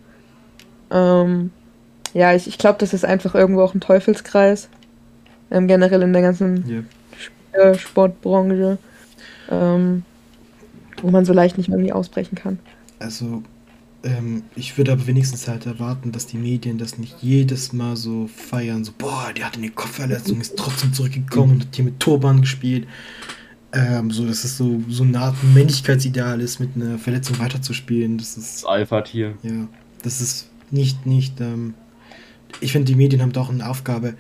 Ähm, 0.92 1.52
ja, 2.14 2.34
ich, 2.34 2.48
ich 2.48 2.58
glaube, 2.58 2.78
das 2.80 2.94
ist 2.94 3.06
einfach 3.06 3.36
irgendwo 3.36 3.62
auch 3.62 3.74
ein 3.74 3.82
Teufelskreis. 3.82 4.70
Ähm, 5.52 5.68
generell 5.68 6.02
in 6.02 6.14
der 6.14 6.22
ganzen 6.22 6.66
Ja. 6.68 6.82
äh, 7.60 7.76
Sportbranche, 7.78 8.78
ähm, 9.52 10.04
wo 11.02 11.10
man 11.12 11.26
so 11.26 11.34
leicht 11.34 11.58
nicht 11.58 11.70
mehr 11.70 11.78
irgendwie 11.78 11.94
ausbrechen 11.94 12.36
kann. 12.36 12.60
Also, 13.00 13.44
ähm, 14.04 14.44
ich 14.56 14.78
würde 14.78 14.92
aber 14.92 15.08
wenigstens 15.08 15.48
halt 15.48 15.66
erwarten, 15.66 16.12
dass 16.12 16.28
die 16.28 16.38
Medien 16.38 16.78
das 16.78 16.98
nicht 16.98 17.16
jedes 17.22 17.72
Mal 17.72 17.96
so 17.96 18.28
feiern, 18.28 18.84
so, 18.84 18.92
boah, 18.98 19.32
der 19.36 19.46
hat 19.46 19.58
eine 19.58 19.70
Kopfverletzung, 19.70 20.42
ist 20.42 20.58
trotzdem 20.58 20.94
zurückgekommen 20.94 21.54
und 21.54 21.62
hat 21.66 21.76
hier 21.76 21.86
mit 21.86 22.00
Turban 22.00 22.42
gespielt. 22.42 22.88
Ähm, 23.72 24.12
so, 24.12 24.28
dass 24.28 24.44
es 24.44 24.58
so, 24.58 24.84
so 24.90 25.04
eine 25.04 25.20
Art 25.20 25.36
Männlichkeitsideal 25.56 26.42
ist, 26.42 26.60
mit 26.60 26.76
einer 26.76 27.00
Verletzung 27.00 27.40
weiterzuspielen. 27.40 28.18
Das 28.18 28.38
ist, 28.38 28.58
Das 28.58 28.66
Alpha-Tier. 28.66 29.36
ja, 29.42 29.68
das 30.04 30.22
ist 30.22 30.50
nicht, 30.70 31.06
nicht, 31.06 31.40
ähm, 31.42 31.74
ich 32.60 32.72
finde, 32.72 32.86
die 32.86 32.96
Medien 32.96 33.22
haben 33.22 33.32
da 33.32 33.42
auch 33.42 33.50
eine 33.50 33.68
Aufgabe, 33.68 34.16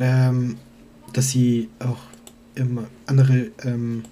ähm, 0.00 0.56
dass 1.12 1.30
sie 1.30 1.68
auch 1.78 1.98
immer 2.54 2.86
andere, 3.06 3.50
ähm, 3.62 4.04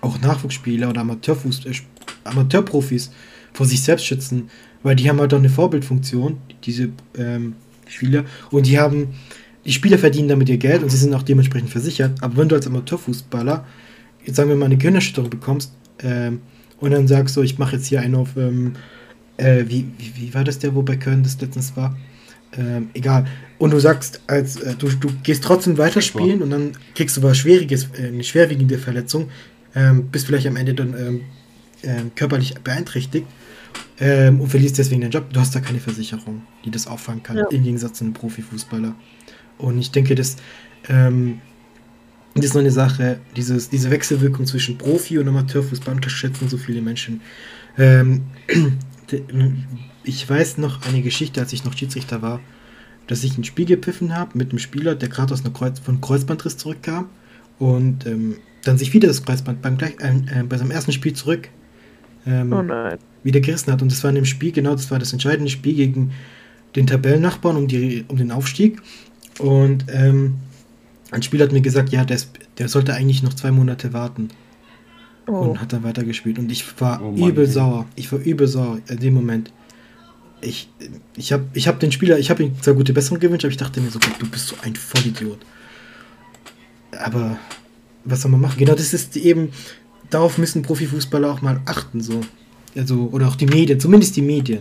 auch 0.00 0.20
Nachwuchsspieler 0.20 0.90
oder 0.90 1.00
Amateurfuß, 1.00 1.66
äh, 1.66 1.72
Amateurprofis 2.24 3.10
vor 3.56 3.66
sich 3.66 3.82
selbst 3.82 4.06
schützen, 4.06 4.50
weil 4.82 4.96
die 4.96 5.08
haben 5.08 5.18
halt 5.18 5.32
auch 5.32 5.38
eine 5.38 5.48
Vorbildfunktion, 5.48 6.38
diese 6.64 6.90
ähm, 7.16 7.54
Spieler, 7.88 8.24
und 8.50 8.66
die 8.66 8.78
haben, 8.78 9.08
die 9.64 9.72
Spieler 9.72 9.98
verdienen 9.98 10.28
damit 10.28 10.48
ihr 10.48 10.58
Geld 10.58 10.82
und 10.82 10.90
sie 10.90 10.98
sind 10.98 11.14
auch 11.14 11.22
dementsprechend 11.22 11.70
versichert, 11.70 12.22
aber 12.22 12.36
wenn 12.36 12.48
du 12.48 12.54
als 12.54 12.66
Amateurfußballer, 12.66 13.66
jetzt 14.24 14.36
sagen 14.36 14.50
wir 14.50 14.56
mal, 14.56 14.66
eine 14.66 14.76
Gehirnerschütterung 14.76 15.30
bekommst, 15.30 15.72
ähm, 16.02 16.40
und 16.78 16.90
dann 16.90 17.08
sagst 17.08 17.34
du, 17.36 17.42
ich 17.42 17.58
mache 17.58 17.76
jetzt 17.76 17.86
hier 17.86 18.00
einen 18.02 18.14
auf, 18.14 18.36
ähm, 18.36 18.74
äh, 19.38 19.64
wie, 19.66 19.86
wie, 19.96 20.12
wie 20.16 20.34
war 20.34 20.44
das 20.44 20.58
der, 20.58 20.74
wo 20.74 20.82
bei 20.82 20.96
Köln 20.96 21.22
das 21.22 21.40
letztens 21.40 21.74
war? 21.74 21.96
Ähm, 22.52 22.90
egal. 22.92 23.26
Und 23.58 23.72
du 23.72 23.78
sagst, 23.78 24.20
als 24.26 24.56
äh, 24.56 24.74
du, 24.74 24.88
du 24.88 25.08
gehst 25.22 25.42
trotzdem 25.42 25.78
weiterspielen 25.78 26.42
und 26.42 26.50
dann 26.50 26.72
kriegst 26.94 27.16
du 27.16 27.22
was 27.22 27.38
Schwieriges, 27.38 27.88
äh, 27.98 28.08
eine 28.08 28.24
schwerwiegende 28.24 28.76
Verletzung, 28.76 29.30
ähm, 29.74 30.08
bist 30.08 30.26
vielleicht 30.26 30.46
am 30.46 30.56
Ende 30.56 30.74
dann 30.74 30.94
ähm, 30.98 31.20
ähm, 31.82 32.10
körperlich 32.14 32.54
beeinträchtigt 32.62 33.26
ähm, 33.98 34.40
und 34.40 34.48
verlierst 34.48 34.78
deswegen 34.78 35.00
den 35.00 35.10
Job. 35.10 35.32
Du 35.32 35.40
hast 35.40 35.54
da 35.54 35.60
keine 35.60 35.80
Versicherung, 35.80 36.42
die 36.64 36.70
das 36.70 36.86
auffangen 36.86 37.22
kann, 37.22 37.36
Ja. 37.36 37.46
im 37.50 37.62
Gegensatz 37.62 37.98
zu 37.98 38.04
einem 38.04 38.12
Profifußballer. 38.12 38.94
Und 39.58 39.78
ich 39.78 39.90
denke, 39.90 40.14
das, 40.14 40.36
ähm, 40.88 41.40
das 42.34 42.46
ist 42.46 42.54
noch 42.54 42.60
eine 42.60 42.70
Sache, 42.70 43.20
dieses, 43.36 43.70
diese 43.70 43.90
Wechselwirkung 43.90 44.44
zwischen 44.46 44.76
Profi- 44.76 45.18
und 45.18 45.28
Amateurfußball 45.28 45.94
unterschätzen 45.94 46.48
so 46.48 46.58
viele 46.58 46.82
Menschen. 46.82 47.22
Ähm, 47.78 48.22
ich 50.04 50.28
weiß 50.28 50.58
noch 50.58 50.86
eine 50.86 51.02
Geschichte, 51.02 51.40
als 51.40 51.52
ich 51.52 51.64
noch 51.64 51.76
Schiedsrichter 51.76 52.20
war, 52.22 52.40
dass 53.06 53.24
ich 53.24 53.38
ein 53.38 53.44
Spiel 53.44 53.66
gepfiffen 53.66 54.14
habe 54.16 54.36
mit 54.36 54.50
einem 54.50 54.58
Spieler, 54.58 54.94
der 54.94 55.08
gerade 55.08 55.32
aus 55.32 55.44
einer 55.44 55.54
Kreuz 55.54 55.78
von 55.78 56.00
Kreuzbandriss 56.00 56.56
zurückkam 56.56 57.08
und 57.58 58.04
ähm, 58.06 58.36
dann 58.64 58.78
sich 58.78 58.92
wieder 58.92 59.08
das 59.08 59.24
Kreuzband 59.24 59.62
beim 59.62 59.78
gleich, 59.78 59.94
äh, 60.00 60.40
äh, 60.40 60.42
bei 60.42 60.58
seinem 60.58 60.72
ersten 60.72 60.92
Spiel 60.92 61.12
zurück 61.12 61.48
ähm, 62.26 62.52
Oh 62.52 62.62
nein. 62.62 62.98
Wieder 63.26 63.40
gerissen 63.40 63.70
hat. 63.72 63.82
Und 63.82 63.92
das 63.92 64.02
war 64.02 64.08
in 64.08 64.14
dem 64.16 64.24
Spiel, 64.24 64.52
genau, 64.52 64.72
das 64.72 64.90
war 64.90 64.98
das 64.98 65.12
entscheidende 65.12 65.50
Spiel 65.50 65.74
gegen 65.74 66.12
den 66.74 66.86
Tabellennachbarn 66.86 67.56
um, 67.56 67.68
die, 67.68 68.04
um 68.08 68.16
den 68.16 68.30
Aufstieg. 68.32 68.80
Und 69.38 69.84
ähm, 69.92 70.36
ein 71.10 71.22
Spieler 71.22 71.44
hat 71.44 71.52
mir 71.52 71.60
gesagt, 71.60 71.90
ja, 71.90 72.04
der, 72.04 72.16
ist, 72.16 72.30
der 72.58 72.68
sollte 72.68 72.94
eigentlich 72.94 73.22
noch 73.22 73.34
zwei 73.34 73.50
Monate 73.50 73.92
warten 73.92 74.28
Oh. 75.28 75.38
und 75.38 75.60
hat 75.60 75.72
dann 75.72 75.82
weitergespielt. 75.82 76.38
Und 76.38 76.52
ich 76.52 76.64
war 76.80 77.02
Oh 77.02 77.10
Mann, 77.10 77.30
übel 77.30 77.46
ey. 77.46 77.50
sauer. 77.50 77.86
Ich 77.96 78.12
war 78.12 78.20
übel 78.20 78.46
sauer 78.46 78.78
in 78.86 78.98
dem 79.00 79.14
Moment. 79.14 79.52
Ich, 80.40 80.68
ich 81.16 81.32
habe 81.32 81.46
ich 81.52 81.66
hab 81.66 81.80
den 81.80 81.90
Spieler, 81.90 82.16
ich 82.18 82.30
habe 82.30 82.44
ihm 82.44 82.62
zwar 82.62 82.74
gute 82.74 82.92
Besserung 82.92 83.18
gewünscht, 83.18 83.44
aber 83.44 83.50
ich 83.50 83.56
dachte 83.56 83.80
mir 83.80 83.90
so, 83.90 83.98
Gott, 83.98 84.14
du 84.20 84.28
bist 84.30 84.46
so 84.46 84.54
ein 84.62 84.76
Vollidiot. 84.76 85.38
Aber 86.96 87.38
was 88.04 88.22
soll 88.22 88.30
man 88.30 88.40
machen? 88.40 88.58
Genau, 88.58 88.74
das 88.74 88.94
ist 88.94 89.16
eben, 89.16 89.50
darauf 90.10 90.38
müssen 90.38 90.62
Profifußballer 90.62 91.28
auch 91.32 91.42
mal 91.42 91.60
achten, 91.64 92.00
so. 92.00 92.20
Also, 92.76 93.08
oder 93.12 93.28
auch 93.28 93.36
die 93.36 93.46
Medien, 93.46 93.80
zumindest 93.80 94.16
die 94.16 94.22
Medien, 94.22 94.60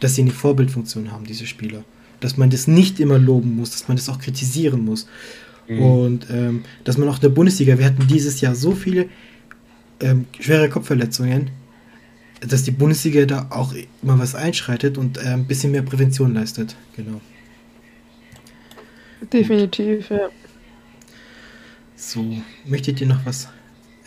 dass 0.00 0.14
sie 0.14 0.22
eine 0.22 0.30
Vorbildfunktion 0.30 1.10
haben, 1.10 1.24
diese 1.24 1.46
Spieler. 1.46 1.84
Dass 2.20 2.36
man 2.36 2.50
das 2.50 2.66
nicht 2.66 3.00
immer 3.00 3.18
loben 3.18 3.56
muss, 3.56 3.70
dass 3.70 3.88
man 3.88 3.96
das 3.96 4.08
auch 4.08 4.18
kritisieren 4.18 4.84
muss. 4.84 5.06
Mhm. 5.68 5.82
Und 5.82 6.26
ähm, 6.30 6.64
dass 6.84 6.98
man 6.98 7.08
auch 7.08 7.16
in 7.16 7.22
der 7.22 7.28
Bundesliga, 7.30 7.78
wir 7.78 7.86
hatten 7.86 8.06
dieses 8.06 8.40
Jahr 8.40 8.54
so 8.54 8.72
viele 8.72 9.08
ähm, 10.00 10.26
schwere 10.38 10.68
Kopfverletzungen, 10.68 11.50
dass 12.40 12.62
die 12.62 12.70
Bundesliga 12.70 13.26
da 13.26 13.46
auch 13.50 13.74
immer 14.02 14.18
was 14.18 14.34
einschreitet 14.34 14.98
und 14.98 15.18
äh, 15.18 15.28
ein 15.28 15.46
bisschen 15.46 15.72
mehr 15.72 15.82
Prävention 15.82 16.34
leistet. 16.34 16.76
Genau. 16.96 17.20
Definitiv, 19.32 20.10
ja. 20.10 20.28
So, 21.96 22.24
möchtet 22.64 23.00
ihr 23.00 23.08
noch 23.08 23.26
was 23.26 23.48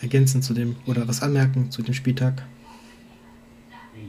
ergänzen 0.00 0.40
zu 0.40 0.54
dem 0.54 0.76
oder 0.86 1.06
was 1.06 1.22
anmerken 1.22 1.70
zu 1.70 1.82
dem 1.82 1.92
Spieltag? 1.92 2.42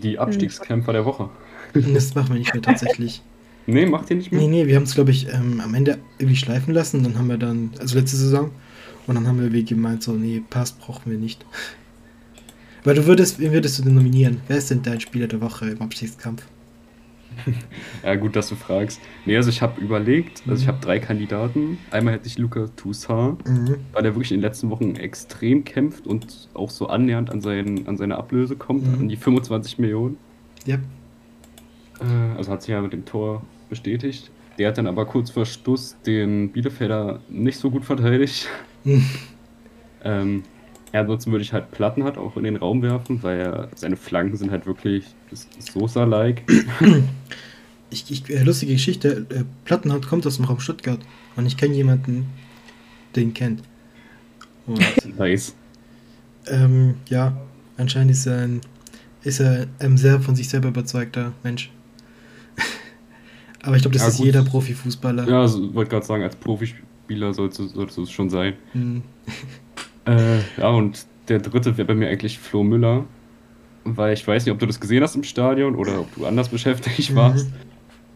Die 0.03 0.19
Abstiegskämpfer 0.19 0.93
der 0.93 1.05
Woche. 1.05 1.29
Das 1.73 2.13
machen 2.13 2.33
wir 2.33 2.39
nicht 2.39 2.53
mehr 2.53 2.61
tatsächlich. 2.61 3.21
Nee, 3.65 3.85
macht 3.85 4.09
ihr 4.09 4.17
nicht 4.17 4.29
mehr? 4.29 4.41
Nee, 4.41 4.47
nee, 4.47 4.67
wir 4.67 4.75
haben 4.75 4.83
es, 4.83 4.93
glaube 4.93 5.11
ich, 5.11 5.33
ähm, 5.33 5.61
am 5.61 5.73
Ende 5.73 5.97
irgendwie 6.17 6.35
schleifen 6.35 6.73
lassen. 6.73 7.01
Dann 7.01 7.17
haben 7.17 7.29
wir 7.29 7.37
dann, 7.37 7.71
also 7.79 7.97
letzte 7.97 8.17
Saison, 8.17 8.51
und 9.07 9.15
dann 9.15 9.27
haben 9.27 9.39
wir 9.39 9.53
wie 9.53 9.63
gemeint, 9.63 10.03
so, 10.03 10.11
nee, 10.11 10.41
Pass 10.49 10.73
brauchen 10.73 11.11
wir 11.11 11.17
nicht. 11.17 11.45
Weil 12.83 12.95
du 12.95 13.05
würdest, 13.05 13.39
wen 13.39 13.53
würdest 13.53 13.79
du 13.79 13.83
denn 13.83 13.95
nominieren? 13.95 14.41
Wer 14.47 14.57
ist 14.57 14.69
denn 14.69 14.81
dein 14.81 14.99
Spieler 14.99 15.27
der 15.27 15.39
Woche 15.39 15.69
im 15.69 15.81
Abstiegskampf? 15.81 16.43
Ja, 18.03 18.15
gut, 18.15 18.35
dass 18.35 18.49
du 18.49 18.55
fragst. 18.55 19.01
Nee, 19.25 19.35
also 19.37 19.49
ich 19.49 19.61
habe 19.61 19.79
überlegt, 19.81 20.43
also 20.47 20.61
ich 20.61 20.67
habe 20.67 20.79
drei 20.79 20.99
Kandidaten. 20.99 21.77
Einmal 21.91 22.13
hätte 22.15 22.27
ich 22.27 22.37
Luca 22.37 22.67
Toussaint, 22.75 23.47
Mhm. 23.47 23.75
weil 23.93 24.05
er 24.05 24.13
wirklich 24.15 24.31
in 24.31 24.37
den 24.37 24.41
letzten 24.43 24.69
Wochen 24.69 24.95
extrem 24.95 25.63
kämpft 25.63 26.05
und 26.07 26.49
auch 26.53 26.69
so 26.69 26.87
annähernd 26.87 27.29
an, 27.29 27.41
seinen, 27.41 27.87
an 27.87 27.97
seine 27.97 28.17
Ablöse 28.17 28.55
kommt, 28.55 28.85
Mhm. 28.87 29.01
an 29.01 29.09
die 29.09 29.15
25 29.17 29.79
Millionen. 29.79 30.17
Ja. 30.65 30.75
Äh, 31.99 32.37
Also 32.37 32.51
hat 32.51 32.61
sich 32.61 32.71
ja 32.71 32.81
mit 32.81 32.93
dem 32.93 33.05
Tor 33.05 33.43
bestätigt. 33.69 34.31
Der 34.57 34.67
hat 34.67 34.77
dann 34.77 34.87
aber 34.87 35.05
kurz 35.05 35.31
vor 35.31 35.45
Schluss 35.45 35.95
den 36.05 36.51
Bielefelder 36.51 37.19
nicht 37.29 37.57
so 37.57 37.71
gut 37.71 37.85
verteidigt. 37.85 38.47
Mhm. 38.83 39.05
Ähm, 40.03 40.43
ja, 40.93 41.01
ansonsten 41.01 41.31
würde 41.31 41.43
ich 41.43 41.53
halt 41.53 41.71
Plattenhardt 41.71 42.17
auch 42.17 42.37
in 42.37 42.43
den 42.43 42.55
Raum 42.55 42.81
werfen, 42.81 43.23
weil 43.23 43.39
er, 43.39 43.69
seine 43.75 43.95
Flanken 43.97 44.37
sind 44.37 44.51
halt 44.51 44.65
wirklich 44.65 45.05
Sosa-like. 45.59 46.43
Ich, 47.89 48.09
ich, 48.11 48.29
äh, 48.29 48.43
lustige 48.43 48.73
Geschichte, 48.73 49.25
äh, 49.29 49.43
Plattenhardt 49.65 50.07
kommt 50.07 50.25
aus 50.27 50.37
dem 50.37 50.45
Raum 50.45 50.59
Stuttgart 50.59 50.99
und 51.35 51.45
ich 51.45 51.57
kenne 51.57 51.73
jemanden, 51.75 52.27
der 53.15 53.23
ihn 53.23 53.33
kennt. 53.33 53.61
Und, 54.65 54.81
nice. 55.17 55.55
ähm, 56.47 56.95
ja, 57.09 57.35
anscheinend 57.77 58.11
ist 58.11 58.25
er 58.25 58.39
ein, 58.43 58.61
ist 59.23 59.39
er 59.39 59.67
ein 59.79 59.97
sehr 59.97 60.19
von 60.21 60.35
sich 60.35 60.49
selber 60.49 60.69
überzeugter 60.69 61.33
Mensch. 61.43 61.71
Aber 63.63 63.75
ich 63.75 63.81
glaube, 63.81 63.93
das 63.93 64.03
Ja, 64.03 64.07
ist 64.09 64.17
gut. 64.17 64.25
jeder 64.27 64.43
Profifußballer. 64.43 65.27
Ja, 65.27 65.41
also 65.41 65.73
wollte 65.73 65.91
gerade 65.91 66.05
sagen, 66.05 66.23
als 66.23 66.35
Profispieler 66.35 67.33
sollte, 67.33 67.67
sollte 67.67 68.01
es 68.01 68.11
schon 68.11 68.29
sein. 68.29 68.53
Äh, 70.05 70.39
ja, 70.57 70.69
und 70.69 71.05
der 71.29 71.39
dritte 71.39 71.77
wäre 71.77 71.87
bei 71.87 71.95
mir 71.95 72.09
eigentlich 72.09 72.39
Flo 72.39 72.63
Müller. 72.63 73.05
Weil 73.85 74.13
ich 74.13 74.25
weiß 74.25 74.45
nicht, 74.45 74.53
ob 74.53 74.59
du 74.59 74.65
das 74.65 74.79
gesehen 74.79 75.03
hast 75.03 75.15
im 75.15 75.23
Stadion 75.23 75.75
oder 75.75 75.99
ob 76.01 76.15
du 76.15 76.25
anders 76.25 76.49
beschäftigt 76.49 77.11
Mhm. 77.11 77.15
warst. 77.15 77.47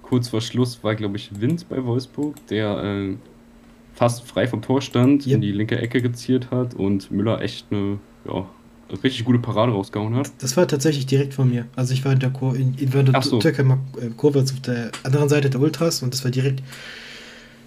Kurz 0.02 0.30
vor 0.30 0.40
Schluss 0.40 0.82
war, 0.84 0.96
glaube 0.96 1.18
ich, 1.18 1.42
Wind 1.42 1.68
bei 1.68 1.84
Wolfsburg, 1.84 2.36
der 2.48 2.82
äh, 2.82 3.16
fast 3.94 4.26
frei 4.26 4.48
vom 4.48 4.62
Tor 4.62 4.82
stand, 4.82 5.26
Yep. 5.26 5.36
in 5.36 5.42
die 5.42 5.52
linke 5.52 5.78
Ecke 5.78 6.02
geziert 6.02 6.52
hat 6.52 6.74
und 6.76 7.12
Müller 7.12 7.42
echt 7.42 7.66
eine 7.72 7.98
ja, 8.26 8.46
richtig 9.04 9.26
gute 9.26 9.40
Parade 9.40 9.74
rausgehauen 9.74 10.16
hat. 10.16 10.32
Das 10.40 10.56
war 10.56 10.66
tatsächlich 10.68 11.06
direkt 11.06 11.34
von 11.34 11.50
mir. 11.50 11.66
Also 11.76 11.94
ich 11.94 12.06
war 12.06 12.14
in 12.14 12.20
der, 12.20 12.30
Kur 12.30 12.56
in, 12.56 12.76
in 12.76 12.90
der 12.92 13.22
so. 13.22 13.40
Türkei 13.40 13.64
äh, 13.64 14.10
Kurve 14.16 14.40
auf 14.40 14.60
der 14.62 14.92
anderen 15.04 15.28
Seite 15.28 15.50
der 15.50 15.60
Ultras 15.60 16.02
und 16.02 16.14
das 16.14 16.24
war 16.24 16.32
direkt 16.32 16.64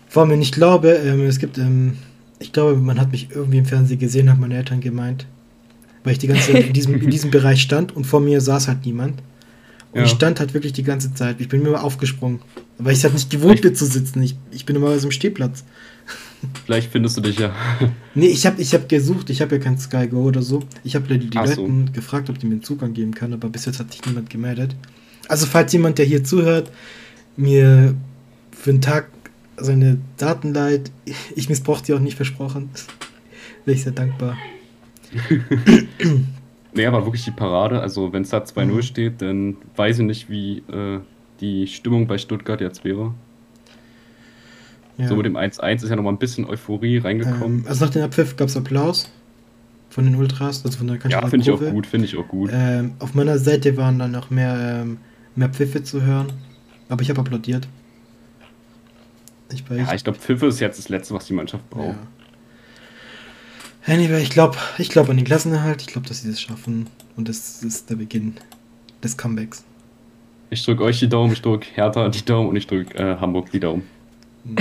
vor 0.09 0.25
mir. 0.25 0.39
Ich 0.39 0.53
glaube, 0.53 0.93
ähm, 0.93 1.21
es 1.27 1.39
gibt, 1.39 1.59
ähm, 1.59 1.99
ich 2.41 2.53
glaube, 2.53 2.77
man 2.77 2.99
hat 2.99 3.13
mich 3.13 3.29
irgendwie 3.33 3.59
im 3.59 3.67
Fernsehen 3.67 3.99
gesehen, 4.01 4.29
haben 4.31 4.41
meine 4.41 4.57
Eltern 4.57 4.81
gemeint, 4.81 5.27
weil 6.03 6.15
ich 6.15 6.19
die 6.19 6.27
ganze 6.27 6.53
Zeit 6.53 6.67
in 6.67 6.73
diesem, 6.73 7.01
in 7.01 7.11
diesem 7.11 7.31
Bereich 7.37 7.63
stand 7.63 7.95
und 7.95 8.05
vor 8.05 8.21
mir 8.21 8.41
saß 8.41 8.67
halt 8.67 8.85
niemand. 8.85 9.23
Und 9.93 10.01
Ja. 10.01 10.05
ich 10.05 10.11
stand 10.11 10.41
halt 10.41 10.55
wirklich 10.55 10.73
die 10.73 10.83
ganze 10.83 11.15
Zeit. 11.15 11.41
Ich 11.41 11.49
bin 11.49 11.63
mir 11.63 11.69
immer 11.69 11.85
aufgesprungen, 11.85 12.41
weil 12.79 12.93
ich 12.93 12.99
es 12.99 13.05
halt 13.05 13.15
nicht 13.15 13.31
gewohnt 13.31 13.61
bin 13.61 13.75
zu 13.75 13.85
sitzen. 13.87 14.23
Ich, 14.23 14.37
ich 14.51 14.65
bin 14.67 14.75
immer 14.77 14.93
im 14.95 15.11
Stehplatz. 15.11 15.65
Vielleicht 16.65 16.91
findest 16.91 17.19
du 17.19 17.21
dich 17.21 17.39
ja. 17.39 17.53
Nee, 18.15 18.27
ich 18.29 18.47
habe 18.47 18.61
ich 18.63 18.73
hab 18.73 18.89
gesucht, 18.89 19.29
ich 19.31 19.43
habe 19.43 19.57
ja 19.57 19.63
kein 19.63 19.79
Sky 19.79 20.07
Go 20.09 20.23
oder 20.23 20.41
so. 20.43 20.63
Ich 20.85 20.95
habe 20.95 21.07
die, 21.07 21.29
die 21.29 21.37
Ach 21.37 21.47
so. 21.47 21.69
Gefragt, 21.93 22.31
ob 22.31 22.39
die 22.39 22.47
mir 22.47 22.55
einen 22.55 22.63
Zugang 22.63 22.95
geben 22.95 23.13
können, 23.15 23.35
aber 23.35 23.49
bis 23.49 23.67
jetzt 23.67 23.79
hat 23.79 23.93
sich 23.93 24.05
niemand 24.07 24.31
gemeldet. 24.31 24.75
Also 25.29 25.45
falls 25.47 25.73
jemand, 25.73 25.99
der 25.99 26.07
hier 26.07 26.25
zuhört, 26.25 26.71
mir 27.37 27.95
für 28.53 28.71
einen 28.71 28.81
Tag 28.81 29.09
seine 29.61 29.99
Daten 30.17 30.53
leiht, 30.55 30.91
ich 31.37 31.49
missbrauche 31.49 31.83
die 31.85 31.93
auch 31.95 32.01
nicht 32.01 32.17
versprochen, 32.17 32.71
wäre 33.65 33.75
ich 33.77 33.83
sehr 33.85 33.93
dankbar. 33.93 34.37
Nee, 36.73 36.87
aber 36.87 37.05
wirklich 37.05 37.25
die 37.25 37.33
Parade. 37.33 37.81
Also, 37.81 38.13
wenn 38.13 38.23
es 38.23 38.31
da 38.31 38.39
2-0 38.39 38.65
Mhm. 38.67 38.83
steht, 38.83 39.23
dann 39.23 39.57
weiß 39.75 39.99
ich 39.99 40.05
nicht, 40.05 40.31
wie 40.31 40.59
äh, 40.73 41.01
die 41.41 41.67
Stimmung 41.67 42.07
bei 42.07 42.17
Stuttgart 42.17 42.61
jetzt 42.61 42.85
wäre. 42.85 43.13
Ja. 44.97 45.09
So 45.09 45.17
mit 45.17 45.27
dem 45.27 45.37
1-1 45.37 45.83
ist 45.83 45.91
ja 45.91 45.97
nochmal 45.97 46.13
ein 46.13 46.19
bisschen 46.21 46.45
Euphorie 46.45 46.99
reingekommen. 46.99 47.61
ähm, 47.61 47.65
also 47.67 47.85
nach 47.85 47.91
dem 47.93 48.03
Abpfiff 48.03 48.37
gab 48.37 48.47
es 48.49 48.57
Applaus 48.57 49.11
von 49.89 50.05
den 50.05 50.15
Ultras, 50.15 50.65
also 50.65 50.79
von 50.79 50.87
der 50.87 50.97
ja, 50.97 51.03
Cannstatter 51.03 51.29
finde 51.31 51.45
ich 51.45 51.51
auch 51.51 51.73
gut, 51.73 51.87
finde 51.89 52.07
ich 52.07 52.17
auch 52.17 52.29
gut. 52.29 52.51
Ähm, 52.53 52.93
auf 53.01 53.15
meiner 53.15 53.39
Seite 53.39 53.77
waren 53.77 53.99
dann 53.99 54.13
noch 54.13 54.31
mehr, 54.31 54.83
ähm, 54.83 54.99
mehr 55.35 55.49
Pfiffe 55.49 55.83
zu 55.83 56.03
hören, 56.03 56.33
aber 56.89 57.03
ich 57.03 57.11
habe 57.11 57.21
applaudiert. 57.21 57.67
Ich 59.53 59.65
Ja, 59.69 59.95
ich 59.95 60.05
glaube, 60.05 60.19
Pfiffe 60.19 60.47
ist 60.47 60.61
jetzt 60.61 60.79
das 60.79 60.89
Letzte, 60.89 61.15
was 61.15 61.27
die 61.27 61.33
Mannschaft 61.33 61.69
braucht. 61.71 61.97
Ja. 63.87 63.95
Anyway, 63.95 64.23
ich 64.23 64.31
glaube 64.31 64.57
ich 64.79 64.91
glaub 64.91 65.09
an 65.09 65.17
den 65.17 65.25
Klassenerhalt. 65.25 65.83
Ich 65.83 65.89
glaube, 65.89 66.07
dass 66.07 66.23
sie 66.23 66.31
das 66.31 66.41
schaffen. 66.41 66.89
Und 67.17 67.29
das 67.29 67.63
ist 67.63 67.91
der 67.91 67.97
Beginn 67.97 68.35
des 69.03 69.17
Comebacks. 69.17 69.65
Ich 70.51 70.65
drücke 70.65 70.83
euch 70.83 70.99
die 70.99 71.09
Daumen, 71.09 71.33
ich 71.33 71.43
drücke 71.43 71.67
Hertha 71.75 72.09
die 72.09 72.25
Daumen 72.25 72.49
und 72.49 72.57
ich 72.57 72.67
drücke 72.67 72.99
äh, 72.99 73.17
Hamburg 73.19 73.51
die 73.51 73.61
Daumen. 73.61 73.83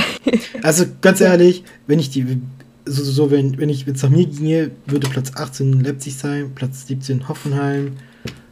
Also 0.61 0.85
ganz 1.01 1.21
ehrlich, 1.21 1.63
wenn 1.87 1.99
ich 1.99 2.09
die. 2.09 2.41
So, 2.85 3.03
so, 3.03 3.11
so 3.11 3.31
wenn, 3.31 3.57
wenn 3.57 3.69
ich 3.69 3.85
jetzt 3.85 4.03
nach 4.03 4.09
mir 4.09 4.25
ginge, 4.25 4.71
würde 4.85 5.09
Platz 5.09 5.31
18 5.35 5.83
Leipzig 5.83 6.17
sein, 6.17 6.51
Platz 6.53 6.87
17 6.87 7.29
Hoffenheim, 7.29 7.93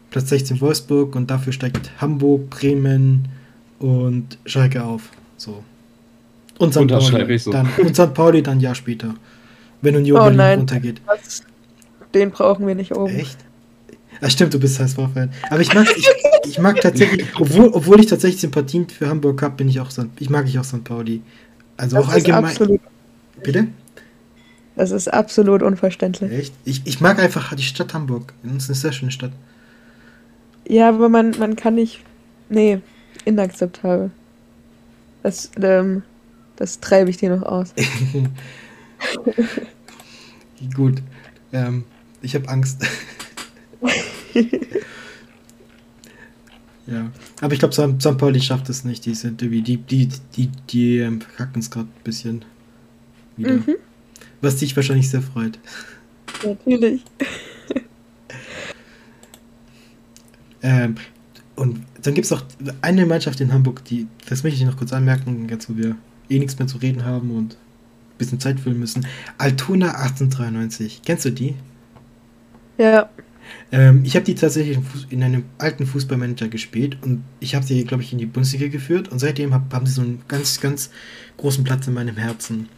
Platz 0.09 0.29
16 0.29 0.61
Wolfsburg 0.61 1.15
und 1.15 1.29
dafür 1.29 1.53
steigt 1.53 1.91
Hamburg, 1.99 2.49
Bremen 2.49 3.27
und 3.79 4.38
Schalke 4.45 4.83
auf. 4.83 5.09
So. 5.38 5.63
Und 6.60 6.74
St. 6.74 6.88
Pauli. 6.88 7.38
so. 7.38 7.51
Dann, 7.51 7.70
und 7.78 7.95
St. 7.95 8.14
Pauli 8.14 8.41
dann 8.41 8.58
ein 8.58 8.62
Jahr 8.62 8.76
später. 8.76 9.14
Wenn 9.82 9.95
Union 9.95 10.18
Oh 10.18 10.24
Berlin 10.24 10.38
nein. 10.38 10.58
runtergeht. 10.60 11.01
Was? 11.05 11.43
Den 12.14 12.32
brauchen 12.32 12.66
wir 12.66 12.76
nicht 12.76 12.95
oben. 12.95 13.14
Echt? 13.16 13.38
Ah, 14.22 14.30
stimmt, 14.30 14.53
du 14.53 14.60
bist 14.60 14.80
HSV-Fan. 14.80 15.32
Aber 15.51 15.62
ich 15.62 15.74
mag, 15.76 15.86
ich, 15.95 16.08
ich 16.45 16.60
mag 16.60 16.82
tatsächlich, 16.82 17.26
obwohl, 17.39 17.68
obwohl 17.68 17.99
ich 17.99 18.08
tatsächlich 18.08 18.41
Sympathien 18.41 18.89
für 18.89 19.08
Hamburg 19.08 19.41
habe, 19.43 19.55
bin 19.55 19.70
ich 19.70 19.80
auch 19.80 19.91
St. 19.91 20.08
Ich 20.20 20.30
mag 20.32 20.47
ich 20.47 20.58
auch 20.58 20.64
St. 20.64 20.84
Pauli. 20.84 21.22
Also 21.76 21.97
Das 21.97 22.05
auch 22.05 22.10
ist 22.10 22.16
allgemein. 22.16 22.45
absolut, 22.45 22.82
Bitte? 23.43 23.68
das 24.76 24.89
ist 24.89 25.14
absolut 25.14 25.62
unverständlich. 25.62 26.32
Echt? 26.32 26.53
Ich, 26.66 26.82
ich 26.86 26.99
mag 27.01 27.20
einfach 27.20 27.53
die 27.55 27.62
Stadt 27.62 27.93
Hamburg. 27.93 28.34
Das 28.41 28.64
ist 28.64 28.70
eine 28.70 28.76
sehr 28.76 28.91
schöne 28.91 29.12
Stadt. 29.12 29.32
Ja, 30.68 30.89
aber 30.89 31.10
man, 31.10 31.36
man 31.38 31.55
kann 31.55 31.76
nicht. 31.76 32.01
Nee, 32.49 32.80
inakzeptabel. 33.26 34.10
Das, 35.22 35.51
ähm, 35.62 36.01
das 36.58 36.80
treibe 36.80 37.10
ich 37.10 37.18
dir 37.18 37.36
noch 37.36 37.43
aus. 37.43 37.74
Gut. 40.76 41.01
Ähm, 41.53 41.86
ich 42.22 42.36
habe 42.36 42.49
Angst. 42.49 42.86
ja. 46.88 47.12
Aber 47.41 47.53
ich 47.53 47.60
glaube, 47.60 47.74
St. 47.74 48.18
Pauli 48.18 48.41
schafft 48.41 48.68
es 48.70 48.84
nicht. 48.84 49.05
Die 49.05 49.16
sind 49.16 49.41
irgendwie, 49.41 49.62
die, 49.62 49.78
die, 49.78 50.10
die, 50.36 50.49
die 50.70 50.97
ähm, 50.97 51.22
verkacken 51.22 51.62
es 51.62 51.72
gerade 51.72 51.88
ein 51.88 52.03
bisschen. 52.03 52.43
Wieder. 53.38 53.53
Mhm, 53.53 53.76
Was 54.41 54.58
dich 54.58 54.76
wahrscheinlich 54.76 55.10
sehr 55.10 55.22
freut. 55.22 55.60
natürlich. 56.43 57.03
Ähm, 60.64 60.95
und 61.55 61.82
dann 62.01 62.14
gibt 62.14 62.26
es 62.26 62.32
noch 62.32 62.43
eine 62.82 63.05
Mannschaft 63.05 63.39
in 63.41 63.53
Hamburg, 63.53 63.86
die, 63.86 64.08
das 64.28 64.43
möchte 64.43 64.60
ich 64.60 64.66
noch 64.66 64.78
kurz 64.78 64.91
anmerken, 64.91 65.47
jetzt 65.49 65.70
wo 65.70 65.78
wir 65.78 65.95
eh 66.30 66.39
nichts 66.39 66.57
mehr 66.59 66.67
zu 66.67 66.78
reden 66.80 67.05
haben 67.05 67.32
und 67.32 67.53
ein 67.55 68.17
bisschen 68.17 68.39
Zeit 68.39 68.59
füllen 68.59 68.80
müssen. 68.80 69.07
Altona 69.38 69.91
1893. 69.95 71.03
Kennst 71.05 71.25
du 71.25 71.32
die? 71.32 71.55
Ja, 72.78 73.09
Ähm, 73.71 74.03
ich 74.05 74.15
habe 74.15 74.25
die 74.25 74.36
tatsächlich 74.36 74.80
in, 75.09 75.23
einem 75.23 75.45
alten 75.57 75.86
Fußballmanager 75.86 76.47
gespielt 76.49 76.97
und 77.03 77.25
ich 77.39 77.55
habe 77.55 77.65
sie, 77.65 77.84
glaube 77.86 78.03
ich, 78.03 78.11
in 78.13 78.19
die 78.19 78.25
Bundesliga 78.25 78.67
geführt 78.67 79.09
und 79.09 79.19
seitdem 79.19 79.53
hab, 79.53 79.73
haben 79.73 79.86
sie 79.86 79.93
so 79.93 80.01
einen 80.01 80.23
ganz, 80.28 80.59
ganz 80.59 80.89
großen 81.38 81.63
Platz 81.63 81.88
in 81.88 81.93
meinem 81.93 82.17
Herzen. 82.17 82.69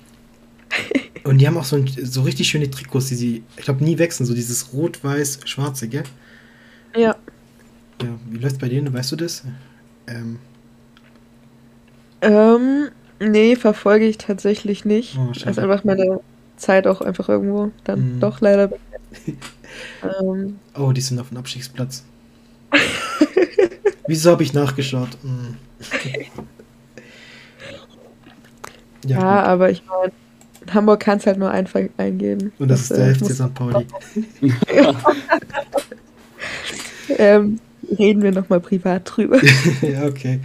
Und 1.23 1.39
die 1.39 1.47
haben 1.47 1.57
auch 1.57 1.65
so, 1.65 1.75
ein, 1.75 1.87
so 1.87 2.21
richtig 2.23 2.47
schöne 2.49 2.69
Trikots, 2.69 3.07
die 3.07 3.15
sie, 3.15 3.43
ich 3.57 3.65
glaube, 3.65 3.83
nie 3.83 3.97
wechseln, 3.97 4.25
so 4.25 4.33
dieses 4.33 4.73
rot-weiß-schwarze, 4.73 5.89
gell? 5.89 6.03
ja. 6.95 7.15
Ja, 8.01 8.19
wie 8.29 8.37
läuft 8.37 8.59
bei 8.59 8.69
denen, 8.69 8.93
weißt 8.93 9.11
du 9.11 9.15
das? 9.17 9.43
Ähm, 10.07 10.39
Ähm, 12.21 12.89
nee, 13.19 13.55
verfolge 13.55 14.05
ich 14.05 14.17
tatsächlich 14.17 14.85
nicht. 14.85 15.17
Oh, 15.17 15.31
das 15.33 15.43
ist 15.43 15.59
einfach 15.59 15.83
meine 15.83 16.19
Zeit 16.57 16.87
auch 16.87 17.01
einfach 17.01 17.29
irgendwo 17.29 17.71
dann 17.83 18.15
Mhm. 18.15 18.19
doch 18.19 18.41
leider. 18.41 18.69
ähm, 20.21 20.59
oh, 20.77 20.91
die 20.91 21.01
sind 21.01 21.19
auf 21.19 21.29
dem 21.29 21.37
Abstiegsplatz. 21.37 22.03
Wieso 24.07 24.31
habe 24.31 24.43
ich 24.43 24.53
nachgeschaut? 24.53 25.09
Hm. 25.23 25.55
ja, 29.05 29.15
gut. 29.17 29.25
aber 29.25 29.69
ich 29.69 29.81
meine, 29.85 30.11
In 30.67 30.73
Hamburg 30.73 30.99
kannst 30.99 31.25
halt 31.25 31.37
nur 31.39 31.49
einfach 31.51 31.79
eingeben. 31.97 32.51
Und 32.59 32.67
das, 32.67 32.81
ist 32.81 32.91
der 32.91 33.07
äh, 33.07 33.15
FC 33.15 33.21
muss- 33.21 33.35
St. 33.35 33.53
Pauli. 33.53 33.85
Ähm, 37.17 37.59
reden 37.97 38.21
wir 38.21 38.31
nochmal 38.31 38.59
privat 38.59 39.03
drüber. 39.05 39.39
ja, 39.81 40.03
okay. 40.05 40.39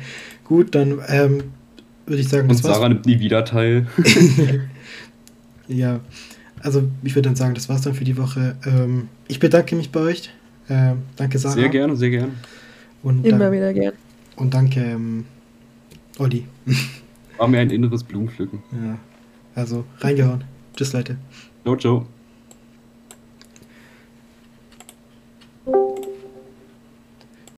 Gut, 0.44 0.74
dann 0.74 1.00
ähm, 1.08 1.42
würde 2.06 2.20
ich 2.20 2.28
sagen, 2.28 2.42
Und 2.48 2.52
das 2.52 2.64
war's. 2.64 2.76
Sarah 2.76 2.88
nimmt 2.88 3.06
nie 3.06 3.18
wieder 3.20 3.44
teil. 3.44 3.86
Ja, 5.66 6.00
also 6.60 6.84
ich 7.02 7.14
würde 7.14 7.28
dann 7.30 7.36
sagen, 7.36 7.54
das 7.54 7.68
war's 7.70 7.80
dann 7.82 7.94
für 7.94 8.04
die 8.04 8.18
Woche. 8.18 8.54
Ähm, 8.66 9.08
ich 9.28 9.38
bedanke 9.38 9.74
mich 9.76 9.90
bei 9.90 10.00
euch. 10.00 10.30
Ähm, 10.68 10.98
danke, 11.16 11.38
Sarah. 11.38 11.54
Sehr 11.54 11.68
gerne, 11.70 11.96
sehr 11.96 12.10
gerne. 12.10 12.32
Und, 13.02 13.24
Immer 13.26 13.38
dank- 13.38 13.52
wieder 13.54 13.72
gern. 13.72 13.94
und 14.36 14.52
danke, 14.52 14.80
ähm, 14.80 15.24
Olli. 16.18 16.44
War 17.38 17.48
mir 17.48 17.60
ein 17.60 17.70
inneres 17.70 18.04
Blumenpflücken. 18.04 18.58
Ja, 18.72 18.98
also 19.54 19.84
reingehauen. 20.00 20.44
Tschüss, 20.76 20.92
Leute. 20.92 21.16
Ciao, 21.64 21.76
ciao. 21.76 22.06